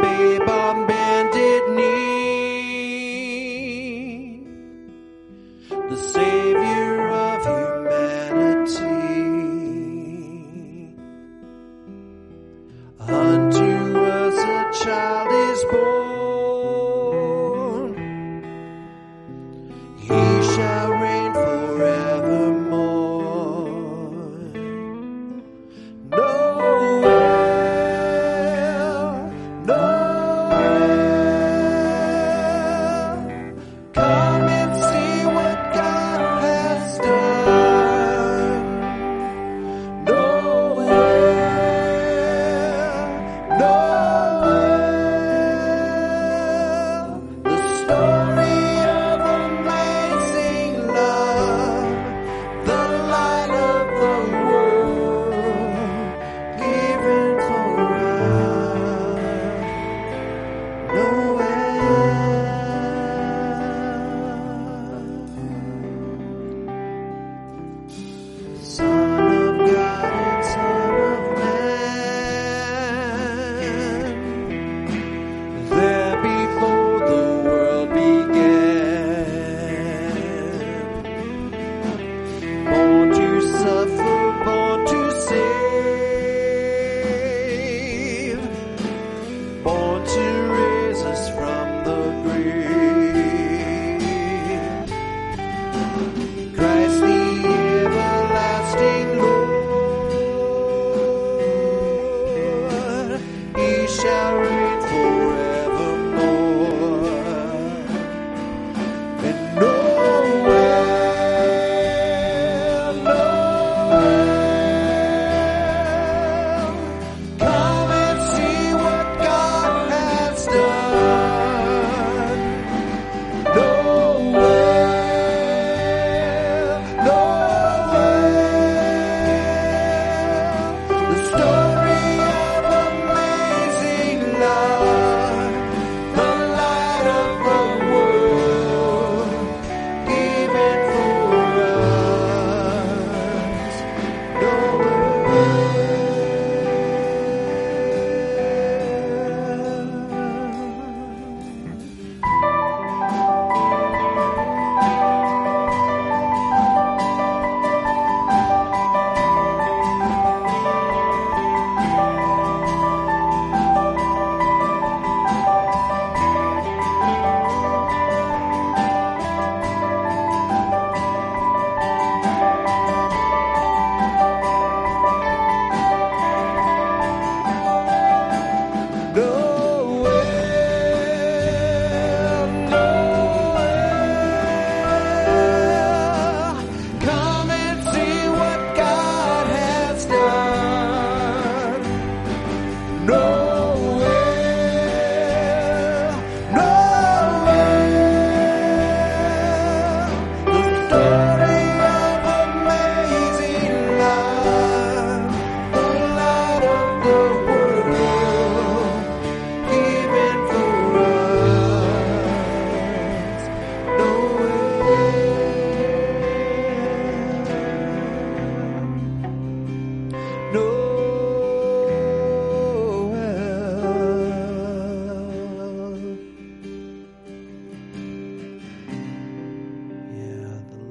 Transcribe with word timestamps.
baby. 0.00 0.89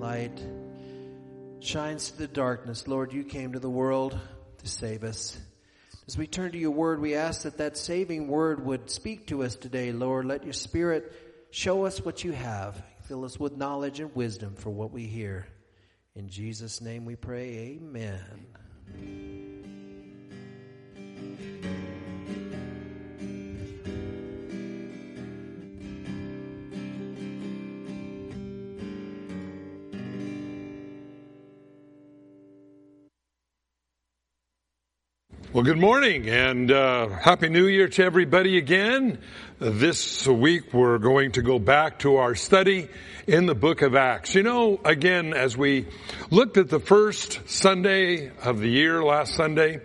light 0.09 0.43
shines 1.59 2.09
through 2.09 2.25
the 2.25 2.33
darkness. 2.33 2.87
Lord, 2.87 3.13
you 3.13 3.23
came 3.23 3.53
to 3.53 3.59
the 3.59 3.69
world 3.69 4.17
to 4.57 4.67
save 4.67 5.03
us. 5.03 5.37
As 6.07 6.17
we 6.17 6.25
turn 6.25 6.51
to 6.53 6.57
your 6.57 6.71
word, 6.71 6.99
we 6.99 7.13
ask 7.13 7.43
that 7.43 7.59
that 7.59 7.77
saving 7.77 8.27
word 8.27 8.65
would 8.65 8.89
speak 8.89 9.27
to 9.27 9.43
us 9.43 9.53
today, 9.53 9.91
Lord. 9.91 10.25
Let 10.25 10.43
your 10.43 10.53
spirit 10.53 11.13
show 11.51 11.85
us 11.85 12.03
what 12.03 12.23
you 12.23 12.31
have. 12.31 12.81
Fill 13.03 13.23
us 13.23 13.39
with 13.39 13.55
knowledge 13.55 13.99
and 13.99 14.15
wisdom 14.15 14.55
for 14.55 14.71
what 14.71 14.91
we 14.91 15.03
hear. 15.03 15.45
In 16.15 16.27
Jesus' 16.27 16.81
name 16.81 17.05
we 17.05 17.15
pray, 17.15 17.77
amen. 17.79 19.18
Well, 35.59 35.65
good 35.65 35.77
morning 35.77 36.29
and 36.29 36.71
uh, 36.71 37.09
happy 37.09 37.49
New 37.49 37.67
Year 37.67 37.89
to 37.89 38.05
everybody 38.05 38.57
again. 38.57 39.19
This 39.59 40.25
week 40.25 40.73
we're 40.73 40.99
going 40.99 41.33
to 41.33 41.41
go 41.41 41.59
back 41.59 41.99
to 41.99 42.15
our 42.15 42.33
study 42.33 42.87
in 43.27 43.45
the 43.45 43.55
book 43.55 43.81
of 43.81 43.93
Acts. 43.93 44.33
You 44.35 44.43
know, 44.43 44.79
again, 44.85 45.33
as 45.33 45.57
we 45.57 45.87
looked 46.31 46.55
at 46.55 46.69
the 46.69 46.79
first 46.79 47.41
Sunday 47.49 48.31
of 48.41 48.61
the 48.61 48.69
year, 48.69 49.03
last 49.03 49.35
Sunday, 49.35 49.81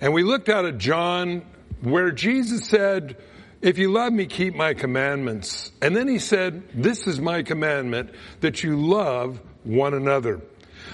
and 0.00 0.14
we 0.14 0.22
looked 0.22 0.48
out 0.48 0.64
at 0.64 0.78
John 0.78 1.44
where 1.82 2.12
Jesus 2.12 2.68
said, 2.68 3.16
if 3.60 3.78
you 3.78 3.90
love 3.90 4.12
me, 4.12 4.26
keep 4.26 4.54
my 4.54 4.74
commandments. 4.74 5.72
And 5.82 5.96
then 5.96 6.06
he 6.06 6.20
said, 6.20 6.68
this 6.72 7.08
is 7.08 7.20
my 7.20 7.42
commandment 7.42 8.10
that 8.42 8.62
you 8.62 8.76
love 8.76 9.40
one 9.64 9.92
another. 9.92 10.40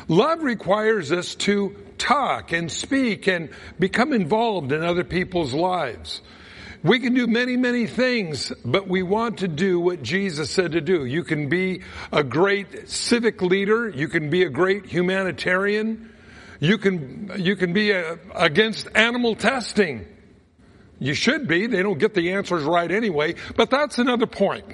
Love 0.09 0.43
requires 0.43 1.13
us 1.13 1.35
to 1.35 1.77
talk 1.99 2.53
and 2.53 2.71
speak 2.71 3.29
and 3.29 3.51
become 3.79 4.13
involved 4.13 4.73
in 4.73 4.83
other 4.83 5.05
people's 5.05 5.55
lives. 5.55 6.21
We 6.83 6.99
can 6.99 7.15
do 7.15 7.29
many, 7.29 7.57
many 7.57 7.87
things, 7.87 8.53
but 8.65 8.89
we 8.89 9.05
want 9.05 9.39
to 9.39 9.49
do 9.49 9.79
what 9.79 10.03
Jesus 10.03 10.51
said 10.51 10.73
to 10.73 10.81
do. 10.81 11.05
You 11.05 11.23
can 11.23 11.49
be 11.49 11.83
a 12.11 12.25
great 12.25 12.89
civic 12.89 13.41
leader. 13.41 13.89
You 13.89 14.09
can 14.09 14.31
be 14.31 14.43
a 14.43 14.49
great 14.49 14.87
humanitarian. 14.87 16.13
You 16.59 16.79
can, 16.79 17.33
you 17.39 17.55
can 17.55 17.73
be 17.73 17.93
a, 17.93 18.19
against 18.35 18.89
animal 18.97 19.37
testing. 19.37 20.07
You 20.99 21.15
should 21.15 21.47
be. 21.47 21.69
They 21.69 21.83
don't 21.83 21.99
get 21.99 22.15
the 22.15 22.33
answers 22.33 22.65
right 22.65 22.91
anyway, 22.91 23.37
but 23.57 23.71
that's 23.71 23.99
another 23.99 24.27
point. 24.27 24.67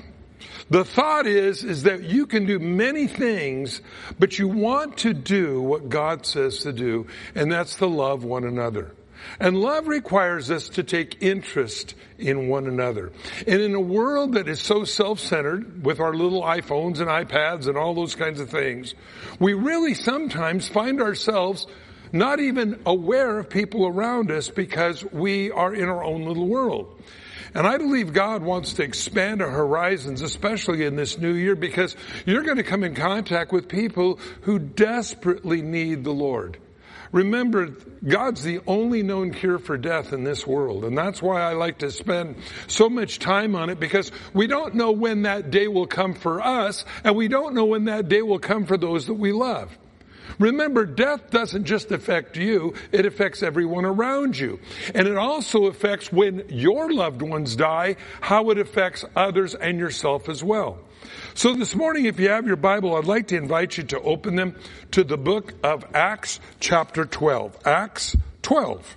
The 0.71 0.85
thought 0.85 1.27
is, 1.27 1.65
is 1.65 1.85
that 1.85 2.03
you 2.03 2.27
can 2.27 2.45
do 2.45 2.59
many 2.59 3.07
things, 3.07 3.81
but 4.19 4.39
you 4.39 4.49
want 4.49 4.99
to 4.99 5.15
do 5.15 5.63
what 5.63 5.89
God 5.89 6.27
says 6.27 6.61
to 6.61 6.73
do, 6.73 7.07
and 7.35 7.51
that's 7.51 7.77
to 7.77 7.87
love 7.87 8.23
one 8.25 8.45
another. 8.45 8.95
And 9.41 9.61
love 9.61 9.89
requires 9.89 10.51
us 10.51 10.69
to 10.71 10.83
take 10.83 11.23
interest 11.23 11.95
in 12.19 12.49
one 12.49 12.67
another. 12.67 13.13
And 13.47 13.61
in 13.61 13.75
a 13.75 13.81
world 13.81 14.35
that 14.35 14.49
is 14.49 14.61
so 14.61 14.85
self-centered 14.85 15.85
with 15.85 16.01
our 16.01 16.15
little 16.15 16.43
iPhones 16.43 17.01
and 17.01 17.09
iPads 17.09 17.67
and 17.67 17.77
all 17.77 17.95
those 17.95 18.15
kinds 18.15 18.39
of 18.39 18.51
things, 18.51 18.95
we 19.41 19.55
really 19.55 19.95
sometimes 19.95 20.69
find 20.69 21.01
ourselves 21.01 21.67
not 22.13 22.41
even 22.41 22.81
aware 22.87 23.39
of 23.39 23.51
people 23.51 23.87
around 23.87 24.31
us 24.31 24.51
because 24.51 25.05
we 25.05 25.51
are 25.51 25.75
in 25.75 25.89
our 25.89 26.03
own 26.03 26.25
little 26.25 26.47
world. 26.47 27.03
And 27.59 27.67
I 27.67 27.77
believe 27.77 28.13
God 28.13 28.45
wants 28.45 28.75
to 28.75 28.85
expand 28.85 29.43
our 29.43 29.51
horizons, 29.51 30.23
especially 30.23 30.85
in 30.85 30.95
this 30.95 31.19
new 31.19 31.33
year, 31.33 31.57
because 31.57 31.97
you're 32.25 32.45
going 32.45 32.59
to 32.59 32.63
come 32.63 32.85
in 32.85 32.95
contact 32.95 33.51
with 33.51 33.67
people 33.67 34.21
who 34.43 34.61
desperately 34.61 35.61
need 35.61 36.05
the 36.05 36.13
Lord. 36.13 36.59
Remember, 37.11 37.75
God's 38.07 38.45
the 38.45 38.61
only 38.69 39.03
known 39.03 39.33
cure 39.33 39.59
for 39.59 39.77
death 39.77 40.13
in 40.13 40.23
this 40.23 40.47
world. 40.47 40.85
And 40.85 40.97
that's 40.97 41.21
why 41.21 41.43
I 41.43 41.55
like 41.55 41.79
to 41.79 41.91
spend 41.91 42.37
so 42.69 42.89
much 42.89 43.19
time 43.19 43.57
on 43.57 43.71
it 43.71 43.81
because 43.81 44.13
we 44.33 44.47
don't 44.47 44.77
know 44.77 44.93
when 44.93 45.23
that 45.23 45.51
day 45.51 45.67
will 45.67 45.89
come 45.89 46.15
for 46.15 46.41
us 46.41 46.85
and 47.03 47.17
we 47.17 47.27
don't 47.27 47.55
know 47.55 47.65
when 47.65 47.87
that 47.87 48.09
day 48.09 48.23
will 48.23 48.39
come 48.39 48.67
for 48.67 48.77
those 48.77 49.09
that 49.09 49.15
we 49.15 49.33
love. 49.33 49.77
Remember, 50.39 50.85
death 50.85 51.31
doesn't 51.31 51.65
just 51.65 51.91
affect 51.91 52.37
you, 52.37 52.75
it 52.93 53.07
affects 53.07 53.43
everyone 53.43 53.85
around 53.85 54.39
you. 54.39 54.61
And 54.95 55.09
it 55.09 55.17
also 55.17 55.67
affects 55.67 56.13
when 56.13 56.45
your 56.49 56.93
loved 56.93 57.23
ones 57.23 57.57
die, 57.57 57.97
how 58.21 58.51
it 58.51 58.59
affects 58.59 59.05
others 59.17 59.55
and 59.55 59.79
yourself 59.79 60.29
as 60.29 60.43
well. 60.43 60.79
So 61.35 61.55
this 61.55 61.75
morning, 61.75 62.07
if 62.07 62.19
you 62.19 62.29
have 62.31 62.47
your 62.47 62.57
Bible, 62.57 62.97
I'd 62.97 63.05
like 63.05 63.29
to 63.29 63.37
invite 63.37 63.77
you 63.77 63.85
to 63.85 64.01
open 64.01 64.35
them 64.35 64.57
to 64.93 65.05
the 65.05 65.17
book 65.17 65.55
of 65.63 65.85
Acts 65.95 66.41
chapter 66.61 67.05
12. 67.05 67.57
Acts 67.67 68.17
12. 68.43 68.97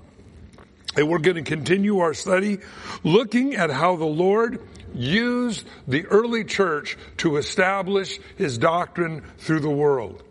And 0.97 1.07
we're 1.07 1.19
going 1.19 1.37
to 1.37 1.43
continue 1.43 1.99
our 1.99 2.13
study 2.13 2.59
looking 3.03 3.55
at 3.55 3.69
how 3.69 3.95
the 3.95 4.05
Lord 4.05 4.59
used 4.93 5.65
the 5.87 6.05
early 6.07 6.43
church 6.43 6.97
to 7.17 7.37
establish 7.37 8.19
his 8.37 8.57
doctrine 8.57 9.23
through 9.37 9.61
the 9.61 9.69
world. 9.69 10.23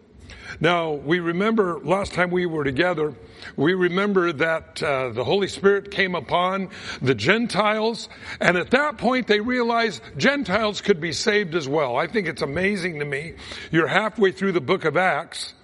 Now, 0.60 0.92
we 0.92 1.20
remember 1.20 1.80
last 1.80 2.12
time 2.12 2.30
we 2.30 2.44
were 2.44 2.64
together, 2.64 3.14
we 3.56 3.72
remember 3.72 4.30
that 4.32 4.82
uh, 4.82 5.08
the 5.08 5.24
Holy 5.24 5.48
Spirit 5.48 5.90
came 5.90 6.14
upon 6.14 6.68
the 7.00 7.14
Gentiles, 7.14 8.10
and 8.40 8.58
at 8.58 8.70
that 8.72 8.98
point 8.98 9.26
they 9.26 9.40
realized 9.40 10.02
Gentiles 10.18 10.82
could 10.82 11.00
be 11.00 11.12
saved 11.12 11.54
as 11.54 11.66
well. 11.66 11.96
I 11.96 12.06
think 12.06 12.28
it's 12.28 12.42
amazing 12.42 12.98
to 12.98 13.06
me. 13.06 13.34
You're 13.70 13.86
halfway 13.86 14.32
through 14.32 14.52
the 14.52 14.60
book 14.60 14.84
of 14.84 14.98
Acts 14.98 15.54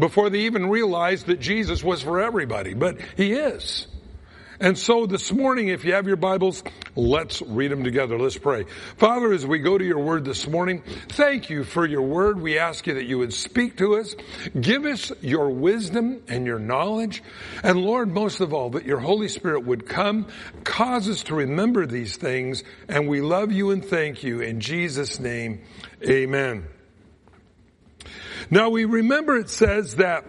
before 0.00 0.30
they 0.30 0.40
even 0.40 0.68
realized 0.68 1.26
that 1.26 1.38
Jesus 1.38 1.84
was 1.84 2.02
for 2.02 2.20
everybody, 2.20 2.74
but 2.74 3.00
He 3.16 3.34
is. 3.34 3.86
And 4.60 4.76
so 4.76 5.06
this 5.06 5.32
morning, 5.32 5.68
if 5.68 5.86
you 5.86 5.94
have 5.94 6.06
your 6.06 6.16
Bibles, 6.16 6.62
let's 6.94 7.40
read 7.40 7.70
them 7.70 7.82
together. 7.82 8.18
Let's 8.18 8.36
pray. 8.36 8.64
Father, 8.98 9.32
as 9.32 9.46
we 9.46 9.58
go 9.58 9.78
to 9.78 9.84
your 9.84 10.00
word 10.00 10.26
this 10.26 10.46
morning, 10.46 10.82
thank 11.08 11.48
you 11.48 11.64
for 11.64 11.86
your 11.86 12.02
word. 12.02 12.38
We 12.38 12.58
ask 12.58 12.86
you 12.86 12.92
that 12.94 13.04
you 13.04 13.16
would 13.16 13.32
speak 13.32 13.78
to 13.78 13.96
us, 13.96 14.14
give 14.60 14.84
us 14.84 15.12
your 15.22 15.48
wisdom 15.48 16.22
and 16.28 16.44
your 16.44 16.58
knowledge. 16.58 17.22
And 17.62 17.80
Lord, 17.80 18.12
most 18.12 18.40
of 18.40 18.52
all, 18.52 18.68
that 18.70 18.84
your 18.84 19.00
Holy 19.00 19.28
Spirit 19.28 19.64
would 19.64 19.86
come, 19.86 20.26
cause 20.62 21.08
us 21.08 21.22
to 21.24 21.34
remember 21.34 21.86
these 21.86 22.18
things. 22.18 22.62
And 22.86 23.08
we 23.08 23.22
love 23.22 23.52
you 23.52 23.70
and 23.70 23.82
thank 23.82 24.22
you 24.22 24.42
in 24.42 24.60
Jesus 24.60 25.18
name. 25.18 25.62
Amen. 26.06 26.66
Now 28.50 28.68
we 28.68 28.84
remember 28.84 29.38
it 29.38 29.48
says 29.48 29.96
that 29.96 30.26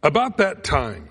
about 0.00 0.36
that 0.36 0.62
time, 0.62 1.08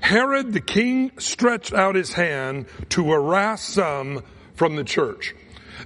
Herod 0.00 0.52
the 0.52 0.60
king 0.60 1.12
stretched 1.18 1.72
out 1.72 1.94
his 1.94 2.12
hand 2.12 2.66
to 2.90 3.10
harass 3.10 3.62
some 3.62 4.22
from 4.54 4.76
the 4.76 4.84
church. 4.84 5.34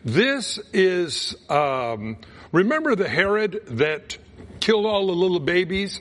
This 0.04 0.58
is, 0.72 1.34
um, 1.48 2.16
remember 2.50 2.94
the 2.94 3.08
Herod 3.08 3.62
that 3.66 4.18
killed 4.60 4.86
all 4.86 5.06
the 5.06 5.12
little 5.12 5.40
babies? 5.40 6.00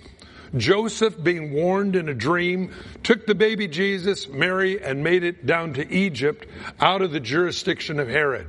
Joseph, 0.55 1.21
being 1.21 1.53
warned 1.53 1.95
in 1.95 2.09
a 2.09 2.13
dream, 2.13 2.71
took 3.03 3.25
the 3.25 3.35
baby 3.35 3.67
Jesus, 3.67 4.27
Mary, 4.27 4.81
and 4.81 5.03
made 5.03 5.23
it 5.23 5.45
down 5.45 5.73
to 5.73 5.89
Egypt 5.93 6.45
out 6.79 7.01
of 7.01 7.11
the 7.11 7.19
jurisdiction 7.19 7.99
of 7.99 8.09
Herod. 8.09 8.47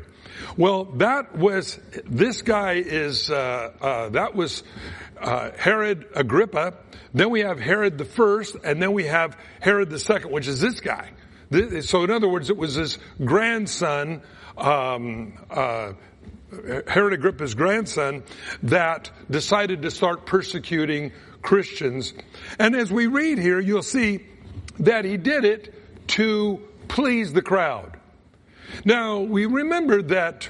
Well, 0.56 0.84
that 0.96 1.36
was, 1.36 1.78
this 2.04 2.42
guy 2.42 2.74
is, 2.74 3.30
uh, 3.30 3.72
uh, 3.80 4.08
that 4.10 4.34
was 4.34 4.62
uh, 5.20 5.50
Herod 5.56 6.06
Agrippa, 6.14 6.74
then 7.14 7.30
we 7.30 7.40
have 7.40 7.60
Herod 7.60 7.98
the 7.98 8.04
first, 8.04 8.56
and 8.64 8.82
then 8.82 8.92
we 8.92 9.04
have 9.04 9.36
Herod 9.60 9.90
the 9.90 9.98
second, 9.98 10.32
which 10.32 10.48
is 10.48 10.60
this 10.60 10.80
guy. 10.80 11.10
So 11.82 12.04
in 12.04 12.10
other 12.10 12.28
words, 12.28 12.48
it 12.48 12.56
was 12.56 12.74
his 12.74 12.98
grandson, 13.22 14.22
um, 14.56 15.34
uh, 15.50 15.92
Herod 16.86 17.12
Agrippa's 17.12 17.54
grandson, 17.54 18.22
that 18.62 19.10
decided 19.30 19.82
to 19.82 19.90
start 19.90 20.24
persecuting 20.24 21.12
Christians. 21.42 22.14
And 22.58 22.74
as 22.74 22.90
we 22.90 23.06
read 23.06 23.38
here, 23.38 23.60
you'll 23.60 23.82
see 23.82 24.24
that 24.78 25.04
he 25.04 25.18
did 25.18 25.44
it 25.44 26.08
to 26.08 26.60
please 26.88 27.32
the 27.32 27.42
crowd. 27.42 27.98
Now, 28.84 29.20
we 29.20 29.46
remember 29.46 30.02
that 30.02 30.48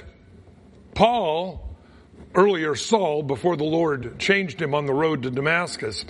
Paul 0.95 1.73
earlier 2.35 2.75
Saul 2.75 3.23
before 3.23 3.55
the 3.55 3.63
Lord 3.63 4.19
changed 4.19 4.61
him 4.61 4.73
on 4.73 4.85
the 4.85 4.93
road 4.93 5.23
to 5.23 5.31
Damascus. 5.31 6.03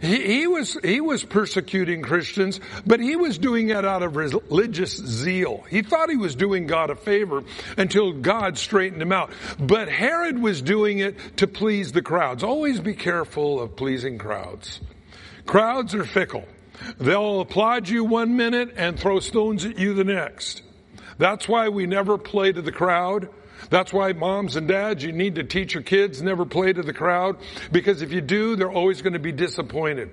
He, 0.00 0.40
he, 0.40 0.46
was, 0.46 0.76
he 0.82 1.00
was 1.00 1.24
persecuting 1.24 2.02
Christians, 2.02 2.60
but 2.86 3.00
he 3.00 3.16
was 3.16 3.38
doing 3.38 3.70
it 3.70 3.84
out 3.84 4.02
of 4.02 4.16
religious 4.16 4.96
zeal. 4.96 5.64
He 5.70 5.82
thought 5.82 6.10
he 6.10 6.16
was 6.16 6.34
doing 6.34 6.66
God 6.66 6.90
a 6.90 6.96
favor 6.96 7.44
until 7.76 8.12
God 8.12 8.58
straightened 8.58 9.02
him 9.02 9.12
out. 9.12 9.30
But 9.58 9.88
Herod 9.88 10.40
was 10.40 10.62
doing 10.62 10.98
it 10.98 11.16
to 11.38 11.46
please 11.46 11.92
the 11.92 12.02
crowds. 12.02 12.42
Always 12.42 12.80
be 12.80 12.94
careful 12.94 13.60
of 13.60 13.76
pleasing 13.76 14.18
crowds. 14.18 14.80
Crowds 15.46 15.94
are 15.94 16.04
fickle. 16.04 16.44
They'll 16.98 17.40
applaud 17.40 17.88
you 17.88 18.04
one 18.04 18.36
minute 18.36 18.74
and 18.76 18.98
throw 18.98 19.20
stones 19.20 19.64
at 19.64 19.78
you 19.78 19.94
the 19.94 20.04
next. 20.04 20.62
That's 21.18 21.48
why 21.48 21.68
we 21.68 21.86
never 21.86 22.16
play 22.16 22.52
to 22.52 22.62
the 22.62 22.72
crowd. 22.72 23.28
That's 23.70 23.92
why 23.92 24.12
moms 24.12 24.56
and 24.56 24.68
dads, 24.68 25.02
you 25.02 25.12
need 25.12 25.34
to 25.34 25.44
teach 25.44 25.74
your 25.74 25.82
kids 25.82 26.22
never 26.22 26.46
play 26.46 26.72
to 26.72 26.82
the 26.82 26.92
crowd 26.92 27.38
because 27.72 28.02
if 28.02 28.12
you 28.12 28.20
do, 28.20 28.54
they're 28.54 28.70
always 28.70 29.02
going 29.02 29.14
to 29.14 29.18
be 29.18 29.32
disappointed. 29.32 30.10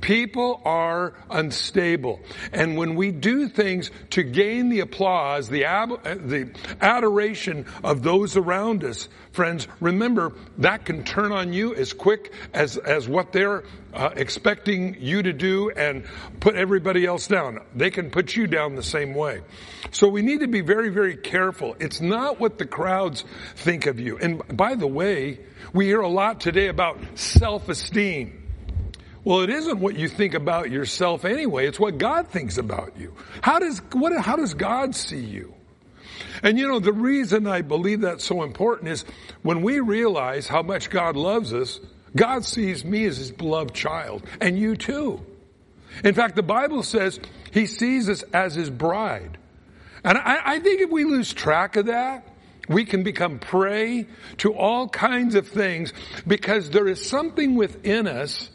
People 0.00 0.60
are 0.64 1.14
unstable. 1.30 2.20
And 2.52 2.76
when 2.76 2.94
we 2.94 3.10
do 3.10 3.48
things 3.48 3.90
to 4.10 4.22
gain 4.22 4.68
the 4.68 4.80
applause, 4.80 5.48
the, 5.48 5.64
ab- 5.64 6.02
the 6.02 6.50
adoration 6.80 7.66
of 7.82 8.02
those 8.02 8.36
around 8.36 8.84
us, 8.84 9.08
friends, 9.32 9.68
remember 9.80 10.32
that 10.58 10.84
can 10.84 11.04
turn 11.04 11.32
on 11.32 11.52
you 11.52 11.74
as 11.74 11.92
quick 11.92 12.32
as, 12.52 12.76
as 12.76 13.08
what 13.08 13.32
they're 13.32 13.64
uh, 13.92 14.10
expecting 14.16 14.96
you 15.00 15.22
to 15.22 15.32
do 15.32 15.70
and 15.70 16.04
put 16.38 16.54
everybody 16.54 17.04
else 17.04 17.26
down. 17.26 17.58
They 17.74 17.90
can 17.90 18.10
put 18.10 18.36
you 18.36 18.46
down 18.46 18.76
the 18.76 18.82
same 18.82 19.14
way. 19.14 19.42
So 19.90 20.08
we 20.08 20.22
need 20.22 20.40
to 20.40 20.48
be 20.48 20.60
very, 20.60 20.90
very 20.90 21.16
careful. 21.16 21.76
It's 21.80 22.00
not 22.00 22.38
what 22.38 22.58
the 22.58 22.66
crowds 22.66 23.24
think 23.56 23.86
of 23.86 23.98
you. 23.98 24.18
And 24.18 24.42
by 24.56 24.74
the 24.76 24.86
way, 24.86 25.40
we 25.72 25.86
hear 25.86 26.00
a 26.00 26.08
lot 26.08 26.40
today 26.40 26.68
about 26.68 26.98
self-esteem. 27.14 28.39
Well, 29.22 29.40
it 29.40 29.50
isn't 29.50 29.80
what 29.80 29.96
you 29.96 30.08
think 30.08 30.34
about 30.34 30.70
yourself 30.70 31.24
anyway. 31.24 31.66
It's 31.66 31.78
what 31.78 31.98
God 31.98 32.28
thinks 32.28 32.56
about 32.56 32.96
you. 32.96 33.14
How 33.42 33.58
does, 33.58 33.78
what, 33.92 34.18
how 34.18 34.36
does 34.36 34.54
God 34.54 34.94
see 34.94 35.20
you? 35.20 35.54
And 36.42 36.58
you 36.58 36.66
know, 36.66 36.80
the 36.80 36.92
reason 36.92 37.46
I 37.46 37.60
believe 37.62 38.00
that's 38.00 38.24
so 38.24 38.42
important 38.42 38.88
is 38.88 39.04
when 39.42 39.62
we 39.62 39.80
realize 39.80 40.48
how 40.48 40.62
much 40.62 40.88
God 40.88 41.16
loves 41.16 41.52
us, 41.52 41.80
God 42.16 42.44
sees 42.44 42.84
me 42.84 43.04
as 43.04 43.18
his 43.18 43.30
beloved 43.30 43.74
child, 43.74 44.24
and 44.40 44.58
you 44.58 44.74
too. 44.74 45.24
In 46.02 46.14
fact, 46.14 46.36
the 46.36 46.42
Bible 46.42 46.82
says 46.82 47.20
he 47.52 47.66
sees 47.66 48.08
us 48.08 48.22
as 48.32 48.54
his 48.54 48.70
bride. 48.70 49.38
And 50.02 50.16
I, 50.16 50.40
I 50.44 50.60
think 50.60 50.80
if 50.80 50.90
we 50.90 51.04
lose 51.04 51.32
track 51.32 51.76
of 51.76 51.86
that, 51.86 52.26
we 52.68 52.84
can 52.84 53.02
become 53.02 53.38
prey 53.38 54.06
to 54.38 54.54
all 54.54 54.88
kinds 54.88 55.34
of 55.34 55.48
things 55.48 55.92
because 56.26 56.70
there 56.70 56.88
is 56.88 57.04
something 57.04 57.56
within 57.56 58.06
us 58.06 58.48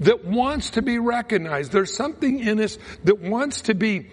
that 0.00 0.24
wants 0.24 0.70
to 0.70 0.82
be 0.82 0.98
recognized. 0.98 1.72
There's 1.72 1.94
something 1.94 2.40
in 2.40 2.60
us 2.60 2.78
that 3.04 3.20
wants 3.20 3.62
to 3.62 3.74
be 3.74 4.06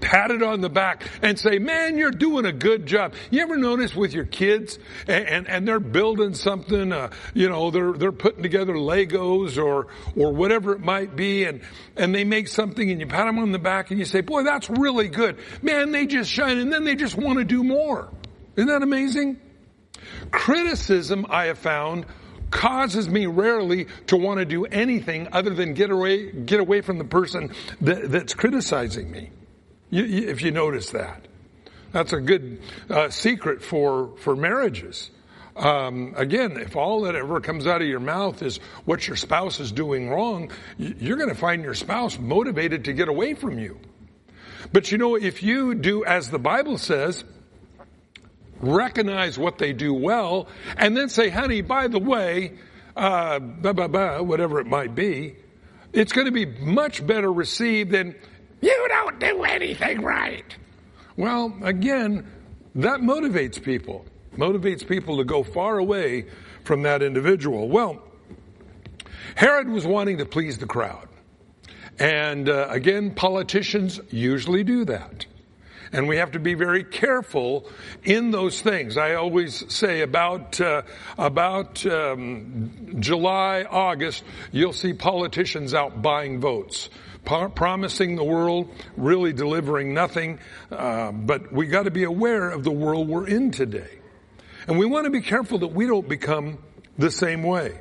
patted 0.00 0.42
on 0.42 0.60
the 0.60 0.68
back 0.68 1.04
and 1.22 1.38
say, 1.38 1.58
man, 1.58 1.96
you're 1.96 2.10
doing 2.10 2.44
a 2.44 2.52
good 2.52 2.86
job. 2.86 3.14
You 3.30 3.42
ever 3.42 3.56
notice 3.56 3.94
with 3.94 4.12
your 4.12 4.24
kids 4.24 4.78
and, 5.06 5.26
and, 5.26 5.48
and 5.48 5.68
they're 5.68 5.80
building 5.80 6.34
something, 6.34 6.92
uh, 6.92 7.10
you 7.34 7.48
know, 7.48 7.70
they're, 7.70 7.92
they're 7.92 8.12
putting 8.12 8.42
together 8.42 8.74
Legos 8.74 9.62
or, 9.62 9.88
or 10.16 10.32
whatever 10.32 10.72
it 10.72 10.80
might 10.80 11.16
be 11.16 11.44
and, 11.44 11.62
and 11.96 12.14
they 12.14 12.24
make 12.24 12.48
something 12.48 12.90
and 12.90 13.00
you 13.00 13.06
pat 13.06 13.26
them 13.26 13.38
on 13.38 13.52
the 13.52 13.58
back 13.58 13.90
and 13.90 13.98
you 13.98 14.04
say, 14.04 14.20
boy, 14.20 14.42
that's 14.42 14.68
really 14.68 15.08
good. 15.08 15.38
Man, 15.62 15.92
they 15.92 16.06
just 16.06 16.30
shine 16.30 16.58
and 16.58 16.72
then 16.72 16.84
they 16.84 16.94
just 16.94 17.16
want 17.16 17.38
to 17.38 17.44
do 17.44 17.62
more. 17.62 18.12
Isn't 18.56 18.68
that 18.68 18.82
amazing? 18.82 19.40
Criticism, 20.30 21.26
I 21.28 21.46
have 21.46 21.58
found, 21.58 22.06
causes 22.50 23.08
me 23.08 23.26
rarely 23.26 23.86
to 24.06 24.16
want 24.16 24.38
to 24.38 24.44
do 24.44 24.64
anything 24.66 25.28
other 25.32 25.50
than 25.50 25.74
get 25.74 25.90
away, 25.90 26.30
get 26.30 26.60
away 26.60 26.80
from 26.80 26.98
the 26.98 27.04
person 27.04 27.52
that, 27.80 28.10
that's 28.10 28.34
criticizing 28.34 29.10
me. 29.10 29.30
You, 29.90 30.04
you, 30.04 30.28
if 30.28 30.42
you 30.42 30.50
notice 30.50 30.90
that. 30.90 31.26
That's 31.92 32.12
a 32.12 32.20
good 32.20 32.60
uh, 32.90 33.08
secret 33.10 33.62
for, 33.62 34.16
for 34.18 34.36
marriages. 34.36 35.10
Um, 35.56 36.12
again, 36.16 36.58
if 36.58 36.76
all 36.76 37.02
that 37.02 37.14
ever 37.14 37.40
comes 37.40 37.66
out 37.66 37.80
of 37.80 37.88
your 37.88 38.00
mouth 38.00 38.42
is 38.42 38.58
what 38.84 39.06
your 39.06 39.16
spouse 39.16 39.58
is 39.58 39.72
doing 39.72 40.10
wrong, 40.10 40.50
you're 40.76 41.16
going 41.16 41.30
to 41.30 41.34
find 41.34 41.62
your 41.62 41.74
spouse 41.74 42.18
motivated 42.18 42.84
to 42.84 42.92
get 42.92 43.08
away 43.08 43.32
from 43.32 43.58
you. 43.58 43.80
But 44.72 44.92
you 44.92 44.98
know, 44.98 45.14
if 45.14 45.42
you 45.42 45.74
do 45.74 46.04
as 46.04 46.28
the 46.28 46.38
Bible 46.38 46.76
says, 46.76 47.24
recognize 48.66 49.38
what 49.38 49.58
they 49.58 49.72
do 49.72 49.94
well, 49.94 50.48
and 50.76 50.96
then 50.96 51.08
say, 51.08 51.28
honey, 51.28 51.62
by 51.62 51.88
the 51.88 51.98
way, 51.98 52.52
uh, 52.96 53.38
blah, 53.38 53.72
blah, 53.72 53.88
blah, 53.88 54.22
whatever 54.22 54.60
it 54.60 54.66
might 54.66 54.94
be, 54.94 55.36
it's 55.92 56.12
going 56.12 56.26
to 56.26 56.32
be 56.32 56.46
much 56.46 57.06
better 57.06 57.32
received 57.32 57.90
than, 57.90 58.14
you 58.60 58.86
don't 58.88 59.18
do 59.18 59.44
anything 59.44 60.02
right. 60.02 60.56
Well, 61.16 61.56
again, 61.62 62.26
that 62.74 63.00
motivates 63.00 63.62
people. 63.62 64.04
Motivates 64.36 64.86
people 64.86 65.18
to 65.18 65.24
go 65.24 65.42
far 65.42 65.78
away 65.78 66.26
from 66.64 66.82
that 66.82 67.02
individual. 67.02 67.68
Well, 67.68 68.02
Herod 69.34 69.68
was 69.68 69.86
wanting 69.86 70.18
to 70.18 70.26
please 70.26 70.58
the 70.58 70.66
crowd. 70.66 71.08
And 71.98 72.48
uh, 72.48 72.66
again, 72.68 73.14
politicians 73.14 74.00
usually 74.10 74.64
do 74.64 74.84
that. 74.86 75.24
And 75.92 76.08
we 76.08 76.16
have 76.16 76.32
to 76.32 76.38
be 76.38 76.54
very 76.54 76.84
careful 76.84 77.68
in 78.02 78.30
those 78.30 78.60
things. 78.60 78.96
I 78.96 79.14
always 79.14 79.72
say 79.72 80.00
about 80.00 80.60
uh, 80.60 80.82
about 81.18 81.84
um, 81.86 82.96
July, 82.98 83.64
August, 83.68 84.24
you'll 84.52 84.72
see 84.72 84.92
politicians 84.92 85.74
out 85.74 86.02
buying 86.02 86.40
votes 86.40 86.88
promising 87.26 88.14
the 88.14 88.24
world, 88.24 88.70
really 88.96 89.32
delivering 89.32 89.92
nothing. 89.92 90.38
Uh, 90.70 91.10
but 91.10 91.52
we 91.52 91.66
got 91.66 91.82
to 91.82 91.90
be 91.90 92.04
aware 92.04 92.48
of 92.50 92.62
the 92.62 92.70
world 92.70 93.08
we're 93.08 93.26
in 93.26 93.50
today. 93.50 93.98
And 94.68 94.78
we 94.78 94.86
want 94.86 95.04
to 95.04 95.10
be 95.10 95.20
careful 95.20 95.58
that 95.58 95.68
we 95.68 95.86
don't 95.86 96.08
become 96.08 96.58
the 96.98 97.10
same 97.10 97.42
way. 97.42 97.80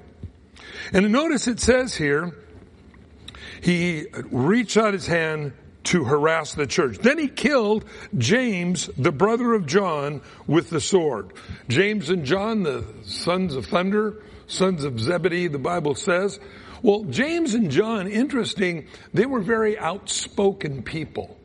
And 0.94 1.12
notice 1.12 1.48
it 1.48 1.60
says 1.60 1.96
here, 1.96 2.36
he 3.62 4.08
reached 4.32 4.78
out 4.78 4.94
his 4.94 5.08
hand 5.08 5.54
to 5.86 6.04
harass 6.04 6.54
the 6.54 6.68
church. 6.68 6.98
Then 6.98 7.18
he 7.18 7.28
killed 7.28 7.86
James, 8.18 8.90
the 8.98 9.12
brother 9.12 9.54
of 9.54 9.66
John, 9.66 10.22
with 10.48 10.70
the 10.70 10.82
sword. 10.82 11.34
James 11.68 12.10
and 12.10 12.26
John, 12.26 12.64
the 12.64 12.86
sons 13.04 13.56
of 13.56 13.66
thunder, 13.66 14.22
sons 14.48 14.84
of 14.84 15.00
Zebedee, 15.00 15.48
the 15.48 15.60
Bible 15.60 15.96
says, 15.96 16.40
well, 16.82 17.04
James 17.06 17.56
and 17.56 17.72
John, 17.72 18.08
interesting, 18.08 18.88
they 19.14 19.26
were 19.26 19.42
very 19.42 19.78
outspoken 19.78 20.84
people. 20.84 21.38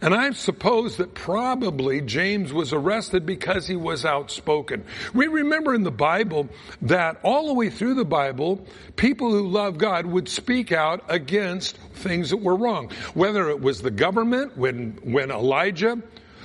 And 0.00 0.14
I 0.14 0.30
suppose 0.30 0.96
that 0.96 1.14
probably 1.14 2.00
James 2.00 2.52
was 2.52 2.72
arrested 2.72 3.26
because 3.26 3.66
he 3.66 3.76
was 3.76 4.04
outspoken. 4.04 4.84
We 5.14 5.26
remember 5.26 5.74
in 5.74 5.82
the 5.82 5.90
Bible 5.90 6.48
that 6.82 7.20
all 7.22 7.48
the 7.48 7.54
way 7.54 7.70
through 7.70 7.94
the 7.94 8.04
Bible, 8.04 8.66
people 8.96 9.30
who 9.30 9.48
love 9.48 9.78
God 9.78 10.06
would 10.06 10.28
speak 10.28 10.72
out 10.72 11.04
against 11.08 11.76
things 11.76 12.30
that 12.30 12.38
were 12.38 12.56
wrong. 12.56 12.90
Whether 13.14 13.50
it 13.50 13.60
was 13.60 13.82
the 13.82 13.90
government, 13.90 14.56
when, 14.56 14.98
when 15.02 15.30
Elijah 15.30 16.00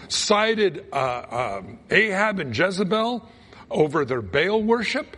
cited 0.08 0.86
uh, 0.92 0.96
uh, 0.96 1.62
Ahab 1.90 2.40
and 2.40 2.58
Jezebel 2.58 3.28
over 3.72 4.06
their 4.06 4.22
Baal 4.22 4.62
worship, 4.62 5.18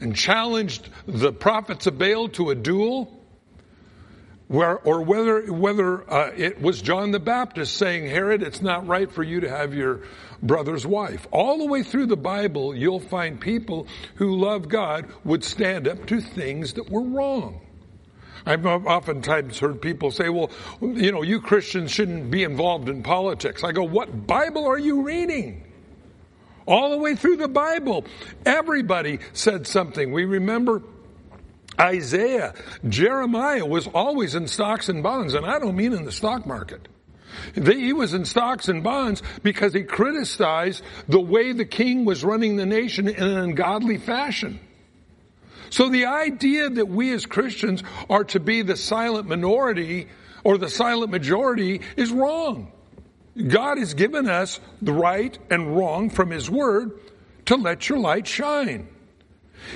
and 0.00 0.14
challenged 0.14 0.88
the 1.06 1.32
prophets 1.32 1.86
of 1.86 1.98
Baal 1.98 2.28
to 2.30 2.50
a 2.50 2.54
duel, 2.54 3.17
where, 4.48 4.78
or 4.78 5.02
whether, 5.02 5.52
whether 5.52 6.10
uh, 6.10 6.32
it 6.34 6.60
was 6.60 6.80
John 6.80 7.10
the 7.10 7.20
Baptist 7.20 7.76
saying, 7.76 8.08
Herod, 8.08 8.42
it's 8.42 8.62
not 8.62 8.86
right 8.86 9.10
for 9.10 9.22
you 9.22 9.40
to 9.40 9.48
have 9.48 9.74
your 9.74 10.00
brother's 10.42 10.86
wife. 10.86 11.26
All 11.30 11.58
the 11.58 11.66
way 11.66 11.82
through 11.82 12.06
the 12.06 12.16
Bible, 12.16 12.74
you'll 12.74 13.00
find 13.00 13.38
people 13.38 13.86
who 14.14 14.36
love 14.36 14.68
God 14.68 15.06
would 15.22 15.44
stand 15.44 15.86
up 15.86 16.06
to 16.06 16.20
things 16.20 16.74
that 16.74 16.90
were 16.90 17.02
wrong. 17.02 17.60
I've 18.46 18.64
oftentimes 18.64 19.58
heard 19.58 19.82
people 19.82 20.10
say, 20.10 20.30
well, 20.30 20.50
you 20.80 21.12
know, 21.12 21.22
you 21.22 21.40
Christians 21.42 21.90
shouldn't 21.90 22.30
be 22.30 22.44
involved 22.44 22.88
in 22.88 23.02
politics. 23.02 23.62
I 23.62 23.72
go, 23.72 23.82
what 23.82 24.26
Bible 24.26 24.66
are 24.66 24.78
you 24.78 25.02
reading? 25.02 25.64
All 26.64 26.90
the 26.90 26.98
way 26.98 27.14
through 27.14 27.36
the 27.36 27.48
Bible, 27.48 28.06
everybody 28.46 29.18
said 29.34 29.66
something. 29.66 30.12
We 30.12 30.24
remember 30.24 30.82
Isaiah, 31.80 32.54
Jeremiah 32.88 33.64
was 33.64 33.86
always 33.86 34.34
in 34.34 34.48
stocks 34.48 34.88
and 34.88 35.02
bonds, 35.02 35.34
and 35.34 35.46
I 35.46 35.58
don't 35.58 35.76
mean 35.76 35.92
in 35.92 36.04
the 36.04 36.12
stock 36.12 36.46
market. 36.46 36.88
He 37.54 37.92
was 37.92 38.14
in 38.14 38.24
stocks 38.24 38.68
and 38.68 38.82
bonds 38.82 39.22
because 39.42 39.72
he 39.72 39.82
criticized 39.82 40.82
the 41.08 41.20
way 41.20 41.52
the 41.52 41.64
king 41.64 42.04
was 42.04 42.24
running 42.24 42.56
the 42.56 42.66
nation 42.66 43.08
in 43.08 43.22
an 43.22 43.38
ungodly 43.38 43.98
fashion. 43.98 44.60
So 45.70 45.88
the 45.88 46.06
idea 46.06 46.70
that 46.70 46.88
we 46.88 47.12
as 47.12 47.26
Christians 47.26 47.82
are 48.08 48.24
to 48.24 48.40
be 48.40 48.62
the 48.62 48.76
silent 48.76 49.28
minority 49.28 50.08
or 50.42 50.58
the 50.58 50.68
silent 50.68 51.10
majority 51.10 51.82
is 51.96 52.10
wrong. 52.10 52.72
God 53.36 53.78
has 53.78 53.94
given 53.94 54.28
us 54.28 54.58
the 54.82 54.92
right 54.92 55.38
and 55.50 55.76
wrong 55.76 56.10
from 56.10 56.30
His 56.30 56.50
Word 56.50 56.98
to 57.46 57.56
let 57.56 57.88
your 57.88 57.98
light 57.98 58.26
shine. 58.26 58.88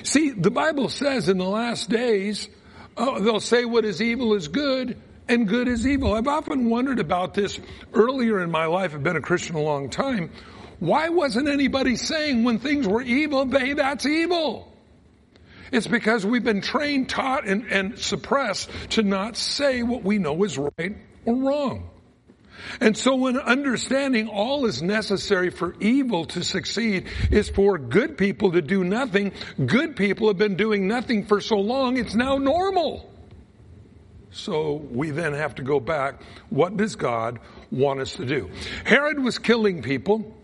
See, 0.02 0.30
the 0.30 0.50
Bible 0.50 0.88
says 0.88 1.28
in 1.28 1.38
the 1.38 1.44
last 1.44 1.88
days, 1.88 2.48
uh, 2.96 3.20
they'll 3.20 3.40
say 3.40 3.64
what 3.64 3.84
is 3.84 4.02
evil 4.02 4.34
is 4.34 4.48
good 4.48 4.96
and 5.28 5.48
good 5.48 5.68
is 5.68 5.86
evil. 5.86 6.14
I've 6.14 6.28
often 6.28 6.68
wondered 6.68 6.98
about 6.98 7.34
this 7.34 7.58
earlier 7.94 8.40
in 8.42 8.50
my 8.50 8.66
life. 8.66 8.94
I've 8.94 9.02
been 9.02 9.16
a 9.16 9.20
Christian 9.20 9.56
a 9.56 9.60
long 9.62 9.90
time. 9.90 10.30
Why 10.78 11.10
wasn't 11.10 11.48
anybody 11.48 11.96
saying 11.96 12.44
when 12.44 12.58
things 12.58 12.88
were 12.88 13.02
evil, 13.02 13.48
hey, 13.48 13.74
that's 13.74 14.04
evil? 14.04 14.76
It's 15.70 15.86
because 15.86 16.26
we've 16.26 16.44
been 16.44 16.60
trained, 16.60 17.08
taught, 17.08 17.46
and, 17.46 17.66
and 17.70 17.98
suppressed 17.98 18.68
to 18.90 19.02
not 19.02 19.36
say 19.36 19.82
what 19.82 20.02
we 20.02 20.18
know 20.18 20.42
is 20.44 20.58
right 20.58 20.96
or 21.24 21.34
wrong. 21.34 21.88
And 22.80 22.96
so 22.96 23.16
when 23.16 23.38
understanding 23.38 24.28
all 24.28 24.66
is 24.66 24.82
necessary 24.82 25.50
for 25.50 25.74
evil 25.80 26.24
to 26.26 26.42
succeed 26.42 27.06
is 27.30 27.48
for 27.48 27.78
good 27.78 28.16
people 28.16 28.52
to 28.52 28.62
do 28.62 28.84
nothing, 28.84 29.32
good 29.64 29.96
people 29.96 30.28
have 30.28 30.38
been 30.38 30.56
doing 30.56 30.88
nothing 30.88 31.26
for 31.26 31.40
so 31.40 31.56
long, 31.56 31.96
it's 31.96 32.14
now 32.14 32.38
normal. 32.38 33.10
So 34.30 34.74
we 34.74 35.10
then 35.10 35.34
have 35.34 35.56
to 35.56 35.62
go 35.62 35.78
back. 35.78 36.22
What 36.48 36.76
does 36.76 36.96
God 36.96 37.38
want 37.70 38.00
us 38.00 38.14
to 38.14 38.24
do? 38.24 38.50
Herod 38.84 39.18
was 39.18 39.38
killing 39.38 39.82
people 39.82 40.34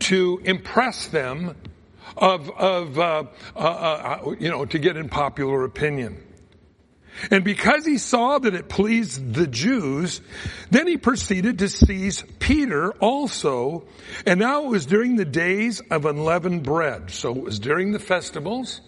to 0.00 0.40
impress 0.44 1.08
them 1.08 1.56
of, 2.16 2.50
of 2.50 2.98
uh, 2.98 3.24
uh, 3.56 3.58
uh, 3.58 4.34
you 4.38 4.50
know, 4.50 4.64
to 4.64 4.78
get 4.78 4.96
in 4.96 5.08
popular 5.08 5.64
opinion. 5.64 6.24
And 7.30 7.44
because 7.44 7.84
he 7.84 7.98
saw 7.98 8.38
that 8.38 8.54
it 8.54 8.68
pleased 8.68 9.34
the 9.34 9.46
Jews, 9.46 10.20
then 10.70 10.86
he 10.86 10.96
proceeded 10.96 11.58
to 11.60 11.68
seize 11.68 12.22
Peter 12.38 12.92
also. 12.92 13.84
And 14.26 14.40
now 14.40 14.64
it 14.64 14.68
was 14.68 14.86
during 14.86 15.16
the 15.16 15.24
days 15.24 15.80
of 15.90 16.06
unleavened 16.06 16.62
bread. 16.62 17.10
So 17.10 17.34
it 17.34 17.42
was 17.42 17.58
during 17.58 17.92
the 17.92 17.98
festivals. 17.98 18.80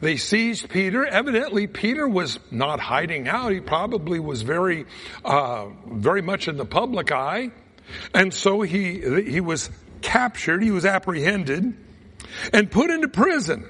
they 0.00 0.16
seized 0.16 0.68
Peter. 0.68 1.04
Evidently, 1.04 1.66
Peter 1.66 2.06
was 2.06 2.38
not 2.50 2.80
hiding 2.80 3.28
out. 3.28 3.52
He 3.52 3.60
probably 3.60 4.20
was 4.20 4.42
very, 4.42 4.86
uh, 5.24 5.66
very 5.86 6.22
much 6.22 6.48
in 6.48 6.56
the 6.56 6.66
public 6.66 7.10
eye. 7.12 7.50
And 8.14 8.32
so 8.32 8.62
he, 8.62 9.00
he 9.24 9.40
was 9.40 9.70
captured. 10.02 10.62
He 10.62 10.70
was 10.70 10.84
apprehended 10.84 11.74
and 12.52 12.70
put 12.70 12.90
into 12.90 13.08
prison 13.08 13.68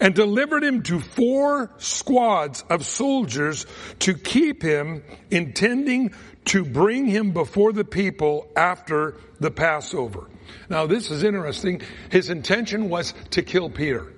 and 0.00 0.14
delivered 0.14 0.64
him 0.64 0.82
to 0.82 1.00
four 1.00 1.70
squads 1.78 2.64
of 2.68 2.84
soldiers 2.84 3.66
to 4.00 4.14
keep 4.14 4.62
him, 4.62 5.02
intending 5.30 6.12
to 6.46 6.64
bring 6.64 7.06
him 7.06 7.32
before 7.32 7.72
the 7.72 7.84
people 7.84 8.50
after 8.56 9.16
the 9.40 9.50
Passover. 9.50 10.28
Now 10.68 10.86
this 10.86 11.10
is 11.10 11.22
interesting. 11.22 11.82
His 12.10 12.30
intention 12.30 12.88
was 12.88 13.14
to 13.30 13.42
kill 13.42 13.70
Peter. 13.70 14.12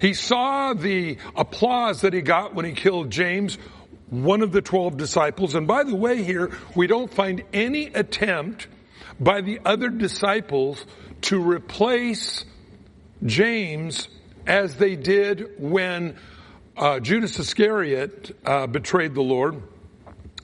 He 0.00 0.14
saw 0.14 0.74
the 0.74 1.18
applause 1.34 2.02
that 2.02 2.12
he 2.12 2.22
got 2.22 2.54
when 2.54 2.64
he 2.64 2.72
killed 2.72 3.10
James, 3.10 3.58
one 4.08 4.42
of 4.42 4.52
the 4.52 4.62
twelve 4.62 4.96
disciples. 4.96 5.54
And 5.54 5.66
by 5.66 5.84
the 5.84 5.94
way 5.94 6.22
here, 6.22 6.56
we 6.74 6.86
don't 6.86 7.12
find 7.12 7.42
any 7.52 7.86
attempt 7.86 8.68
by 9.18 9.40
the 9.40 9.60
other 9.64 9.88
disciples 9.88 10.84
to 11.22 11.40
replace 11.40 12.44
James 13.24 14.08
as 14.50 14.74
they 14.74 14.96
did 14.96 15.48
when 15.58 16.16
uh, 16.76 16.98
Judas 16.98 17.38
Iscariot 17.38 18.36
uh, 18.44 18.66
betrayed 18.66 19.14
the 19.14 19.22
Lord. 19.22 19.62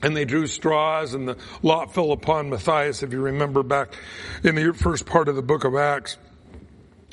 And 0.01 0.15
they 0.15 0.25
drew 0.25 0.47
straws 0.47 1.13
and 1.13 1.27
the 1.27 1.37
lot 1.61 1.93
fell 1.93 2.11
upon 2.11 2.49
Matthias, 2.49 3.03
if 3.03 3.11
you 3.11 3.19
remember 3.19 3.63
back 3.63 3.93
in 4.43 4.55
the 4.55 4.71
first 4.73 5.05
part 5.07 5.27
of 5.27 5.35
the 5.35 5.41
book 5.41 5.65
of 5.65 5.75
Acts. 5.75 6.17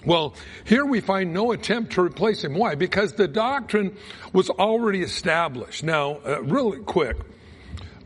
Well, 0.04 0.34
here 0.64 0.84
we 0.84 1.00
find 1.00 1.32
no 1.32 1.52
attempt 1.52 1.94
to 1.94 2.02
replace 2.02 2.44
him. 2.44 2.54
Why? 2.54 2.74
Because 2.74 3.14
the 3.14 3.26
doctrine 3.26 3.96
was 4.34 4.50
already 4.50 5.00
established. 5.00 5.82
Now, 5.82 6.18
uh, 6.26 6.42
really 6.42 6.80
quick, 6.80 7.16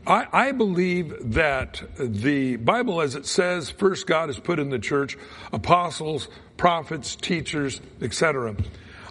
I, 0.07 0.27
I, 0.31 0.51
believe 0.53 1.33
that 1.33 1.83
the 1.99 2.55
Bible, 2.55 3.01
as 3.01 3.15
it 3.15 3.25
says, 3.25 3.69
first 3.69 4.07
God 4.07 4.29
has 4.29 4.39
put 4.39 4.59
in 4.59 4.69
the 4.69 4.79
church 4.79 5.17
apostles, 5.51 6.27
prophets, 6.57 7.15
teachers, 7.15 7.81
etc. 8.01 8.55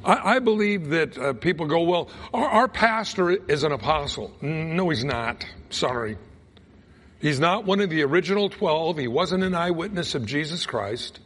I, 0.05 0.37
I, 0.37 0.39
believe 0.39 0.89
that 0.91 1.19
uh, 1.19 1.33
people 1.35 1.67
go, 1.67 1.83
well, 1.83 2.11
our, 2.33 2.49
our 2.49 2.69
pastor 2.69 3.31
is 3.31 3.65
an 3.65 3.73
apostle. 3.73 4.33
No, 4.41 4.89
he's 4.89 5.05
not. 5.05 5.45
Sorry. 5.71 6.17
He's 7.21 7.41
not 7.41 7.65
one 7.65 7.81
of 7.81 7.91
the 7.91 8.03
original 8.03 8.49
twelve. 8.49 8.97
He 8.97 9.09
wasn't 9.09 9.43
an 9.43 9.55
eyewitness 9.55 10.15
of 10.15 10.25
Jesus 10.25 10.67
Christ. 10.67 11.21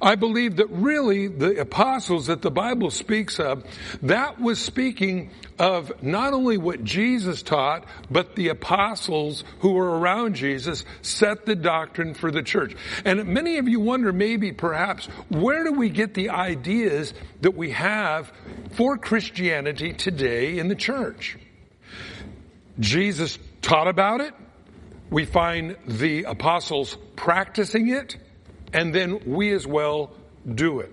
I 0.00 0.14
believe 0.14 0.56
that 0.56 0.68
really 0.70 1.26
the 1.26 1.60
apostles 1.60 2.26
that 2.26 2.42
the 2.42 2.50
Bible 2.50 2.90
speaks 2.90 3.40
of, 3.40 3.64
that 4.02 4.40
was 4.40 4.60
speaking 4.60 5.30
of 5.58 6.02
not 6.02 6.34
only 6.34 6.56
what 6.56 6.84
Jesus 6.84 7.42
taught, 7.42 7.84
but 8.10 8.36
the 8.36 8.48
apostles 8.48 9.42
who 9.60 9.72
were 9.72 9.98
around 9.98 10.34
Jesus 10.34 10.84
set 11.02 11.46
the 11.46 11.56
doctrine 11.56 12.14
for 12.14 12.30
the 12.30 12.42
church. 12.42 12.76
And 13.04 13.26
many 13.26 13.58
of 13.58 13.68
you 13.68 13.80
wonder 13.80 14.12
maybe 14.12 14.52
perhaps, 14.52 15.06
where 15.28 15.64
do 15.64 15.72
we 15.72 15.90
get 15.90 16.14
the 16.14 16.30
ideas 16.30 17.12
that 17.40 17.56
we 17.56 17.72
have 17.72 18.32
for 18.72 18.98
Christianity 18.98 19.92
today 19.92 20.58
in 20.58 20.68
the 20.68 20.76
church? 20.76 21.36
Jesus 22.78 23.38
taught 23.62 23.88
about 23.88 24.20
it. 24.20 24.32
We 25.10 25.24
find 25.24 25.76
the 25.86 26.24
apostles 26.24 26.96
practicing 27.16 27.88
it 27.88 28.16
and 28.72 28.94
then 28.94 29.20
we 29.26 29.52
as 29.52 29.66
well 29.66 30.12
do 30.54 30.80
it. 30.80 30.92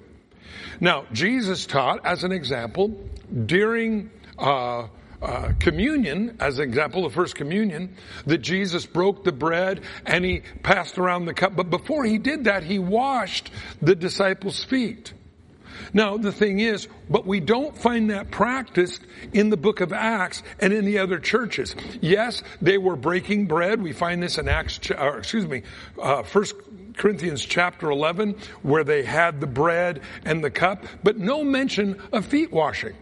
Now, 0.80 1.06
Jesus 1.12 1.66
taught, 1.66 2.06
as 2.06 2.24
an 2.24 2.32
example, 2.32 3.00
during 3.46 4.10
uh, 4.38 4.88
uh, 5.22 5.54
communion, 5.60 6.38
as 6.40 6.60
an 6.60 6.66
example 6.66 7.06
of 7.06 7.14
first 7.14 7.36
communion, 7.36 7.96
that 8.26 8.40
Jesus 8.40 8.86
broke 8.86 9.24
the 9.24 9.32
bread 9.32 9.82
and 10.06 10.26
he 10.26 10.42
passed 10.64 10.98
around 10.98 11.26
the 11.26 11.34
cup. 11.34 11.56
But 11.56 11.70
before 11.70 12.04
he 12.06 12.18
did 12.18 12.46
that, 12.46 12.64
he 12.64 12.80
washed 12.80 13.50
the 13.82 13.96
disciples' 13.96 14.64
feet. 14.64 15.14
Now, 15.94 16.18
the 16.18 16.32
thing 16.32 16.60
is, 16.60 16.88
but 17.10 17.26
we 17.26 17.40
don't 17.40 17.78
find 17.78 18.10
that 18.10 18.32
practiced 18.32 19.02
in 19.34 19.50
the 19.50 19.58
book 19.58 19.82
of 19.82 19.94
Acts 19.94 20.44
and 20.60 20.74
in 20.74 20.86
the 20.86 21.00
other 21.00 21.20
churches. 21.20 21.76
Yes, 22.02 22.44
they 22.62 22.78
were 22.78 22.96
breaking 22.96 23.48
bread. 23.48 23.82
We 23.82 23.94
find 23.94 24.22
this 24.22 24.38
in 24.38 24.48
Acts, 24.48 24.80
or 24.92 25.18
excuse 25.18 25.48
me, 25.48 25.64
uh, 26.02 26.24
first 26.24 26.56
Corinthians 26.98 27.44
chapter 27.46 27.90
11, 27.90 28.36
where 28.62 28.84
they 28.84 29.04
had 29.04 29.40
the 29.42 29.48
bread 29.48 30.02
and 30.24 30.44
the 30.44 30.50
cup, 30.50 30.86
but 31.04 31.18
no 31.18 31.44
mention 31.44 32.02
of 32.12 32.26
feet 32.26 32.52
washing. 32.52 32.96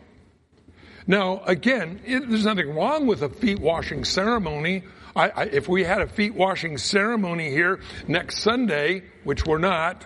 Now, 1.05 1.41
again, 1.45 1.99
it, 2.05 2.29
there's 2.29 2.45
nothing 2.45 2.73
wrong 2.73 3.07
with 3.07 3.21
a 3.21 3.29
feet 3.29 3.59
washing 3.59 4.05
ceremony. 4.05 4.83
I, 5.15 5.29
I, 5.29 5.43
if 5.43 5.67
we 5.67 5.83
had 5.83 6.01
a 6.01 6.07
feet 6.07 6.33
washing 6.33 6.77
ceremony 6.77 7.49
here 7.49 7.81
next 8.07 8.39
Sunday, 8.39 9.03
which 9.23 9.45
we're 9.45 9.57
not, 9.57 10.05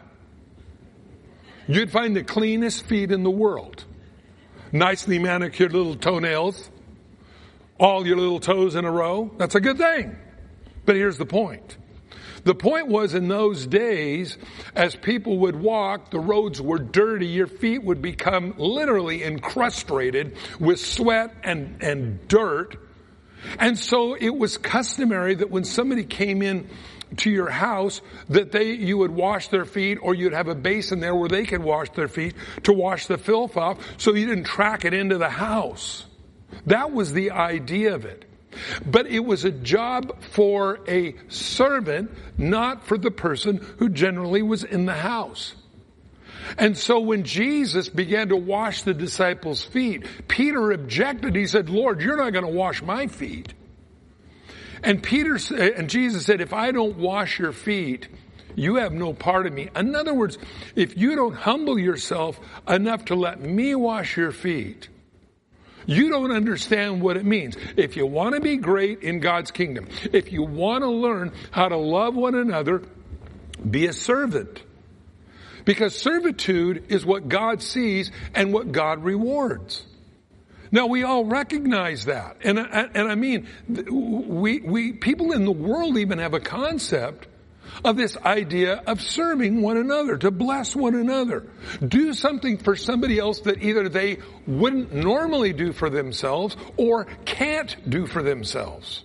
you'd 1.67 1.91
find 1.91 2.15
the 2.15 2.23
cleanest 2.23 2.83
feet 2.83 3.11
in 3.11 3.23
the 3.23 3.31
world. 3.31 3.85
Nicely 4.71 5.19
manicured 5.19 5.73
little 5.73 5.95
toenails, 5.95 6.69
all 7.79 8.05
your 8.05 8.17
little 8.17 8.39
toes 8.39 8.75
in 8.75 8.85
a 8.85 8.91
row. 8.91 9.31
That's 9.37 9.55
a 9.55 9.61
good 9.61 9.77
thing. 9.77 10.15
But 10.85 10.95
here's 10.95 11.17
the 11.17 11.25
point. 11.25 11.77
The 12.43 12.55
point 12.55 12.87
was 12.87 13.13
in 13.13 13.27
those 13.27 13.65
days, 13.65 14.37
as 14.75 14.95
people 14.95 15.39
would 15.39 15.55
walk, 15.55 16.11
the 16.11 16.19
roads 16.19 16.61
were 16.61 16.79
dirty. 16.79 17.27
Your 17.27 17.47
feet 17.47 17.83
would 17.83 18.01
become 18.01 18.55
literally 18.57 19.23
encrustated 19.23 20.37
with 20.59 20.79
sweat 20.79 21.33
and, 21.43 21.81
and 21.81 22.27
dirt. 22.27 22.77
And 23.59 23.77
so 23.77 24.15
it 24.15 24.35
was 24.35 24.57
customary 24.57 25.35
that 25.35 25.49
when 25.49 25.63
somebody 25.63 26.03
came 26.03 26.41
in 26.41 26.69
to 27.17 27.29
your 27.29 27.49
house 27.49 28.01
that 28.29 28.51
they, 28.51 28.73
you 28.73 28.97
would 28.97 29.11
wash 29.11 29.47
their 29.47 29.65
feet 29.65 29.97
or 30.01 30.13
you'd 30.13 30.33
have 30.33 30.49
a 30.49 30.55
basin 30.55 30.99
there 30.99 31.15
where 31.15 31.29
they 31.29 31.45
could 31.45 31.63
wash 31.63 31.89
their 31.91 32.09
feet 32.09 32.35
to 32.63 32.73
wash 32.73 33.07
the 33.07 33.17
filth 33.17 33.55
off 33.55 33.77
so 33.97 34.13
you 34.13 34.27
didn't 34.27 34.43
track 34.43 34.83
it 34.83 34.93
into 34.93 35.17
the 35.17 35.29
house. 35.29 36.05
That 36.65 36.91
was 36.91 37.13
the 37.13 37.31
idea 37.31 37.95
of 37.95 38.05
it. 38.05 38.25
But 38.85 39.07
it 39.07 39.19
was 39.19 39.45
a 39.45 39.51
job 39.51 40.21
for 40.21 40.79
a 40.87 41.15
servant, 41.29 42.11
not 42.37 42.85
for 42.85 42.97
the 42.97 43.11
person 43.11 43.57
who 43.77 43.89
generally 43.89 44.41
was 44.41 44.63
in 44.63 44.85
the 44.85 44.95
house. 44.95 45.55
And 46.57 46.77
so 46.77 46.99
when 46.99 47.23
Jesus 47.23 47.89
began 47.89 48.29
to 48.29 48.35
wash 48.35 48.83
the 48.83 48.93
disciples' 48.93 49.63
feet, 49.63 50.05
Peter 50.27 50.71
objected. 50.71 51.35
He 51.35 51.47
said, 51.47 51.69
Lord, 51.69 52.01
you're 52.01 52.17
not 52.17 52.31
going 52.31 52.45
to 52.45 52.51
wash 52.51 52.81
my 52.81 53.07
feet. 53.07 53.53
And 54.83 55.01
Peter 55.01 55.35
uh, 55.35 55.55
and 55.75 55.89
Jesus 55.89 56.25
said, 56.25 56.39
if 56.39 56.53
I 56.53 56.71
don't 56.71 56.97
wash 56.97 57.39
your 57.39 57.51
feet, 57.51 58.07
you 58.55 58.75
have 58.75 58.93
no 58.93 59.13
part 59.13 59.45
of 59.45 59.53
me. 59.53 59.69
In 59.75 59.95
other 59.95 60.13
words, 60.13 60.37
if 60.75 60.97
you 60.97 61.15
don't 61.15 61.33
humble 61.33 61.77
yourself 61.77 62.39
enough 62.67 63.05
to 63.05 63.15
let 63.15 63.39
me 63.39 63.75
wash 63.75 64.17
your 64.17 64.31
feet, 64.31 64.89
you 65.87 66.09
don't 66.09 66.31
understand 66.31 67.01
what 67.01 67.17
it 67.17 67.25
means. 67.25 67.57
If 67.75 67.97
you 67.97 68.05
want 68.05 68.35
to 68.35 68.41
be 68.41 68.57
great 68.57 69.01
in 69.01 69.19
God's 69.19 69.49
kingdom, 69.49 69.87
if 70.13 70.31
you 70.31 70.43
want 70.43 70.83
to 70.83 70.89
learn 70.89 71.33
how 71.49 71.69
to 71.69 71.77
love 71.77 72.13
one 72.13 72.35
another, 72.35 72.83
be 73.67 73.87
a 73.87 73.93
servant. 73.93 74.61
Because 75.65 75.97
servitude 75.97 76.85
is 76.89 77.05
what 77.05 77.27
God 77.27 77.61
sees 77.63 78.11
and 78.35 78.53
what 78.53 78.71
God 78.71 79.03
rewards. 79.03 79.83
Now 80.71 80.87
we 80.87 81.03
all 81.03 81.25
recognize 81.25 82.05
that. 82.05 82.37
And, 82.43 82.59
and 82.59 83.09
I 83.09 83.15
mean, 83.15 83.47
we, 83.67 84.59
we, 84.59 84.93
people 84.93 85.31
in 85.31 85.45
the 85.45 85.51
world 85.51 85.97
even 85.97 86.19
have 86.19 86.33
a 86.33 86.39
concept 86.39 87.27
of 87.83 87.97
this 87.97 88.17
idea 88.17 88.75
of 88.87 89.01
serving 89.01 89.61
one 89.61 89.77
another, 89.77 90.17
to 90.17 90.31
bless 90.31 90.75
one 90.75 90.95
another. 90.95 91.45
Do 91.85 92.13
something 92.13 92.57
for 92.57 92.75
somebody 92.75 93.19
else 93.19 93.41
that 93.41 93.61
either 93.61 93.89
they 93.89 94.17
wouldn't 94.45 94.93
normally 94.93 95.53
do 95.53 95.73
for 95.73 95.89
themselves 95.89 96.55
or 96.77 97.05
can't 97.25 97.75
do 97.89 98.07
for 98.07 98.23
themselves. 98.23 99.03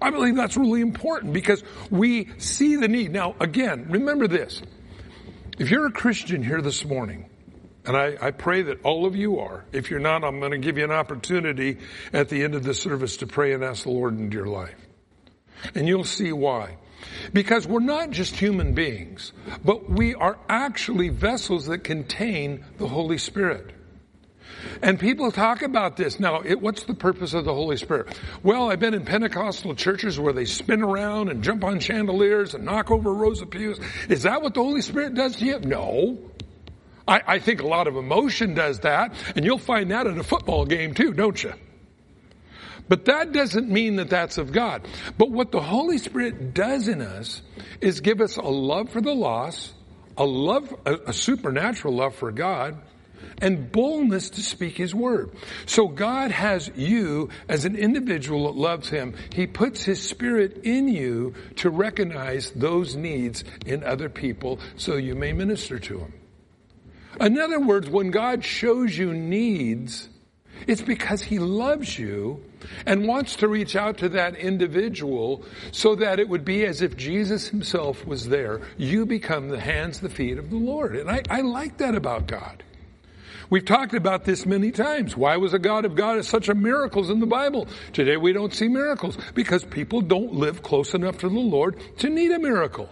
I 0.00 0.10
believe 0.10 0.34
that's 0.36 0.56
really 0.56 0.80
important 0.80 1.32
because 1.32 1.62
we 1.90 2.28
see 2.38 2.76
the 2.76 2.88
need. 2.88 3.12
Now, 3.12 3.36
again, 3.38 3.86
remember 3.88 4.26
this. 4.26 4.60
If 5.58 5.70
you're 5.70 5.86
a 5.86 5.92
Christian 5.92 6.42
here 6.42 6.60
this 6.60 6.84
morning, 6.84 7.30
and 7.84 7.96
I, 7.96 8.16
I, 8.20 8.30
pray 8.30 8.62
that 8.62 8.84
all 8.84 9.06
of 9.06 9.16
you 9.16 9.40
are. 9.40 9.64
If 9.72 9.90
you're 9.90 10.00
not, 10.00 10.22
I'm 10.22 10.38
going 10.38 10.52
to 10.52 10.58
give 10.58 10.78
you 10.78 10.84
an 10.84 10.92
opportunity 10.92 11.78
at 12.12 12.28
the 12.28 12.44
end 12.44 12.54
of 12.54 12.62
the 12.62 12.74
service 12.74 13.18
to 13.18 13.26
pray 13.26 13.52
and 13.52 13.64
ask 13.64 13.82
the 13.84 13.90
Lord 13.90 14.16
into 14.16 14.36
your 14.36 14.46
life. 14.46 14.76
And 15.74 15.88
you'll 15.88 16.04
see 16.04 16.32
why. 16.32 16.76
Because 17.32 17.66
we're 17.66 17.80
not 17.80 18.10
just 18.10 18.36
human 18.36 18.74
beings, 18.74 19.32
but 19.64 19.88
we 19.88 20.14
are 20.14 20.38
actually 20.48 21.08
vessels 21.08 21.66
that 21.66 21.84
contain 21.84 22.64
the 22.78 22.88
Holy 22.88 23.18
Spirit. 23.18 23.72
And 24.80 24.98
people 24.98 25.30
talk 25.32 25.62
about 25.62 25.96
this. 25.96 26.20
Now, 26.20 26.40
it, 26.40 26.60
what's 26.60 26.84
the 26.84 26.94
purpose 26.94 27.34
of 27.34 27.44
the 27.44 27.54
Holy 27.54 27.76
Spirit? 27.76 28.18
Well, 28.42 28.70
I've 28.70 28.80
been 28.80 28.94
in 28.94 29.04
Pentecostal 29.04 29.74
churches 29.74 30.18
where 30.18 30.32
they 30.32 30.44
spin 30.44 30.82
around 30.82 31.28
and 31.28 31.42
jump 31.42 31.64
on 31.64 31.80
chandeliers 31.80 32.54
and 32.54 32.64
knock 32.64 32.90
over 32.90 33.12
rows 33.12 33.42
of 33.42 33.50
pews. 33.50 33.80
Is 34.08 34.22
that 34.22 34.42
what 34.42 34.54
the 34.54 34.62
Holy 34.62 34.82
Spirit 34.82 35.14
does 35.14 35.36
to 35.36 35.44
you? 35.44 35.58
No. 35.60 36.18
I, 37.06 37.22
I 37.26 37.38
think 37.38 37.60
a 37.60 37.66
lot 37.66 37.88
of 37.88 37.96
emotion 37.96 38.54
does 38.54 38.80
that, 38.80 39.14
and 39.34 39.44
you'll 39.44 39.58
find 39.58 39.90
that 39.90 40.06
at 40.06 40.16
a 40.16 40.22
football 40.22 40.64
game 40.64 40.94
too, 40.94 41.12
don't 41.12 41.42
you? 41.42 41.52
But 42.92 43.06
that 43.06 43.32
doesn't 43.32 43.70
mean 43.70 43.96
that 43.96 44.10
that's 44.10 44.36
of 44.36 44.52
God. 44.52 44.86
But 45.16 45.30
what 45.30 45.50
the 45.50 45.62
Holy 45.62 45.96
Spirit 45.96 46.52
does 46.52 46.88
in 46.88 47.00
us 47.00 47.40
is 47.80 48.02
give 48.02 48.20
us 48.20 48.36
a 48.36 48.42
love 48.42 48.90
for 48.90 49.00
the 49.00 49.14
lost, 49.14 49.72
a 50.18 50.26
love, 50.26 50.74
a, 50.84 50.96
a 51.06 51.12
supernatural 51.14 51.94
love 51.94 52.14
for 52.14 52.30
God, 52.30 52.76
and 53.38 53.72
boldness 53.72 54.28
to 54.28 54.42
speak 54.42 54.76
His 54.76 54.94
word. 54.94 55.30
So 55.64 55.88
God 55.88 56.32
has 56.32 56.70
you 56.76 57.30
as 57.48 57.64
an 57.64 57.76
individual 57.76 58.52
that 58.52 58.60
loves 58.60 58.90
Him. 58.90 59.14
He 59.32 59.46
puts 59.46 59.82
His 59.82 60.06
Spirit 60.06 60.60
in 60.64 60.86
you 60.86 61.32
to 61.56 61.70
recognize 61.70 62.50
those 62.50 62.94
needs 62.94 63.42
in 63.64 63.84
other 63.84 64.10
people 64.10 64.60
so 64.76 64.96
you 64.96 65.14
may 65.14 65.32
minister 65.32 65.78
to 65.78 65.96
them. 65.96 66.12
In 67.18 67.38
other 67.38 67.58
words, 67.58 67.88
when 67.88 68.10
God 68.10 68.44
shows 68.44 68.98
you 68.98 69.14
needs, 69.14 70.10
it's 70.66 70.82
because 70.82 71.22
He 71.22 71.38
loves 71.38 71.98
you 71.98 72.44
and 72.86 73.06
wants 73.06 73.36
to 73.36 73.48
reach 73.48 73.76
out 73.76 73.98
to 73.98 74.08
that 74.10 74.36
individual 74.36 75.44
so 75.70 75.94
that 75.96 76.20
it 76.20 76.28
would 76.28 76.44
be 76.44 76.64
as 76.64 76.82
if 76.82 76.96
Jesus 76.96 77.48
Himself 77.48 78.06
was 78.06 78.28
there. 78.28 78.60
You 78.76 79.06
become 79.06 79.48
the 79.48 79.60
hands, 79.60 80.00
the 80.00 80.08
feet 80.08 80.38
of 80.38 80.50
the 80.50 80.56
Lord. 80.56 80.96
And 80.96 81.10
I, 81.10 81.22
I 81.28 81.40
like 81.40 81.78
that 81.78 81.94
about 81.94 82.26
God. 82.26 82.62
We've 83.52 83.64
talked 83.64 83.92
about 83.92 84.24
this 84.24 84.46
many 84.46 84.70
times. 84.70 85.14
Why 85.14 85.36
was 85.36 85.52
a 85.52 85.58
God 85.58 85.84
of 85.84 85.94
God 85.94 86.24
such 86.24 86.48
a 86.48 86.54
miracles 86.54 87.10
in 87.10 87.20
the 87.20 87.26
Bible? 87.26 87.68
Today 87.92 88.16
we 88.16 88.32
don't 88.32 88.54
see 88.54 88.66
miracles 88.66 89.18
because 89.34 89.62
people 89.62 90.00
don't 90.00 90.32
live 90.32 90.62
close 90.62 90.94
enough 90.94 91.18
to 91.18 91.28
the 91.28 91.38
Lord 91.38 91.78
to 91.98 92.08
need 92.08 92.30
a 92.30 92.38
miracle. 92.38 92.88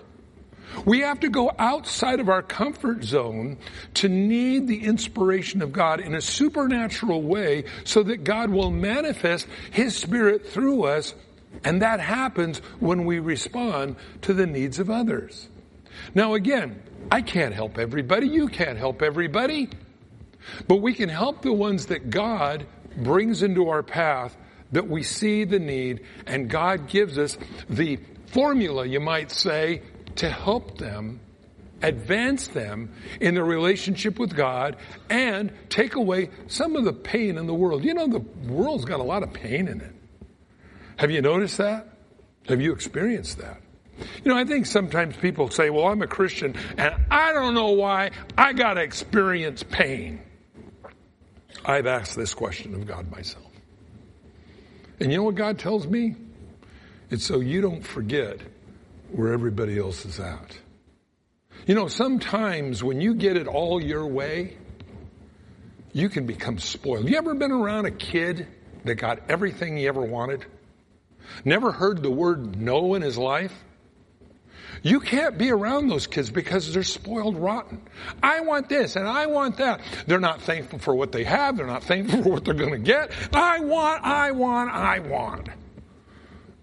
We 0.84 1.00
have 1.00 1.20
to 1.20 1.28
go 1.28 1.52
outside 1.58 2.20
of 2.20 2.28
our 2.28 2.42
comfort 2.42 3.04
zone 3.04 3.58
to 3.94 4.08
need 4.08 4.66
the 4.66 4.84
inspiration 4.84 5.62
of 5.62 5.72
God 5.72 6.00
in 6.00 6.14
a 6.14 6.20
supernatural 6.20 7.22
way 7.22 7.64
so 7.84 8.02
that 8.04 8.24
God 8.24 8.50
will 8.50 8.70
manifest 8.70 9.46
His 9.70 9.96
Spirit 9.96 10.48
through 10.48 10.84
us. 10.84 11.14
And 11.64 11.82
that 11.82 12.00
happens 12.00 12.58
when 12.78 13.04
we 13.04 13.18
respond 13.18 13.96
to 14.22 14.32
the 14.32 14.46
needs 14.46 14.78
of 14.78 14.88
others. 14.88 15.48
Now 16.14 16.34
again, 16.34 16.82
I 17.10 17.22
can't 17.22 17.54
help 17.54 17.78
everybody. 17.78 18.28
You 18.28 18.48
can't 18.48 18.78
help 18.78 19.02
everybody. 19.02 19.68
But 20.68 20.76
we 20.76 20.94
can 20.94 21.08
help 21.08 21.42
the 21.42 21.52
ones 21.52 21.86
that 21.86 22.10
God 22.10 22.66
brings 22.96 23.42
into 23.42 23.68
our 23.68 23.82
path 23.82 24.36
that 24.72 24.88
we 24.88 25.02
see 25.02 25.44
the 25.44 25.58
need 25.58 26.04
and 26.26 26.48
God 26.48 26.88
gives 26.88 27.18
us 27.18 27.36
the 27.68 27.98
formula, 28.26 28.86
you 28.86 29.00
might 29.00 29.30
say, 29.30 29.82
to 30.16 30.28
help 30.28 30.78
them 30.78 31.20
advance 31.82 32.48
them 32.48 32.92
in 33.20 33.34
their 33.34 33.44
relationship 33.44 34.18
with 34.18 34.36
God 34.36 34.76
and 35.08 35.52
take 35.68 35.94
away 35.94 36.30
some 36.46 36.76
of 36.76 36.84
the 36.84 36.92
pain 36.92 37.38
in 37.38 37.46
the 37.46 37.54
world. 37.54 37.84
You 37.84 37.94
know, 37.94 38.06
the 38.06 38.20
world's 38.52 38.84
got 38.84 39.00
a 39.00 39.04
lot 39.04 39.22
of 39.22 39.32
pain 39.32 39.68
in 39.68 39.80
it. 39.80 39.94
Have 40.96 41.10
you 41.10 41.22
noticed 41.22 41.58
that? 41.58 41.86
Have 42.48 42.60
you 42.60 42.72
experienced 42.72 43.38
that? 43.38 43.60
You 44.24 44.32
know, 44.32 44.36
I 44.36 44.44
think 44.44 44.66
sometimes 44.66 45.16
people 45.16 45.50
say, 45.50 45.70
well, 45.70 45.86
I'm 45.86 46.02
a 46.02 46.06
Christian 46.06 46.54
and 46.76 46.94
I 47.10 47.32
don't 47.32 47.54
know 47.54 47.70
why 47.70 48.10
I 48.36 48.52
got 48.52 48.74
to 48.74 48.82
experience 48.82 49.62
pain. 49.62 50.20
I've 51.64 51.86
asked 51.86 52.16
this 52.16 52.34
question 52.34 52.74
of 52.74 52.86
God 52.86 53.10
myself. 53.10 53.46
And 54.98 55.10
you 55.10 55.18
know 55.18 55.24
what 55.24 55.34
God 55.34 55.58
tells 55.58 55.86
me? 55.86 56.16
It's 57.10 57.24
so 57.24 57.40
you 57.40 57.60
don't 57.60 57.82
forget 57.82 58.40
where 59.12 59.32
everybody 59.32 59.78
else 59.78 60.04
is 60.04 60.20
at. 60.20 60.58
You 61.66 61.74
know, 61.74 61.88
sometimes 61.88 62.82
when 62.82 63.00
you 63.00 63.14
get 63.14 63.36
it 63.36 63.46
all 63.46 63.82
your 63.82 64.06
way, 64.06 64.56
you 65.92 66.08
can 66.08 66.26
become 66.26 66.58
spoiled. 66.58 67.08
You 67.08 67.16
ever 67.16 67.34
been 67.34 67.52
around 67.52 67.86
a 67.86 67.90
kid 67.90 68.46
that 68.84 68.94
got 68.94 69.28
everything 69.28 69.76
he 69.76 69.86
ever 69.86 70.00
wanted? 70.00 70.44
Never 71.44 71.72
heard 71.72 72.02
the 72.02 72.10
word 72.10 72.56
no 72.60 72.94
in 72.94 73.02
his 73.02 73.18
life? 73.18 73.52
You 74.82 75.00
can't 75.00 75.36
be 75.36 75.50
around 75.50 75.88
those 75.88 76.06
kids 76.06 76.30
because 76.30 76.72
they're 76.72 76.82
spoiled 76.82 77.36
rotten. 77.36 77.82
I 78.22 78.40
want 78.40 78.68
this 78.68 78.96
and 78.96 79.06
I 79.06 79.26
want 79.26 79.58
that. 79.58 79.80
They're 80.06 80.20
not 80.20 80.40
thankful 80.42 80.78
for 80.78 80.94
what 80.94 81.12
they 81.12 81.24
have. 81.24 81.56
They're 81.56 81.66
not 81.66 81.82
thankful 81.82 82.22
for 82.22 82.30
what 82.30 82.44
they're 82.44 82.54
going 82.54 82.72
to 82.72 82.78
get. 82.78 83.12
I 83.34 83.60
want, 83.60 84.02
I 84.04 84.30
want, 84.30 84.70
I 84.70 85.00
want 85.00 85.48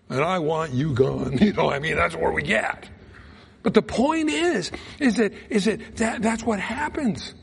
and 0.10 0.22
I 0.22 0.40
want 0.40 0.74
you 0.74 0.94
gone. 0.94 1.38
You 1.42 1.54
know, 1.54 1.72
I 1.72 1.80
mean, 1.80 1.96
that's 1.96 2.16
where 2.16 2.32
we 2.32 2.44
get. 2.44 2.90
But 3.64 3.74
the 3.74 3.82
point 3.82 4.30
is, 4.30 4.72
is 5.00 5.18
that, 5.18 5.34
is 5.50 5.66
that, 5.66 5.98
that 5.98 6.22
that's 6.22 6.44
what 6.44 6.60
happens. 6.60 7.34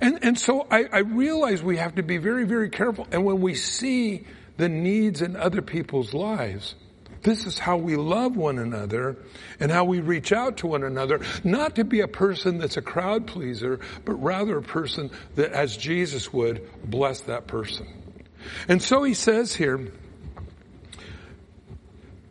And, 0.00 0.18
and 0.22 0.38
so 0.38 0.66
I, 0.70 0.84
I 0.84 0.98
realize 0.98 1.62
we 1.62 1.76
have 1.76 1.96
to 1.96 2.02
be 2.02 2.16
very, 2.16 2.44
very 2.44 2.70
careful. 2.70 3.06
And 3.12 3.24
when 3.24 3.40
we 3.40 3.54
see 3.54 4.24
the 4.56 4.68
needs 4.68 5.22
in 5.22 5.36
other 5.36 5.62
people's 5.62 6.14
lives, 6.14 6.74
this 7.22 7.46
is 7.46 7.58
how 7.58 7.76
we 7.76 7.96
love 7.96 8.36
one 8.36 8.58
another 8.58 9.16
and 9.58 9.70
how 9.70 9.84
we 9.84 10.00
reach 10.00 10.32
out 10.32 10.58
to 10.58 10.66
one 10.66 10.84
another, 10.84 11.20
not 11.42 11.76
to 11.76 11.84
be 11.84 12.00
a 12.00 12.08
person 12.08 12.58
that's 12.58 12.76
a 12.76 12.82
crowd 12.82 13.26
pleaser, 13.26 13.80
but 14.04 14.14
rather 14.14 14.58
a 14.58 14.62
person 14.62 15.10
that, 15.34 15.52
as 15.52 15.76
Jesus 15.76 16.32
would, 16.32 16.68
bless 16.84 17.22
that 17.22 17.46
person. 17.46 17.86
And 18.68 18.82
so 18.82 19.02
he 19.02 19.14
says 19.14 19.54
here, 19.54 19.90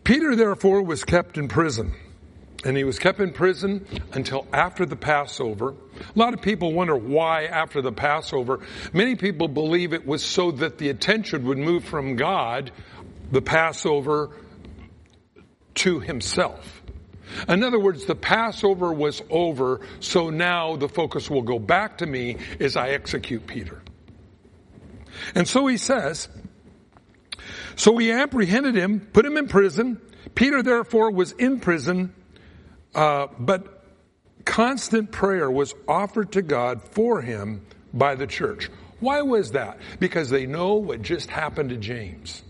Peter 0.04 0.36
therefore 0.36 0.82
was 0.82 1.04
kept 1.04 1.38
in 1.38 1.48
prison. 1.48 1.94
And 2.66 2.78
he 2.78 2.86
was 2.86 2.98
kept 2.98 3.20
in 3.20 3.34
prison 3.34 3.86
until 4.14 4.48
after 4.54 4.86
the 4.86 4.96
Passover. 4.96 5.72
A 5.72 6.20
lot 6.20 6.34
of 6.34 6.42
people 6.42 6.72
wonder 6.72 6.96
why 6.96 7.44
after 7.44 7.82
the 7.82 7.92
Passover. 7.92 8.62
Many 8.94 9.16
people 9.16 9.50
believe 9.50 9.92
it 9.92 10.06
was 10.06 10.24
so 10.24 10.52
that 10.52 10.78
the 10.78 10.90
attention 10.90 11.46
would 11.46 11.58
move 11.58 11.84
from 11.84 12.16
God, 12.16 12.72
the 13.32 13.42
Passover, 13.42 14.30
to 15.76 16.00
himself. 16.00 16.82
In 17.50 17.64
other 17.64 17.80
words, 17.80 18.06
the 18.06 18.16
Passover 18.16 18.94
was 18.94 19.22
over, 19.30 19.82
so 20.00 20.30
now 20.30 20.78
the 20.78 20.88
focus 20.88 21.30
will 21.30 21.42
go 21.42 21.60
back 21.60 21.98
to 21.98 22.06
me 22.06 22.38
as 22.60 22.78
I 22.78 22.90
execute 22.90 23.46
Peter. 23.46 23.82
And 25.36 25.48
so 25.48 25.68
he 25.68 25.78
says, 25.78 26.30
so 27.76 27.92
we 27.92 28.12
apprehended 28.12 28.76
him, 28.76 29.00
put 29.00 29.26
him 29.26 29.38
in 29.38 29.48
prison. 29.48 30.02
Peter 30.36 30.62
therefore 30.62 31.12
was 31.12 31.32
in 31.34 31.60
prison, 31.60 32.14
uh, 32.96 33.28
but 33.40 33.84
constant 34.46 35.12
prayer 35.12 35.50
was 35.50 35.74
offered 35.88 36.32
to 36.34 36.42
God 36.42 36.82
for 36.82 37.22
him 37.22 37.66
by 37.94 38.16
the 38.16 38.28
church. 38.28 38.70
Why 39.00 39.22
was 39.22 39.52
that? 39.52 39.80
Because 40.00 40.30
they 40.30 40.46
know 40.46 40.76
what 40.76 41.02
just 41.02 41.30
happened 41.30 41.70
to 41.70 41.78
James. 41.78 42.42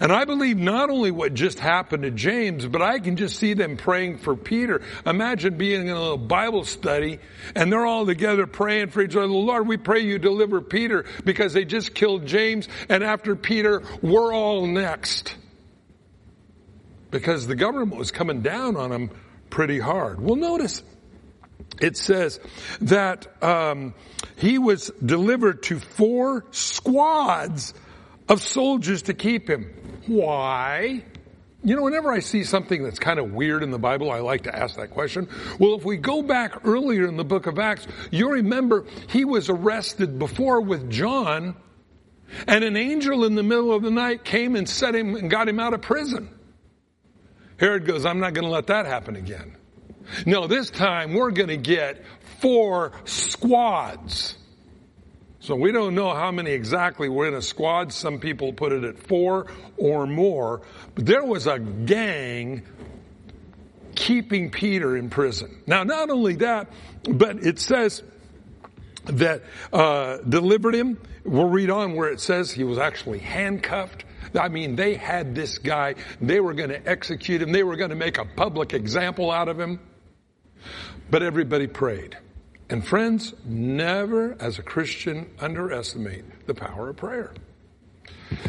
And 0.00 0.12
I 0.12 0.24
believe 0.24 0.56
not 0.56 0.90
only 0.90 1.10
what 1.10 1.34
just 1.34 1.58
happened 1.58 2.02
to 2.04 2.10
James, 2.10 2.66
but 2.66 2.82
I 2.82 2.98
can 2.98 3.16
just 3.16 3.36
see 3.36 3.54
them 3.54 3.76
praying 3.76 4.18
for 4.18 4.36
Peter. 4.36 4.82
Imagine 5.04 5.56
being 5.56 5.82
in 5.82 5.88
a 5.88 6.00
little 6.00 6.18
Bible 6.18 6.64
study 6.64 7.18
and 7.54 7.72
they're 7.72 7.86
all 7.86 8.06
together 8.06 8.46
praying 8.46 8.88
for 8.88 9.02
each 9.02 9.16
other. 9.16 9.26
Lord, 9.26 9.66
we 9.66 9.76
pray 9.76 10.00
you 10.00 10.18
deliver 10.18 10.60
Peter 10.60 11.04
because 11.24 11.52
they 11.52 11.64
just 11.64 11.94
killed 11.94 12.26
James 12.26 12.68
and 12.88 13.02
after 13.02 13.36
Peter, 13.36 13.82
we're 14.02 14.32
all 14.32 14.66
next. 14.66 15.36
Because 17.10 17.46
the 17.46 17.56
government 17.56 17.98
was 17.98 18.10
coming 18.10 18.42
down 18.42 18.76
on 18.76 18.90
them 18.90 19.10
pretty 19.48 19.78
hard. 19.78 20.20
Well, 20.20 20.36
notice 20.36 20.82
it 21.80 21.96
says 21.96 22.40
that 22.80 23.42
um, 23.42 23.94
he 24.36 24.58
was 24.58 24.90
delivered 25.04 25.62
to 25.64 25.78
four 25.78 26.44
squads 26.50 27.74
of 28.28 28.42
soldiers 28.42 29.02
to 29.02 29.14
keep 29.14 29.48
him. 29.48 29.72
Why? 30.06 31.02
You 31.64 31.74
know, 31.74 31.82
whenever 31.82 32.12
I 32.12 32.20
see 32.20 32.44
something 32.44 32.84
that's 32.84 32.98
kind 32.98 33.18
of 33.18 33.32
weird 33.32 33.62
in 33.62 33.70
the 33.70 33.78
Bible, 33.78 34.10
I 34.10 34.20
like 34.20 34.42
to 34.42 34.54
ask 34.54 34.76
that 34.76 34.90
question. 34.90 35.28
Well, 35.58 35.74
if 35.74 35.84
we 35.84 35.96
go 35.96 36.22
back 36.22 36.64
earlier 36.64 37.08
in 37.08 37.16
the 37.16 37.24
book 37.24 37.46
of 37.46 37.58
Acts, 37.58 37.86
you 38.10 38.30
remember 38.30 38.84
he 39.08 39.24
was 39.24 39.48
arrested 39.48 40.18
before 40.18 40.60
with 40.60 40.90
John, 40.90 41.56
and 42.46 42.62
an 42.62 42.76
angel 42.76 43.24
in 43.24 43.34
the 43.34 43.42
middle 43.42 43.72
of 43.72 43.82
the 43.82 43.90
night 43.90 44.24
came 44.24 44.54
and 44.54 44.68
set 44.68 44.94
him 44.94 45.16
and 45.16 45.28
got 45.28 45.48
him 45.48 45.58
out 45.58 45.74
of 45.74 45.82
prison. 45.82 46.28
Herod 47.58 47.86
goes, 47.86 48.04
I'm 48.04 48.20
not 48.20 48.34
going 48.34 48.44
to 48.44 48.50
let 48.50 48.68
that 48.68 48.86
happen 48.86 49.16
again. 49.16 49.56
No, 50.24 50.46
this 50.46 50.70
time 50.70 51.14
we're 51.14 51.30
going 51.30 51.48
to 51.48 51.56
get 51.56 52.04
four 52.40 52.92
squads 53.04 54.36
so 55.46 55.54
we 55.54 55.70
don't 55.70 55.94
know 55.94 56.12
how 56.12 56.32
many 56.32 56.50
exactly 56.50 57.08
were 57.08 57.28
in 57.28 57.34
a 57.34 57.40
squad. 57.40 57.92
Some 57.92 58.18
people 58.18 58.52
put 58.52 58.72
it 58.72 58.82
at 58.82 58.98
four 58.98 59.46
or 59.76 60.04
more. 60.04 60.62
But 60.96 61.06
there 61.06 61.24
was 61.24 61.46
a 61.46 61.60
gang 61.60 62.66
keeping 63.94 64.50
Peter 64.50 64.96
in 64.96 65.08
prison. 65.08 65.62
Now, 65.64 65.84
not 65.84 66.10
only 66.10 66.34
that, 66.36 66.72
but 67.08 67.46
it 67.46 67.60
says 67.60 68.02
that 69.04 69.44
uh, 69.72 70.16
delivered 70.28 70.74
him. 70.74 70.98
We'll 71.22 71.48
read 71.48 71.70
on 71.70 71.94
where 71.94 72.10
it 72.10 72.18
says 72.18 72.50
he 72.50 72.64
was 72.64 72.78
actually 72.78 73.20
handcuffed. 73.20 74.04
I 74.34 74.48
mean, 74.48 74.74
they 74.74 74.94
had 74.94 75.36
this 75.36 75.58
guy. 75.58 75.94
They 76.20 76.40
were 76.40 76.54
going 76.54 76.70
to 76.70 76.88
execute 76.88 77.40
him. 77.40 77.52
They 77.52 77.62
were 77.62 77.76
going 77.76 77.90
to 77.90 77.96
make 77.96 78.18
a 78.18 78.24
public 78.24 78.74
example 78.74 79.30
out 79.30 79.46
of 79.46 79.60
him. 79.60 79.78
But 81.08 81.22
everybody 81.22 81.68
prayed. 81.68 82.18
And 82.68 82.84
friends, 82.84 83.32
never 83.44 84.36
as 84.40 84.58
a 84.58 84.62
Christian 84.62 85.30
underestimate 85.38 86.46
the 86.46 86.54
power 86.54 86.90
of 86.90 86.96
prayer. 86.96 87.32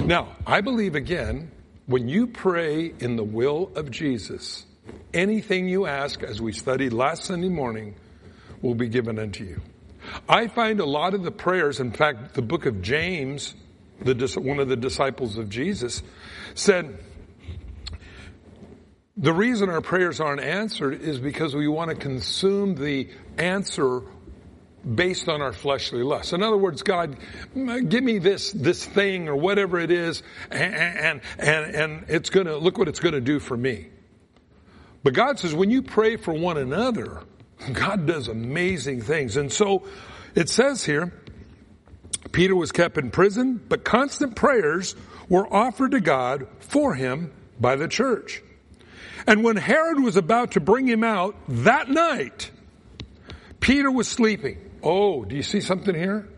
Now, 0.04 0.36
I 0.46 0.62
believe 0.62 0.96
again, 0.96 1.52
when 1.86 2.10
you 2.10 2.28
pray 2.28 2.94
in 3.00 3.16
the 3.16 3.24
will 3.24 3.72
of 3.76 3.92
Jesus, 3.92 4.66
anything 5.14 5.68
you 5.68 5.86
ask, 5.86 6.24
as 6.24 6.42
we 6.42 6.52
studied 6.52 6.94
last 6.94 7.26
Sunday 7.26 7.50
morning, 7.50 7.96
will 8.62 8.76
be 8.76 8.88
given 8.88 9.20
unto 9.20 9.44
you. 9.44 9.62
I 10.28 10.48
find 10.48 10.80
a 10.80 10.86
lot 10.86 11.14
of 11.14 11.24
the 11.24 11.32
prayers, 11.32 11.80
in 11.80 11.92
fact, 11.92 12.34
the 12.34 12.42
book 12.42 12.66
of 12.66 12.82
James, 12.82 13.54
the, 14.02 14.16
one 14.42 14.60
of 14.60 14.68
the 14.68 14.76
disciples 14.76 15.38
of 15.38 15.50
Jesus, 15.50 16.02
said, 16.56 16.98
the 19.18 19.34
reason 19.34 19.70
our 19.70 19.82
prayers 19.82 20.20
aren't 20.20 20.42
answered 20.42 21.02
is 21.02 21.18
because 21.18 21.56
we 21.56 21.68
want 21.68 21.90
to 21.90 21.96
consume 21.96 22.76
the 22.76 23.10
answer 23.38 24.04
based 24.96 25.28
on 25.28 25.42
our 25.42 25.52
fleshly 25.52 26.04
lusts. 26.04 26.34
In 26.34 26.44
other 26.44 26.56
words, 26.56 26.84
God, 26.84 27.18
give 27.56 28.04
me 28.04 28.20
this, 28.20 28.52
this 28.52 28.86
thing 28.86 29.28
or 29.28 29.36
whatever 29.36 29.80
it 29.80 29.92
is 29.92 30.22
and, 30.52 30.76
and, 30.76 31.22
and, 31.40 31.76
and 31.76 32.06
it's 32.10 32.30
gonna, 32.30 32.58
look 32.58 32.78
what 32.78 32.88
it's 32.88 33.00
gonna 33.00 33.20
do 33.20 33.40
for 33.40 33.58
me. 33.58 33.88
But 35.04 35.14
God 35.14 35.40
says 35.40 35.54
when 35.54 35.72
you 35.72 35.82
pray 35.82 36.16
for 36.16 36.34
one 36.34 36.58
another, 36.58 37.22
God 37.74 38.06
does 38.06 38.28
amazing 38.28 39.02
things. 39.02 39.36
And 39.36 39.52
so 39.52 39.88
it 40.36 40.48
says 40.48 40.86
here, 40.86 41.12
Peter 42.32 42.56
was 42.56 42.72
kept 42.72 42.98
in 42.98 43.10
prison, 43.10 43.60
but 43.68 43.84
constant 43.84 44.36
prayers 44.36 44.96
were 45.28 45.52
offered 45.52 45.92
to 45.92 46.02
God 46.02 46.48
for 46.60 46.94
him 46.94 47.34
by 47.60 47.76
the 47.76 47.88
church. 47.88 48.44
And 49.28 49.44
when 49.44 49.58
Herod 49.58 50.02
was 50.02 50.16
about 50.16 50.52
to 50.52 50.62
bring 50.62 50.88
him 50.88 51.04
out 51.04 51.36
that 51.50 51.90
night, 51.90 52.50
Peter 53.60 53.92
was 53.92 54.08
sleeping. 54.08 54.58
Oh, 54.82 55.26
do 55.26 55.36
you 55.36 55.44
see 55.44 55.60
something 55.60 55.94
here? 55.94 56.30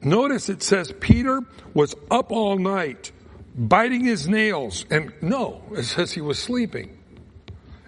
Notice 0.00 0.48
it 0.48 0.62
says 0.62 0.92
Peter 1.00 1.40
was 1.74 1.94
up 2.10 2.32
all 2.32 2.58
night, 2.58 3.12
biting 3.54 4.04
his 4.04 4.28
nails, 4.28 4.86
and 4.90 5.12
no, 5.20 5.62
it 5.72 5.84
says 5.84 6.12
he 6.12 6.20
was 6.20 6.38
sleeping. 6.38 6.98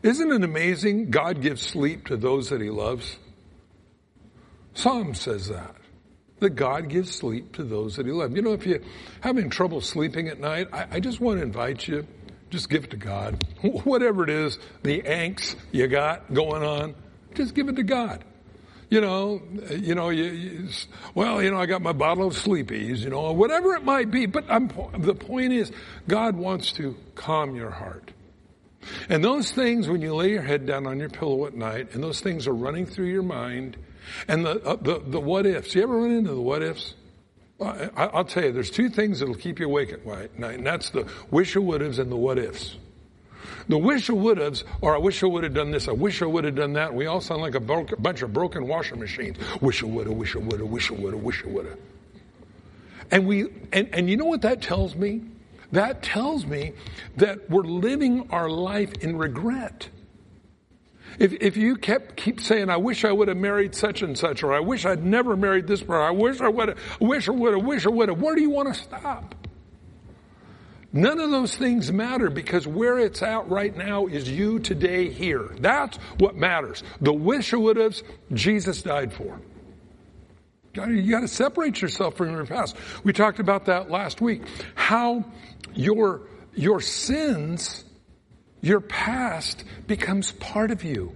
Isn't 0.03 0.31
it 0.31 0.45
amazing? 0.45 1.11
God 1.11 1.40
gives 1.40 1.62
sleep 1.62 2.07
to 2.07 2.16
those 2.16 2.51
that 2.51 2.61
he 2.61 2.71
loves. 2.71 3.19
Psalm 4.75 5.14
says 5.14 5.49
that. 5.49 5.75
That 6.40 6.51
God 6.51 6.90
gives 6.90 7.14
sleep 7.14 7.55
to 7.55 7.64
those 7.64 7.97
that 7.97 8.05
he 8.05 8.12
loves. 8.12 8.35
You 8.35 8.42
know, 8.42 8.53
if 8.53 8.66
you're 8.66 8.83
having 9.21 9.49
trouble 9.49 9.81
sleeping 9.81 10.29
at 10.29 10.38
night, 10.38 10.69
I, 10.73 10.87
I 10.92 11.01
just 11.01 11.19
want 11.19 11.38
to 11.38 11.42
invite 11.42 11.88
you, 11.88 12.07
just 12.51 12.69
give 12.69 12.85
it 12.85 12.91
to 12.91 12.97
God. 12.97 13.45
Whatever 13.85 14.25
it 14.25 14.31
is, 14.31 14.59
the 14.83 15.03
angst 15.03 15.57
you 15.73 15.87
got 15.87 16.33
going 16.33 16.63
on, 16.63 16.95
just 17.35 17.55
give 17.55 17.69
it 17.69 17.77
to 17.77 17.83
God 17.83 18.25
you 18.89 19.01
know, 19.01 19.43
you 19.71 19.95
know, 19.95 20.11
you, 20.11 20.25
you, 20.25 20.69
well, 21.15 21.43
you 21.43 21.51
know, 21.51 21.59
I 21.59 21.67
got 21.67 21.83
my 21.83 21.93
bottle 21.93 22.27
of 22.27 22.35
sleepies, 22.35 22.99
you 22.99 23.11
know, 23.11 23.33
whatever 23.33 23.75
it 23.75 23.85
might 23.85 24.11
be. 24.11 24.27
But 24.27 24.45
I'm, 24.49 24.71
the 24.99 25.15
point 25.15 25.53
is, 25.53 25.73
God 26.07 26.37
wants 26.37 26.73
to 26.73 26.97
calm 27.15 27.57
your 27.57 27.71
heart. 27.71 28.13
And 29.09 29.25
those 29.25 29.51
things, 29.51 29.89
when 29.89 30.03
you 30.03 30.15
lay 30.15 30.31
your 30.31 30.43
head 30.43 30.67
down 30.67 30.87
on 30.87 31.01
your 31.01 31.09
pillow 31.09 31.47
at 31.47 31.55
night, 31.55 31.95
and 31.95 32.03
those 32.03 32.21
things 32.21 32.47
are 32.47 32.55
running 32.55 32.87
through 32.87 33.07
your 33.07 33.25
mind, 33.25 33.77
and 34.29 34.47
the 34.47 34.63
uh, 34.65 34.77
the, 34.77 35.03
the 35.05 35.21
what 35.21 35.47
ifs. 35.47 35.75
You 35.75 35.83
ever 35.83 35.99
run 35.99 36.13
into 36.13 36.33
the 36.33 36.41
what 36.41 36.63
ifs? 36.63 36.95
I, 37.61 38.11
will 38.12 38.25
tell 38.25 38.45
you, 38.45 38.53
there's 38.53 38.71
two 38.71 38.90
things 38.90 39.21
that'll 39.21 39.35
keep 39.35 39.61
you 39.61 39.66
awake 39.66 39.92
at 39.92 40.05
night, 40.38 40.59
and 40.59 40.66
that's 40.66 40.90
the 40.90 41.11
wish 41.31 41.57
I 41.57 41.61
would 41.61 41.81
haves 41.81 41.99
and 41.99 42.12
the 42.12 42.16
what 42.16 42.38
ifs. 42.38 42.77
The 43.69 43.79
wish 43.79 44.11
I 44.11 44.12
would 44.12 44.38
have's, 44.38 44.64
or 44.81 44.95
I 44.95 44.99
wish 44.99 45.23
I 45.23 45.27
would 45.27 45.42
have 45.42 45.55
done 45.55 45.71
this, 45.71 45.88
I 45.88 45.92
wish 45.92 46.23
I 46.23 46.27
would 46.27 46.45
have 46.45 46.55
done 46.55 46.75
that. 46.75 46.95
We 46.95 47.07
all 47.07 47.21
sound 47.21 47.40
like 47.40 47.55
a 47.55 47.61
bunch 47.61 48.23
of 48.23 48.33
broken 48.33 48.66
washing 48.69 49.01
machines. 49.01 49.38
Wish 49.61 49.83
I 49.83 49.87
would 49.87 50.07
have, 50.07 50.16
wish 50.16 50.37
I 50.37 50.40
would 50.40 50.61
have, 50.61 50.69
wish 50.69 50.90
I 50.90 50.95
would 50.95 51.14
have, 51.14 51.23
wish 51.23 51.45
I 51.45 51.49
would 51.49 51.66
have. 51.66 51.79
And 53.11 53.27
we, 53.27 53.49
and, 53.73 53.88
and 53.92 54.11
you 54.11 54.16
know 54.16 54.25
what 54.27 54.42
that 54.42 54.61
tells 54.61 54.95
me? 54.95 55.23
That 55.73 56.03
tells 56.03 56.47
me 56.47 56.75
that 57.16 57.49
we're 57.51 57.62
living 57.62 58.31
our 58.31 58.49
life 58.49 58.92
in 58.95 59.16
regret. 59.16 59.88
If, 61.18 61.33
if 61.35 61.57
you 61.57 61.76
kept 61.76 62.16
keep 62.16 62.40
saying, 62.40 62.70
"I 62.70 62.76
wish 62.76 63.05
I 63.05 63.12
would 63.12 63.29
have 63.29 63.37
married 63.37 63.74
such 63.74 64.02
and 64.02 64.16
such," 64.16 64.42
or 64.42 64.52
"I 64.52 64.61
wish 64.61 64.85
I'd 64.85 65.05
never 65.05 65.37
married 65.37 65.66
this 65.66 65.81
person," 65.81 66.02
"I 66.02 66.11
wish 66.11 66.40
I 66.40 66.48
would 66.48 66.68
have," 66.68 66.79
"Wish 67.00 67.29
I 67.29 67.33
would 67.33 67.55
have," 67.55 67.64
"Wish 67.64 67.87
I 67.87 67.90
would 67.90 68.09
have," 68.09 68.20
where 68.20 68.35
do 68.35 68.40
you 68.42 68.50
want 68.50 68.74
to 68.74 68.81
stop? 68.81 69.35
None 70.92 71.20
of 71.20 71.31
those 71.31 71.55
things 71.55 71.92
matter 71.92 72.31
because 72.31 72.66
where 72.66 72.98
it's 72.98 73.22
at 73.22 73.48
right 73.50 73.76
now 73.76 74.07
is 74.07 74.31
you 74.31 74.59
today 74.59 75.11
here. 75.11 75.55
That's 75.61 75.98
what 76.18 76.37
matters. 76.37 76.83
The 77.02 77.12
wish 77.12 77.52
I 77.52 77.59
would 77.59 77.76
have, 77.76 78.00
Jesus 78.33 78.81
died 78.81 79.12
for. 79.12 79.38
You 80.74 81.11
got 81.11 81.20
to 81.20 81.29
separate 81.29 81.83
yourself 81.83 82.16
from 82.16 82.31
your 82.31 82.46
past. 82.46 82.76
We 83.05 83.12
talked 83.12 83.40
about 83.40 83.66
that 83.66 83.90
last 83.90 84.20
week. 84.20 84.42
How 84.74 85.24
your, 85.74 86.22
your 86.55 86.81
sins, 86.81 87.85
your 88.66 88.81
past 88.81 89.62
becomes 89.87 90.33
part 90.33 90.72
of 90.72 90.83
you. 90.83 91.14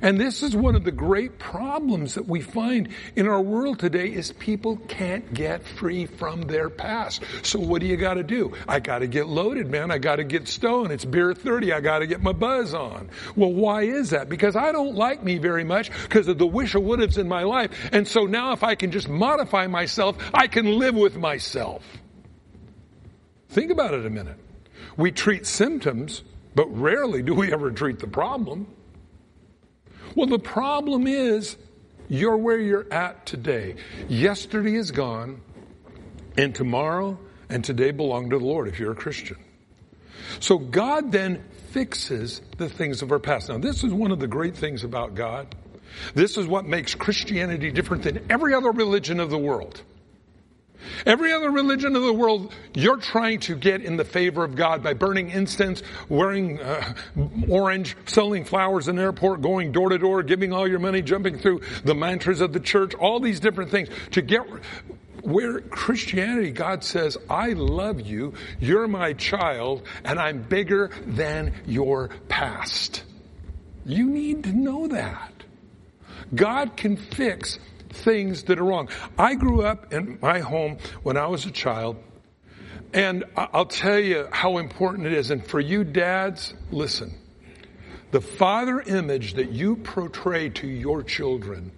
And 0.00 0.20
this 0.20 0.44
is 0.44 0.54
one 0.54 0.76
of 0.76 0.84
the 0.84 0.92
great 0.92 1.38
problems 1.38 2.14
that 2.14 2.28
we 2.28 2.40
find 2.40 2.90
in 3.16 3.26
our 3.26 3.40
world 3.40 3.80
today 3.80 4.12
is 4.12 4.30
people 4.32 4.76
can't 4.88 5.34
get 5.34 5.66
free 5.66 6.06
from 6.06 6.42
their 6.42 6.70
past. 6.70 7.24
So 7.42 7.58
what 7.58 7.80
do 7.80 7.88
you 7.88 7.96
gotta 7.96 8.22
do? 8.22 8.52
I 8.68 8.78
gotta 8.78 9.08
get 9.08 9.26
loaded, 9.26 9.68
man. 9.68 9.90
I 9.90 9.98
gotta 9.98 10.22
get 10.22 10.46
stoned. 10.46 10.92
It's 10.92 11.04
beer 11.04 11.34
30. 11.34 11.72
I 11.72 11.80
gotta 11.80 12.06
get 12.06 12.22
my 12.22 12.32
buzz 12.32 12.74
on. 12.74 13.10
Well, 13.34 13.52
why 13.52 13.82
is 13.82 14.10
that? 14.10 14.28
Because 14.28 14.54
I 14.54 14.70
don't 14.70 14.94
like 14.94 15.24
me 15.24 15.38
very 15.38 15.64
much 15.64 15.90
because 16.04 16.28
of 16.28 16.38
the 16.38 16.46
wish 16.46 16.76
or 16.76 16.80
would 16.80 17.00
haves 17.00 17.18
in 17.18 17.26
my 17.26 17.42
life. 17.42 17.72
And 17.90 18.06
so 18.06 18.26
now 18.26 18.52
if 18.52 18.62
I 18.62 18.76
can 18.76 18.92
just 18.92 19.08
modify 19.08 19.66
myself, 19.66 20.16
I 20.32 20.46
can 20.46 20.66
live 20.66 20.94
with 20.94 21.16
myself. 21.16 21.82
Think 23.48 23.72
about 23.72 23.94
it 23.94 24.06
a 24.06 24.10
minute. 24.10 24.38
We 25.00 25.12
treat 25.12 25.46
symptoms, 25.46 26.22
but 26.54 26.66
rarely 26.66 27.22
do 27.22 27.32
we 27.32 27.50
ever 27.50 27.70
treat 27.70 28.00
the 28.00 28.06
problem. 28.06 28.66
Well, 30.14 30.26
the 30.26 30.38
problem 30.38 31.06
is 31.06 31.56
you're 32.10 32.36
where 32.36 32.58
you're 32.58 32.86
at 32.92 33.24
today. 33.24 33.76
Yesterday 34.10 34.74
is 34.74 34.90
gone, 34.90 35.40
and 36.36 36.54
tomorrow 36.54 37.18
and 37.48 37.64
today 37.64 37.92
belong 37.92 38.28
to 38.28 38.38
the 38.38 38.44
Lord 38.44 38.68
if 38.68 38.78
you're 38.78 38.92
a 38.92 38.96
Christian. 38.96 39.38
So 40.38 40.58
God 40.58 41.12
then 41.12 41.44
fixes 41.70 42.42
the 42.58 42.68
things 42.68 43.00
of 43.00 43.10
our 43.10 43.18
past. 43.18 43.48
Now, 43.48 43.56
this 43.56 43.82
is 43.82 43.94
one 43.94 44.10
of 44.10 44.18
the 44.18 44.26
great 44.26 44.54
things 44.54 44.84
about 44.84 45.14
God. 45.14 45.54
This 46.14 46.36
is 46.36 46.46
what 46.46 46.66
makes 46.66 46.94
Christianity 46.94 47.70
different 47.70 48.02
than 48.02 48.26
every 48.28 48.52
other 48.52 48.70
religion 48.70 49.18
of 49.18 49.30
the 49.30 49.38
world. 49.38 49.80
Every 51.06 51.32
other 51.32 51.50
religion 51.50 51.96
of 51.96 52.02
the 52.02 52.12
world, 52.12 52.54
you're 52.74 52.96
trying 52.96 53.40
to 53.40 53.54
get 53.54 53.82
in 53.82 53.96
the 53.96 54.04
favor 54.04 54.44
of 54.44 54.56
God 54.56 54.82
by 54.82 54.94
burning 54.94 55.30
incense, 55.30 55.82
wearing 56.08 56.60
uh, 56.60 56.94
orange, 57.48 57.96
selling 58.06 58.44
flowers 58.44 58.88
in 58.88 58.96
the 58.96 59.02
airport, 59.02 59.40
going 59.40 59.72
door 59.72 59.88
to 59.90 59.98
door, 59.98 60.22
giving 60.22 60.52
all 60.52 60.68
your 60.68 60.78
money, 60.78 61.02
jumping 61.02 61.38
through 61.38 61.60
the 61.84 61.94
mantras 61.94 62.40
of 62.40 62.52
the 62.52 62.60
church, 62.60 62.94
all 62.94 63.20
these 63.20 63.40
different 63.40 63.70
things 63.70 63.88
to 64.12 64.22
get 64.22 64.42
where 65.22 65.60
Christianity, 65.60 66.50
God 66.50 66.82
says, 66.82 67.16
I 67.28 67.50
love 67.50 68.00
you, 68.00 68.34
you're 68.58 68.88
my 68.88 69.12
child, 69.12 69.82
and 70.04 70.18
I'm 70.18 70.42
bigger 70.42 70.90
than 71.06 71.54
your 71.66 72.08
past. 72.28 73.04
You 73.84 74.06
need 74.06 74.44
to 74.44 74.52
know 74.52 74.88
that. 74.88 75.32
God 76.34 76.76
can 76.76 76.96
fix 76.96 77.58
things 77.90 78.44
that 78.44 78.58
are 78.58 78.64
wrong. 78.64 78.88
I 79.18 79.34
grew 79.34 79.62
up 79.62 79.92
in 79.92 80.18
my 80.20 80.40
home 80.40 80.78
when 81.02 81.16
I 81.16 81.26
was 81.26 81.46
a 81.46 81.50
child, 81.50 81.96
and 82.92 83.24
I'll 83.36 83.66
tell 83.66 83.98
you 83.98 84.26
how 84.30 84.58
important 84.58 85.06
it 85.06 85.12
is. 85.12 85.30
And 85.30 85.44
for 85.44 85.60
you 85.60 85.84
dads, 85.84 86.54
listen. 86.70 87.14
The 88.10 88.20
father 88.20 88.80
image 88.80 89.34
that 89.34 89.52
you 89.52 89.76
portray 89.76 90.48
to 90.50 90.66
your 90.66 91.02
children 91.04 91.70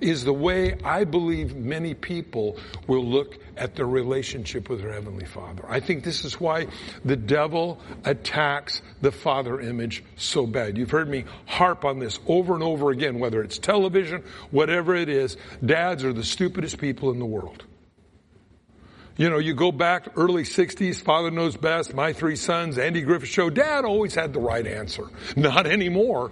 is 0.00 0.24
the 0.24 0.32
way 0.32 0.78
I 0.84 1.04
believe 1.04 1.56
many 1.56 1.94
people 1.94 2.58
will 2.86 3.04
look 3.04 3.38
at 3.56 3.76
their 3.76 3.86
relationship 3.86 4.68
with 4.68 4.80
their 4.80 4.92
Heavenly 4.92 5.26
Father. 5.26 5.64
I 5.68 5.80
think 5.80 6.04
this 6.04 6.24
is 6.24 6.40
why 6.40 6.66
the 7.04 7.16
devil 7.16 7.80
attacks 8.04 8.82
the 9.00 9.12
father 9.12 9.60
image 9.60 10.02
so 10.16 10.46
bad. 10.46 10.78
You've 10.78 10.90
heard 10.90 11.08
me 11.08 11.24
harp 11.46 11.84
on 11.84 11.98
this 11.98 12.18
over 12.26 12.54
and 12.54 12.62
over 12.62 12.90
again, 12.90 13.18
whether 13.18 13.42
it's 13.42 13.58
television, 13.58 14.22
whatever 14.50 14.94
it 14.94 15.08
is. 15.08 15.36
Dads 15.64 16.04
are 16.04 16.12
the 16.12 16.24
stupidest 16.24 16.78
people 16.78 17.10
in 17.10 17.18
the 17.18 17.26
world. 17.26 17.64
You 19.16 19.28
know, 19.28 19.36
you 19.36 19.52
go 19.52 19.70
back 19.70 20.08
early 20.16 20.44
60s, 20.44 20.96
Father 20.96 21.30
Knows 21.30 21.54
Best, 21.54 21.92
My 21.92 22.14
Three 22.14 22.36
Sons, 22.36 22.78
Andy 22.78 23.02
Griffith 23.02 23.28
Show, 23.28 23.50
Dad 23.50 23.84
always 23.84 24.14
had 24.14 24.32
the 24.32 24.40
right 24.40 24.66
answer. 24.66 25.04
Not 25.36 25.66
anymore. 25.66 26.30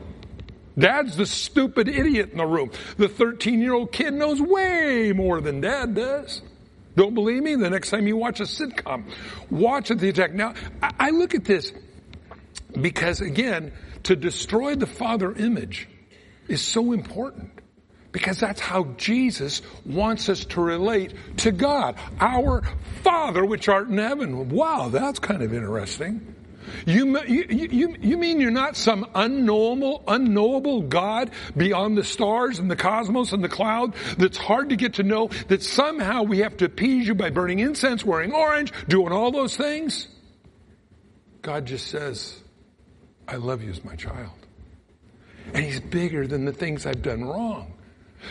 Dad's 0.79 1.17
the 1.17 1.27
stupid 1.27 1.89
idiot 1.89 2.31
in 2.31 2.39
the 2.39 2.47
room. 2.47 2.71
The 2.97 3.09
13 3.09 3.61
year 3.61 3.75
old 3.75 3.93
kid 3.93 4.15
knows 4.15 4.41
way 4.41 5.13
more 5.13 5.41
than 5.41 5.61
dad 5.61 5.95
does. 5.95 6.43
Don't 6.97 7.15
believe 7.15 7.43
me? 7.43 7.55
The 7.55 7.71
next 7.71 7.91
time 7.91 8.07
you 8.07 8.17
watch 8.17 8.41
a 8.41 8.45
sitcom, 8.45 9.05
watch 9.51 9.91
it 9.91 9.99
the 9.99 10.09
attack. 10.09 10.35
Now, 10.35 10.55
I 10.83 11.11
look 11.11 11.35
at 11.35 11.45
this 11.45 11.73
because 12.81 13.21
again, 13.21 13.73
to 14.05 14.17
destroy 14.17 14.75
the 14.75 14.87
father 14.87 15.33
image 15.33 15.89
is 16.49 16.63
so 16.63 16.93
important. 16.93 17.53
Because 18.11 18.41
that's 18.41 18.61
how 18.61 18.85
Jesus 18.97 19.61
wants 19.85 20.31
us 20.31 20.47
to 20.47 20.63
relate 20.63 21.13
to 21.39 21.53
God. 21.53 21.97
Our 22.19 22.63
Father 23.03 23.45
which 23.45 23.69
art 23.69 23.89
in 23.89 23.99
heaven. 23.99 24.49
Wow, 24.49 24.89
that's 24.89 25.19
kind 25.19 25.43
of 25.43 25.53
interesting. 25.53 26.35
You, 26.87 27.21
you, 27.25 27.45
you, 27.49 27.97
you 28.01 28.17
mean 28.17 28.41
you're 28.41 28.51
not 28.51 28.77
some 28.77 29.07
unknowable, 29.15 30.03
unknowable 30.07 30.83
God 30.83 31.31
beyond 31.57 31.97
the 31.97 32.05
stars 32.05 32.59
and 32.59 32.71
the 32.71 32.77
cosmos 32.77 33.33
and 33.33 33.43
the 33.43 33.49
cloud 33.49 33.95
that's 34.17 34.39
hard 34.39 34.71
to 34.71 34.77
get 34.77 34.95
to 34.95 35.03
know, 35.03 35.29
that 35.49 35.63
somehow 35.63 36.23
we 36.23 36.39
have 36.39 36.57
to 36.59 36.67
appease 36.67 37.07
you 37.07 37.15
by 37.15 37.31
burning 37.31 37.59
incense, 37.59 38.05
wearing 38.05 38.33
orange, 38.33 38.73
doing 38.89 39.13
all 39.13 39.31
those 39.31 39.57
things? 39.57 40.09
God 41.43 41.67
just 41.67 41.89
says, 41.89 42.41
I 43.27 43.37
love 43.37 43.63
you 43.63 43.71
as 43.71 43.85
my 43.85 43.97
child. 43.97 44.33
And 45.55 45.65
He's 45.65 45.81
bigger 45.81 46.27
than 46.27 46.45
the 46.45 46.53
things 46.53 46.87
I've 46.87 47.03
done 47.03 47.25
wrong. 47.25 47.73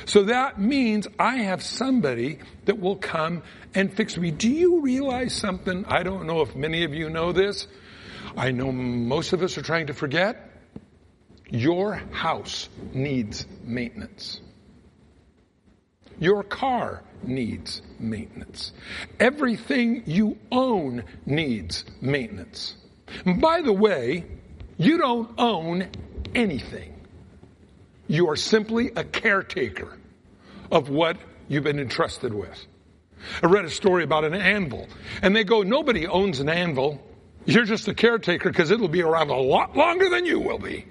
So 0.06 0.24
that 0.24 0.60
means 0.60 1.08
I 1.18 1.38
have 1.38 1.64
somebody 1.64 2.40
that 2.66 2.80
will 2.80 2.98
come 2.98 3.44
and 3.74 3.92
fix 3.92 4.18
me. 4.18 4.32
Do 4.32 4.50
you 4.50 4.82
realize 4.82 5.34
something? 5.34 5.86
I 5.86 6.04
don't 6.04 6.28
know 6.28 6.42
if 6.42 6.56
many 6.56 6.84
of 6.84 6.94
you 6.94 7.10
know 7.10 7.32
this. 7.32 7.68
I 8.38 8.52
know 8.52 8.72
most 8.72 9.34
of 9.34 9.42
us 9.42 9.58
are 9.58 9.64
trying 9.64 9.88
to 9.88 9.96
forget. 9.96 10.52
Your 11.50 11.96
house 11.96 12.70
needs 12.94 13.48
maintenance. 13.64 14.40
Your 16.20 16.44
car 16.44 17.04
needs 17.24 17.82
maintenance. 18.00 18.74
Everything 19.20 20.04
you 20.06 20.38
own 20.52 21.04
needs 21.26 21.84
maintenance. 22.00 22.76
And 23.26 23.42
by 23.42 23.62
the 23.62 23.74
way, 23.74 24.26
you 24.78 25.00
don't 25.00 25.32
own 25.40 25.90
anything. 26.36 26.94
You 28.08 28.30
are 28.30 28.36
simply 28.36 28.92
a 28.96 29.04
caretaker 29.04 29.98
of 30.72 30.90
what 30.90 31.18
you've 31.48 31.64
been 31.64 31.80
entrusted 31.80 32.34
with. 32.34 32.66
I 33.42 33.48
read 33.48 33.66
a 33.66 33.70
story 33.70 34.04
about 34.04 34.26
an 34.26 34.36
anvil, 34.36 34.88
and 35.24 35.36
they 35.36 35.44
go, 35.44 35.64
nobody 35.64 36.06
owns 36.06 36.40
an 36.40 36.50
anvil. 36.50 37.02
You're 37.48 37.64
just 37.64 37.88
a 37.88 37.94
caretaker 37.94 38.50
because 38.50 38.72
it'll 38.72 38.90
be 38.90 39.02
around 39.02 39.30
a 39.30 39.38
lot 39.38 39.76
longer 39.76 40.10
than 40.10 40.26
you 40.26 40.40
will 40.40 40.60
be. 40.60 40.86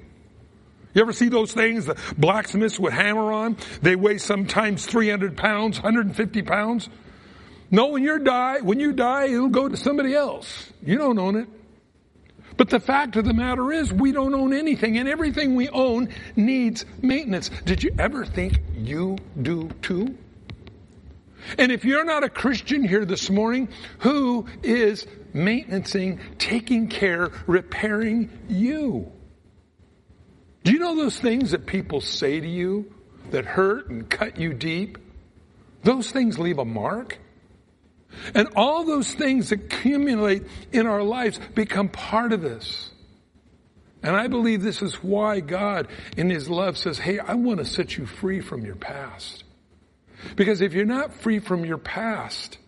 You 0.95 1.03
ever 1.03 1.13
see 1.13 1.29
those 1.29 1.53
things 1.53 1.85
the 1.85 1.99
blacksmiths 2.17 2.81
would 2.81 2.95
hammer 2.95 3.31
on? 3.31 3.59
They 3.83 3.95
weigh 3.95 4.17
sometimes 4.17 4.87
300 4.87 5.37
pounds, 5.37 5.77
150 5.77 6.43
pounds. 6.43 6.89
No, 7.71 7.89
when 7.89 8.03
you 8.03 8.19
die, 8.21 8.61
when 8.61 8.81
you 8.81 8.93
die, 8.93 9.27
it'll 9.27 9.49
go 9.49 9.69
to 9.69 9.77
somebody 9.77 10.15
else. 10.15 10.73
You 10.83 10.97
don't 10.97 11.19
own 11.19 11.37
it. 11.37 11.49
But 12.57 12.71
the 12.71 12.81
fact 12.81 13.17
of 13.17 13.27
the 13.27 13.35
matter 13.35 13.71
is, 13.71 13.93
we 13.93 14.13
don't 14.13 14.35
own 14.35 14.55
anything, 14.55 14.97
and 14.97 15.07
everything 15.07 15.57
we 15.57 15.69
own 15.69 16.09
needs 16.37 16.87
maintenance. 17.03 17.51
Did 17.67 17.83
you 17.83 17.95
ever 17.99 18.25
think 18.25 18.59
you 18.79 19.19
do 19.43 19.69
too? 19.83 20.17
And 21.59 21.71
if 21.71 21.85
you're 21.85 22.05
not 22.05 22.25
a 22.25 22.31
Christian 22.31 22.83
here 22.83 23.05
this 23.05 23.29
morning, 23.29 23.69
who 23.99 24.47
is 24.63 25.07
maintaining, 25.37 26.21
taking 26.39 26.89
care, 26.89 27.31
repairing 27.47 28.31
you? 28.49 29.13
Do 30.65 30.73
you 30.73 30.79
know 30.79 30.97
those 30.97 31.19
things 31.19 31.53
that 31.53 31.67
people 31.67 32.01
say 32.01 32.41
to 32.41 32.49
you 32.49 32.93
that 33.31 33.45
hurt 33.45 33.89
and 33.89 34.09
cut 34.11 34.39
you 34.39 34.53
deep? 34.53 34.99
Those 35.85 36.11
things 36.11 36.39
leave 36.39 36.59
a 36.59 36.65
mark. 36.65 37.19
And 38.35 38.49
all 38.57 38.85
those 38.85 39.13
things 39.13 39.53
accumulate 39.53 40.45
in 40.73 40.87
our 40.87 41.03
lives 41.03 41.39
become 41.55 41.89
part 41.89 42.33
of 42.33 42.45
us. 42.45 42.91
And 44.03 44.17
I 44.17 44.29
believe 44.29 44.63
this 44.63 44.83
is 44.83 45.03
why 45.03 45.41
God, 45.41 45.89
in 46.17 46.31
His 46.31 46.49
love, 46.49 46.77
says, 46.79 46.99
Hey, 46.99 47.19
I 47.19 47.35
want 47.35 47.59
to 47.59 47.65
set 47.65 47.97
you 47.97 48.07
free 48.07 48.41
from 48.41 48.65
your 48.65 48.77
past. 48.77 49.45
Because 50.35 50.61
if 50.61 50.73
you're 50.73 50.85
not 50.85 51.15
free 51.15 51.39
from 51.39 51.65
your 51.65 51.79
past, 51.79 52.59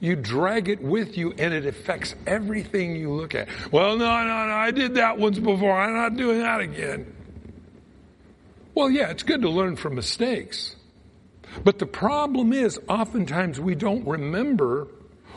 you 0.00 0.16
drag 0.16 0.68
it 0.68 0.82
with 0.82 1.16
you 1.16 1.32
and 1.32 1.52
it 1.54 1.66
affects 1.66 2.14
everything 2.26 2.96
you 2.96 3.12
look 3.12 3.34
at. 3.34 3.48
Well, 3.72 3.96
no, 3.96 4.04
no, 4.04 4.46
no, 4.46 4.54
I 4.54 4.70
did 4.70 4.94
that 4.94 5.18
once 5.18 5.38
before. 5.38 5.78
I'm 5.78 5.94
not 5.94 6.16
doing 6.16 6.40
that 6.40 6.60
again. 6.60 7.14
Well, 8.74 8.90
yeah, 8.90 9.10
it's 9.10 9.22
good 9.22 9.42
to 9.42 9.50
learn 9.50 9.76
from 9.76 9.94
mistakes. 9.94 10.76
But 11.64 11.78
the 11.78 11.86
problem 11.86 12.52
is, 12.52 12.78
oftentimes 12.88 13.58
we 13.58 13.74
don't 13.74 14.06
remember 14.06 14.88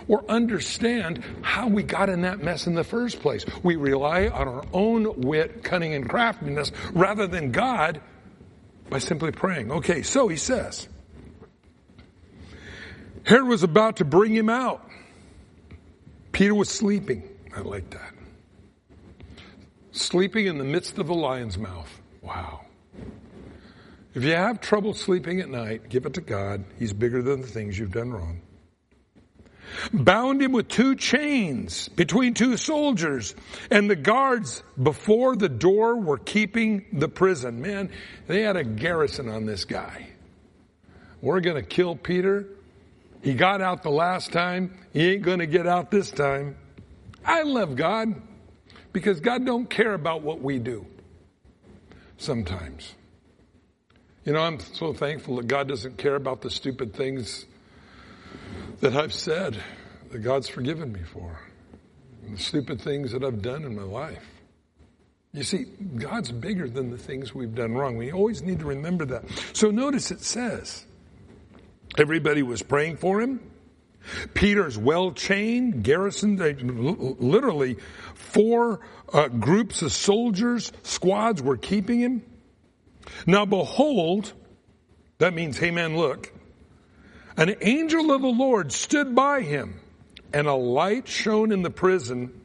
or 0.08 0.24
understand 0.30 1.24
how 1.42 1.68
we 1.68 1.84
got 1.84 2.10
in 2.10 2.22
that 2.22 2.40
mess 2.40 2.68
in 2.68 2.76
the 2.76 2.84
first 2.84 3.22
place. 3.22 3.46
We 3.64 3.76
rely 3.76 4.28
on 4.28 4.48
our 4.48 4.64
own 4.74 5.22
wit, 5.22 5.64
cunning, 5.64 5.94
and 5.94 6.08
craftiness 6.08 6.72
rather 6.94 7.26
than 7.28 7.52
God 7.52 8.02
by 8.90 9.00
simply 9.00 9.32
praying. 9.32 9.72
Okay, 9.72 10.04
so 10.04 10.28
he 10.28 10.38
says, 10.38 10.88
Herod 13.24 13.48
was 13.48 13.64
about 13.64 13.98
to 13.98 14.06
bring 14.06 14.34
him 14.34 14.50
out. 14.50 14.88
Peter 16.32 16.54
was 16.54 16.70
sleeping. 16.70 17.30
I 17.56 17.62
like 17.62 17.90
that. 17.92 18.14
Sleeping 19.92 20.48
in 20.48 20.58
the 20.58 20.64
midst 20.64 20.98
of 20.98 21.10
a 21.10 21.14
lion's 21.14 21.58
mouth. 21.58 21.90
Wow. 22.22 22.62
If 24.14 24.24
you 24.24 24.32
have 24.32 24.60
trouble 24.60 24.94
sleeping 24.94 25.40
at 25.40 25.50
night, 25.50 25.90
give 25.90 26.06
it 26.06 26.16
to 26.16 26.22
God. 26.22 26.66
He's 26.78 26.94
bigger 26.94 27.22
than 27.22 27.42
the 27.42 27.48
things 27.48 27.78
you've 27.78 27.92
done 27.92 28.12
wrong. 28.12 28.42
Bound 29.92 30.42
him 30.42 30.52
with 30.52 30.68
two 30.68 30.96
chains 30.96 31.88
between 31.90 32.34
two 32.34 32.58
soldiers, 32.58 33.34
and 33.72 33.90
the 33.90 33.96
guards 33.96 34.62
before 34.82 35.36
the 35.36 35.50
door 35.50 35.96
were 35.96 36.18
keeping 36.18 36.86
the 36.94 37.08
prison. 37.08 37.62
Man, 37.62 37.90
they 38.28 38.42
had 38.42 38.56
a 38.56 38.64
garrison 38.64 39.30
on 39.30 39.46
this 39.46 39.66
guy. 39.66 40.10
We're 41.22 41.40
going 41.40 41.56
to 41.56 41.68
kill 41.68 41.96
Peter. 41.96 42.48
He 43.24 43.34
got 43.34 43.62
out 43.62 43.84
the 43.84 43.90
last 43.90 44.34
time. 44.34 44.78
He 44.92 45.14
ain't 45.14 45.24
going 45.24 45.40
to 45.40 45.48
get 45.48 45.66
out 45.66 45.90
this 45.90 46.12
time. 46.12 46.58
I 47.26 47.44
love 47.44 47.76
God 47.78 48.22
because 48.92 49.22
God 49.22 49.46
don't 49.46 49.70
care 49.70 49.94
about 49.94 50.22
what 50.22 50.42
we 50.42 50.60
do 50.60 50.86
sometimes. 52.18 52.94
You 54.26 54.34
know, 54.34 54.42
I'm 54.42 54.60
so 54.60 54.94
thankful 54.94 55.38
that 55.38 55.48
God 55.48 55.70
doesn't 55.70 55.98
care 55.98 56.16
about 56.16 56.42
the 56.42 56.50
stupid 56.50 56.94
things 56.94 57.46
that 58.82 58.96
I've 58.96 59.14
said 59.14 59.58
that 60.12 60.20
God's 60.20 60.50
forgiven 60.50 60.92
me 60.92 61.02
for. 61.02 61.40
The 62.30 62.38
stupid 62.38 62.82
things 62.82 63.14
that 63.14 63.24
I've 63.24 63.42
done 63.42 63.64
in 63.64 63.76
my 63.76 63.84
life. 63.84 64.24
You 65.34 65.44
see, 65.44 65.66
God's 65.96 66.32
bigger 66.32 66.70
than 66.70 66.92
the 66.92 66.98
things 66.98 67.34
we've 67.34 67.56
done 67.56 67.74
wrong. 67.74 67.98
We 67.98 68.12
always 68.12 68.42
need 68.42 68.60
to 68.60 68.66
remember 68.66 69.06
that. 69.06 69.24
So 69.54 69.72
notice 69.72 70.12
it 70.12 70.22
says, 70.22 70.86
everybody 71.98 72.44
was 72.44 72.62
praying 72.62 72.98
for 72.98 73.22
him. 73.22 73.40
Peter's 74.34 74.78
well 74.78 75.12
chained, 75.12 75.84
garrisoned, 75.84 76.40
literally 77.20 77.78
four 78.16 78.82
uh, 79.14 79.28
groups 79.30 79.82
of 79.82 79.92
soldiers, 79.92 80.72
squads 80.84 81.42
were 81.42 81.58
keeping 81.58 82.00
him. 82.00 82.24
Now 83.26 83.46
behold, 83.46 84.34
that 85.20 85.34
means, 85.34 85.58
hey 85.58 85.72
man, 85.72 85.96
look, 85.96 86.34
an 87.38 87.56
angel 87.62 88.12
of 88.12 88.22
the 88.22 88.28
Lord 88.28 88.72
stood 88.72 89.16
by 89.16 89.42
him 89.42 89.80
and 90.34 90.48
a 90.48 90.54
light 90.54 91.08
shone 91.08 91.52
in 91.52 91.62
the 91.62 91.70
prison 91.70 92.42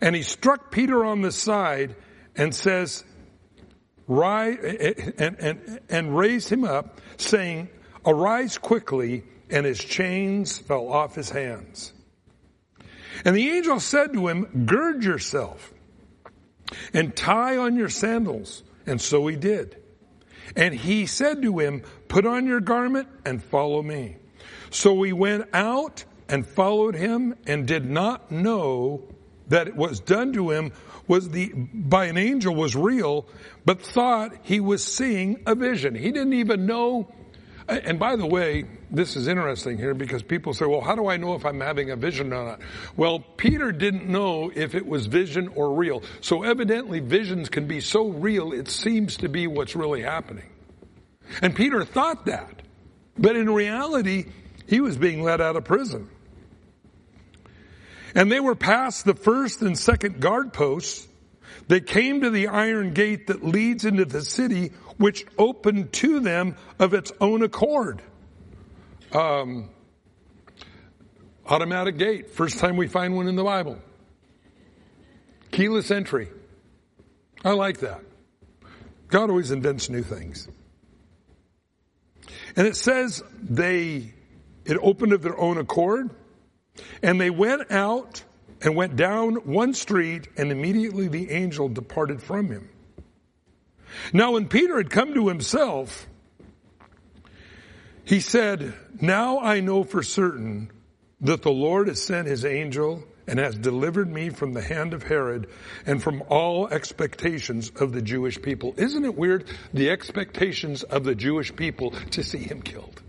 and 0.00 0.14
he 0.14 0.22
struck 0.22 0.70
Peter 0.70 1.04
on 1.04 1.22
the 1.22 1.32
side 1.32 1.96
and 2.36 2.54
says, 2.54 3.04
rise, 4.06 4.58
and, 5.18 5.36
and, 5.40 5.80
and 5.88 6.16
raised 6.16 6.48
him 6.48 6.64
up 6.64 7.00
saying, 7.16 7.68
arise 8.06 8.58
quickly 8.58 9.24
and 9.50 9.64
his 9.66 9.78
chains 9.78 10.58
fell 10.58 10.92
off 10.92 11.14
his 11.14 11.30
hands. 11.30 11.92
And 13.24 13.34
the 13.34 13.50
angel 13.50 13.80
said 13.80 14.12
to 14.12 14.28
him, 14.28 14.66
gird 14.66 15.02
yourself 15.02 15.72
and 16.92 17.16
tie 17.16 17.56
on 17.56 17.76
your 17.76 17.88
sandals. 17.88 18.62
And 18.86 19.00
so 19.00 19.26
he 19.26 19.36
did. 19.36 19.76
And 20.56 20.74
he 20.74 21.06
said 21.06 21.42
to 21.42 21.58
him, 21.58 21.82
put 22.08 22.26
on 22.26 22.46
your 22.46 22.60
garment 22.60 23.08
and 23.24 23.42
follow 23.42 23.82
me. 23.82 24.16
So 24.70 25.02
he 25.02 25.12
went 25.12 25.48
out 25.52 26.04
and 26.28 26.46
followed 26.46 26.94
him 26.94 27.34
and 27.46 27.66
did 27.66 27.84
not 27.84 28.30
know 28.30 29.08
that 29.48 29.66
it 29.66 29.76
was 29.76 30.00
done 30.00 30.32
to 30.34 30.50
him 30.50 30.72
was 31.06 31.30
the, 31.30 31.52
by 31.54 32.04
an 32.04 32.18
angel 32.18 32.54
was 32.54 32.76
real, 32.76 33.26
but 33.64 33.80
thought 33.80 34.32
he 34.42 34.60
was 34.60 34.84
seeing 34.84 35.42
a 35.46 35.54
vision. 35.54 35.94
He 35.94 36.12
didn't 36.12 36.34
even 36.34 36.66
know. 36.66 37.10
And 37.68 37.98
by 37.98 38.16
the 38.16 38.26
way, 38.26 38.64
this 38.90 39.14
is 39.14 39.28
interesting 39.28 39.76
here 39.76 39.92
because 39.92 40.22
people 40.22 40.54
say, 40.54 40.64
well, 40.64 40.80
how 40.80 40.94
do 40.94 41.06
I 41.06 41.18
know 41.18 41.34
if 41.34 41.44
I'm 41.44 41.60
having 41.60 41.90
a 41.90 41.96
vision 41.96 42.32
or 42.32 42.44
not? 42.46 42.60
Well, 42.96 43.20
Peter 43.20 43.72
didn't 43.72 44.08
know 44.08 44.50
if 44.54 44.74
it 44.74 44.86
was 44.86 45.04
vision 45.04 45.48
or 45.48 45.74
real. 45.74 46.02
So 46.22 46.42
evidently 46.44 47.00
visions 47.00 47.50
can 47.50 47.66
be 47.66 47.80
so 47.80 48.08
real, 48.08 48.52
it 48.52 48.68
seems 48.68 49.18
to 49.18 49.28
be 49.28 49.46
what's 49.46 49.76
really 49.76 50.00
happening. 50.00 50.48
And 51.42 51.54
Peter 51.54 51.84
thought 51.84 52.24
that. 52.24 52.62
But 53.18 53.36
in 53.36 53.50
reality, 53.50 54.26
he 54.66 54.80
was 54.80 54.96
being 54.96 55.22
let 55.22 55.42
out 55.42 55.56
of 55.56 55.64
prison. 55.64 56.08
And 58.14 58.32
they 58.32 58.40
were 58.40 58.54
past 58.54 59.04
the 59.04 59.14
first 59.14 59.60
and 59.60 59.76
second 59.76 60.20
guard 60.20 60.54
posts, 60.54 61.06
They 61.68 61.80
came 61.80 62.22
to 62.22 62.30
the 62.30 62.48
iron 62.48 62.94
gate 62.94 63.26
that 63.26 63.44
leads 63.44 63.84
into 63.84 64.06
the 64.06 64.22
city, 64.22 64.72
which 64.98 65.24
opened 65.38 65.92
to 65.94 66.20
them 66.20 66.56
of 66.78 66.92
its 66.92 67.12
own 67.20 67.42
accord. 67.42 68.02
Um, 69.12 69.70
automatic 71.46 71.96
gate. 71.96 72.30
First 72.30 72.58
time 72.58 72.76
we 72.76 72.88
find 72.88 73.16
one 73.16 73.28
in 73.28 73.36
the 73.36 73.44
Bible. 73.44 73.78
Keyless 75.50 75.90
entry. 75.90 76.28
I 77.44 77.52
like 77.52 77.78
that. 77.78 78.02
God 79.08 79.30
always 79.30 79.50
invents 79.50 79.88
new 79.88 80.02
things. 80.02 80.46
And 82.56 82.66
it 82.66 82.76
says 82.76 83.22
they, 83.42 84.12
it 84.64 84.76
opened 84.82 85.12
of 85.12 85.22
their 85.22 85.38
own 85.38 85.56
accord, 85.58 86.10
and 87.02 87.20
they 87.20 87.30
went 87.30 87.70
out 87.70 88.22
and 88.60 88.74
went 88.74 88.96
down 88.96 89.36
one 89.46 89.72
street, 89.72 90.28
and 90.36 90.50
immediately 90.50 91.08
the 91.08 91.30
angel 91.30 91.68
departed 91.68 92.20
from 92.20 92.50
him. 92.50 92.68
Now, 94.12 94.32
when 94.32 94.48
Peter 94.48 94.76
had 94.76 94.90
come 94.90 95.14
to 95.14 95.28
himself, 95.28 96.06
he 98.04 98.20
said, 98.20 98.74
Now 99.00 99.40
I 99.40 99.60
know 99.60 99.84
for 99.84 100.02
certain 100.02 100.70
that 101.20 101.42
the 101.42 101.50
Lord 101.50 101.88
has 101.88 102.02
sent 102.02 102.26
his 102.26 102.44
angel 102.44 103.04
and 103.26 103.38
has 103.38 103.54
delivered 103.56 104.10
me 104.10 104.30
from 104.30 104.54
the 104.54 104.62
hand 104.62 104.94
of 104.94 105.02
Herod 105.02 105.48
and 105.84 106.02
from 106.02 106.22
all 106.28 106.68
expectations 106.68 107.70
of 107.76 107.92
the 107.92 108.00
Jewish 108.00 108.40
people. 108.40 108.72
Isn't 108.78 109.04
it 109.04 109.14
weird? 109.14 109.44
The 109.74 109.90
expectations 109.90 110.82
of 110.82 111.04
the 111.04 111.14
Jewish 111.14 111.54
people 111.54 111.90
to 112.12 112.22
see 112.24 112.38
him 112.38 112.62
killed. 112.62 113.02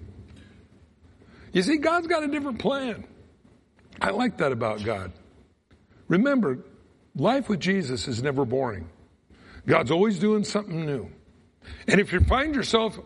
You 1.54 1.64
see, 1.64 1.78
God's 1.78 2.08
got 2.08 2.24
a 2.24 2.28
different 2.28 2.60
plan. 2.60 3.06
I 4.02 4.12
like 4.12 4.38
that 4.38 4.52
about 4.52 4.84
God. 4.84 5.14
Remember, 6.10 6.60
life 7.16 7.48
with 7.48 7.62
Jesus 7.62 8.08
is 8.08 8.22
never 8.22 8.44
boring. 8.44 8.90
God's 9.70 9.92
always 9.92 10.18
doing 10.18 10.44
something 10.44 10.84
new. 10.84 11.12
And 11.88 12.02
if 12.02 12.12
you 12.12 12.22
find 12.22 12.56
yourself 12.56 13.00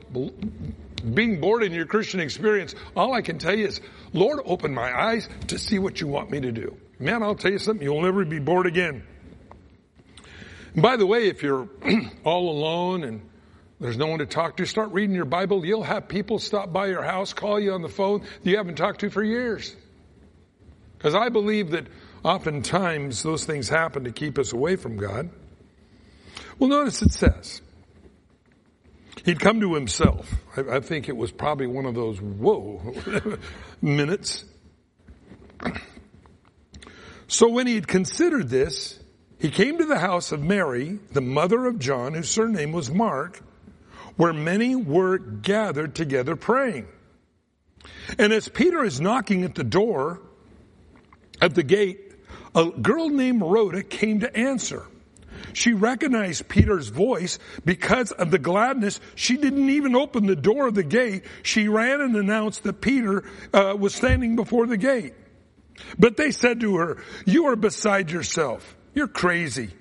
being 1.14 1.41
bored 1.41 1.61
in 1.61 1.74
your 1.74 1.86
Christian 1.86 2.22
experience, 2.22 2.74
all 2.95 3.14
I 3.14 3.22
can 3.22 3.38
tell 3.38 3.53
you 3.53 3.68
is, 3.68 3.82
Lord, 4.14 4.39
open 4.45 4.74
my 4.74 4.97
eyes 4.97 5.28
to 5.47 5.59
see 5.59 5.78
what 5.78 5.99
you 5.99 6.07
want 6.07 6.32
me 6.32 6.39
to 6.39 6.53
do. 6.53 6.78
Man, 6.99 7.22
I'll 7.22 7.36
tell 7.36 7.51
you 7.51 7.59
something, 7.59 7.84
you'll 7.84 8.01
never 8.01 8.24
be 8.24 8.39
bored 8.39 8.66
again. 8.66 9.03
And 10.74 10.82
by 10.82 10.95
the 10.95 11.05
way, 11.05 11.28
if 11.28 11.43
you're 11.43 11.68
all 12.24 12.49
alone 12.49 13.03
and 13.03 13.30
there's 13.82 13.97
no 13.97 14.07
one 14.07 14.20
to 14.20 14.26
talk 14.26 14.55
to, 14.57 14.66
start 14.66 14.93
reading 14.93 15.18
your 15.18 15.26
Bible. 15.26 15.66
You'll 15.66 15.84
have 15.84 16.07
people 16.07 16.39
stop 16.39 16.72
by 16.72 16.88
your 16.88 17.03
house, 17.03 17.34
call 17.34 17.59
you 17.59 17.74
on 17.74 17.82
the 17.82 17.89
phone 17.89 18.22
that 18.22 18.49
you 18.49 18.55
haven't 18.55 18.76
talked 18.76 19.01
to 19.01 19.09
for 19.09 19.22
years. 19.22 19.76
Because 20.97 21.14
I 21.14 21.28
believe 21.28 21.72
that 21.72 21.88
oftentimes 22.24 23.22
those 23.22 23.43
things 23.43 23.68
happen 23.68 24.05
to 24.05 24.14
keep 24.14 24.39
us 24.39 24.53
away 24.53 24.78
from 24.78 24.95
God. 24.95 25.30
Well, 26.59 26.69
notice 26.69 27.01
it 27.01 27.11
says, 27.11 27.61
he'd 29.25 29.39
come 29.39 29.59
to 29.61 29.73
himself. 29.73 30.33
I, 30.55 30.77
I 30.77 30.79
think 30.79 31.09
it 31.09 31.17
was 31.17 31.31
probably 31.31 31.67
one 31.67 31.85
of 31.85 31.95
those 31.95 32.21
whoa 32.21 32.95
minutes. 33.81 34.45
So 37.27 37.49
when 37.49 37.67
he 37.67 37.75
had 37.75 37.87
considered 37.87 38.49
this, 38.49 38.99
he 39.39 39.49
came 39.49 39.79
to 39.79 39.85
the 39.85 39.99
house 39.99 40.31
of 40.31 40.41
Mary, 40.41 40.99
the 41.11 41.21
mother 41.21 41.65
of 41.65 41.79
John, 41.79 42.13
whose 42.13 42.29
surname 42.29 42.71
was 42.71 42.89
Mark, 42.89 43.41
where 44.15 44.33
many 44.33 44.75
were 44.75 45.17
gathered 45.17 45.95
together 45.95 46.35
praying. 46.35 46.87
And 48.17 48.31
as 48.31 48.47
Peter 48.47 48.83
is 48.83 49.01
knocking 49.01 49.43
at 49.43 49.55
the 49.55 49.63
door 49.63 50.21
at 51.41 51.55
the 51.55 51.63
gate, 51.63 52.13
a 52.55 52.69
girl 52.69 53.09
named 53.09 53.41
Rhoda 53.41 53.83
came 53.83 54.19
to 54.19 54.37
answer. 54.37 54.85
She 55.53 55.73
recognized 55.73 56.47
Peter's 56.47 56.89
voice 56.89 57.39
because 57.63 58.11
of 58.11 58.31
the 58.31 58.39
gladness. 58.39 58.99
She 59.15 59.37
didn't 59.37 59.69
even 59.69 59.95
open 59.95 60.25
the 60.25 60.35
door 60.35 60.67
of 60.67 60.75
the 60.75 60.83
gate. 60.83 61.23
She 61.43 61.67
ran 61.67 62.01
and 62.01 62.15
announced 62.15 62.63
that 62.63 62.81
Peter 62.81 63.23
uh, 63.53 63.75
was 63.77 63.95
standing 63.95 64.35
before 64.35 64.67
the 64.67 64.77
gate. 64.77 65.13
But 65.97 66.17
they 66.17 66.31
said 66.31 66.59
to 66.61 66.77
her, 66.77 67.03
you 67.25 67.47
are 67.47 67.55
beside 67.55 68.11
yourself. 68.11 68.75
You're 68.93 69.07
crazy. 69.07 69.71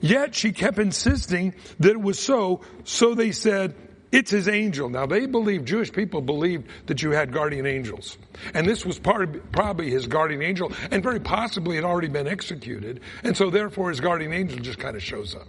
Yet 0.00 0.34
she 0.34 0.52
kept 0.52 0.78
insisting 0.78 1.54
that 1.80 1.92
it 1.92 2.00
was 2.00 2.18
so, 2.18 2.60
so 2.84 3.14
they 3.14 3.32
said, 3.32 3.74
it's 4.14 4.30
his 4.30 4.46
angel. 4.46 4.88
Now 4.88 5.06
they 5.06 5.26
believed, 5.26 5.66
Jewish 5.66 5.92
people 5.92 6.20
believed 6.20 6.68
that 6.86 7.02
you 7.02 7.10
had 7.10 7.32
guardian 7.32 7.66
angels. 7.66 8.16
And 8.54 8.64
this 8.64 8.86
was 8.86 8.96
part 8.96 9.50
probably 9.50 9.90
his 9.90 10.06
guardian 10.06 10.40
angel, 10.40 10.72
and 10.92 11.02
very 11.02 11.18
possibly 11.18 11.74
had 11.74 11.84
already 11.84 12.08
been 12.08 12.28
executed. 12.28 13.00
And 13.24 13.36
so 13.36 13.50
therefore 13.50 13.90
his 13.90 13.98
guardian 13.98 14.32
angel 14.32 14.60
just 14.60 14.78
kind 14.78 14.94
of 14.94 15.02
shows 15.02 15.34
up. 15.34 15.48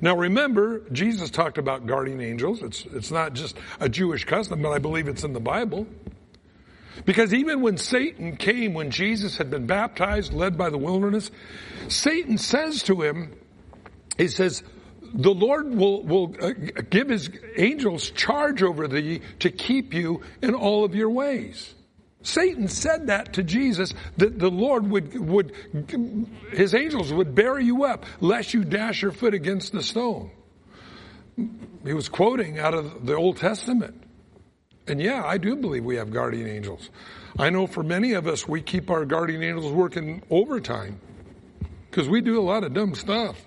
Now 0.00 0.16
remember, 0.16 0.88
Jesus 0.90 1.28
talked 1.28 1.58
about 1.58 1.86
guardian 1.86 2.22
angels. 2.22 2.62
It's, 2.62 2.86
it's 2.86 3.10
not 3.10 3.34
just 3.34 3.58
a 3.78 3.90
Jewish 3.90 4.24
custom, 4.24 4.62
but 4.62 4.70
I 4.70 4.78
believe 4.78 5.06
it's 5.06 5.24
in 5.24 5.34
the 5.34 5.40
Bible. 5.40 5.86
Because 7.04 7.34
even 7.34 7.60
when 7.60 7.76
Satan 7.76 8.36
came, 8.36 8.72
when 8.72 8.90
Jesus 8.90 9.36
had 9.36 9.50
been 9.50 9.66
baptized, 9.66 10.32
led 10.32 10.56
by 10.56 10.70
the 10.70 10.78
wilderness, 10.78 11.30
Satan 11.88 12.38
says 12.38 12.82
to 12.84 13.02
him, 13.02 13.34
he 14.16 14.28
says, 14.28 14.62
the 15.14 15.32
Lord 15.34 15.74
will, 15.74 16.02
will 16.02 16.34
uh, 16.40 16.52
give 16.88 17.08
his 17.08 17.30
angels 17.56 18.10
charge 18.10 18.62
over 18.62 18.86
thee 18.86 19.22
to 19.40 19.50
keep 19.50 19.94
you 19.94 20.22
in 20.42 20.54
all 20.54 20.84
of 20.84 20.94
your 20.94 21.10
ways. 21.10 21.74
Satan 22.22 22.68
said 22.68 23.06
that 23.06 23.34
to 23.34 23.42
Jesus, 23.42 23.94
that 24.18 24.38
the 24.38 24.50
Lord 24.50 24.88
would, 24.90 25.18
would, 25.18 25.54
his 26.52 26.74
angels 26.74 27.12
would 27.12 27.34
bear 27.34 27.58
you 27.58 27.84
up 27.84 28.04
lest 28.20 28.52
you 28.52 28.62
dash 28.62 29.02
your 29.02 29.12
foot 29.12 29.32
against 29.32 29.72
the 29.72 29.82
stone. 29.82 30.30
He 31.84 31.94
was 31.94 32.08
quoting 32.10 32.58
out 32.58 32.74
of 32.74 33.06
the 33.06 33.14
Old 33.16 33.38
Testament. 33.38 34.02
And 34.86 35.00
yeah, 35.00 35.24
I 35.24 35.38
do 35.38 35.56
believe 35.56 35.84
we 35.84 35.96
have 35.96 36.12
guardian 36.12 36.46
angels. 36.46 36.90
I 37.38 37.48
know 37.48 37.66
for 37.66 37.82
many 37.82 38.12
of 38.12 38.26
us, 38.26 38.46
we 38.46 38.60
keep 38.60 38.90
our 38.90 39.06
guardian 39.06 39.42
angels 39.42 39.72
working 39.72 40.22
overtime 40.28 41.00
because 41.90 42.08
we 42.08 42.20
do 42.20 42.38
a 42.38 42.42
lot 42.42 42.64
of 42.64 42.74
dumb 42.74 42.94
stuff. 42.94 43.40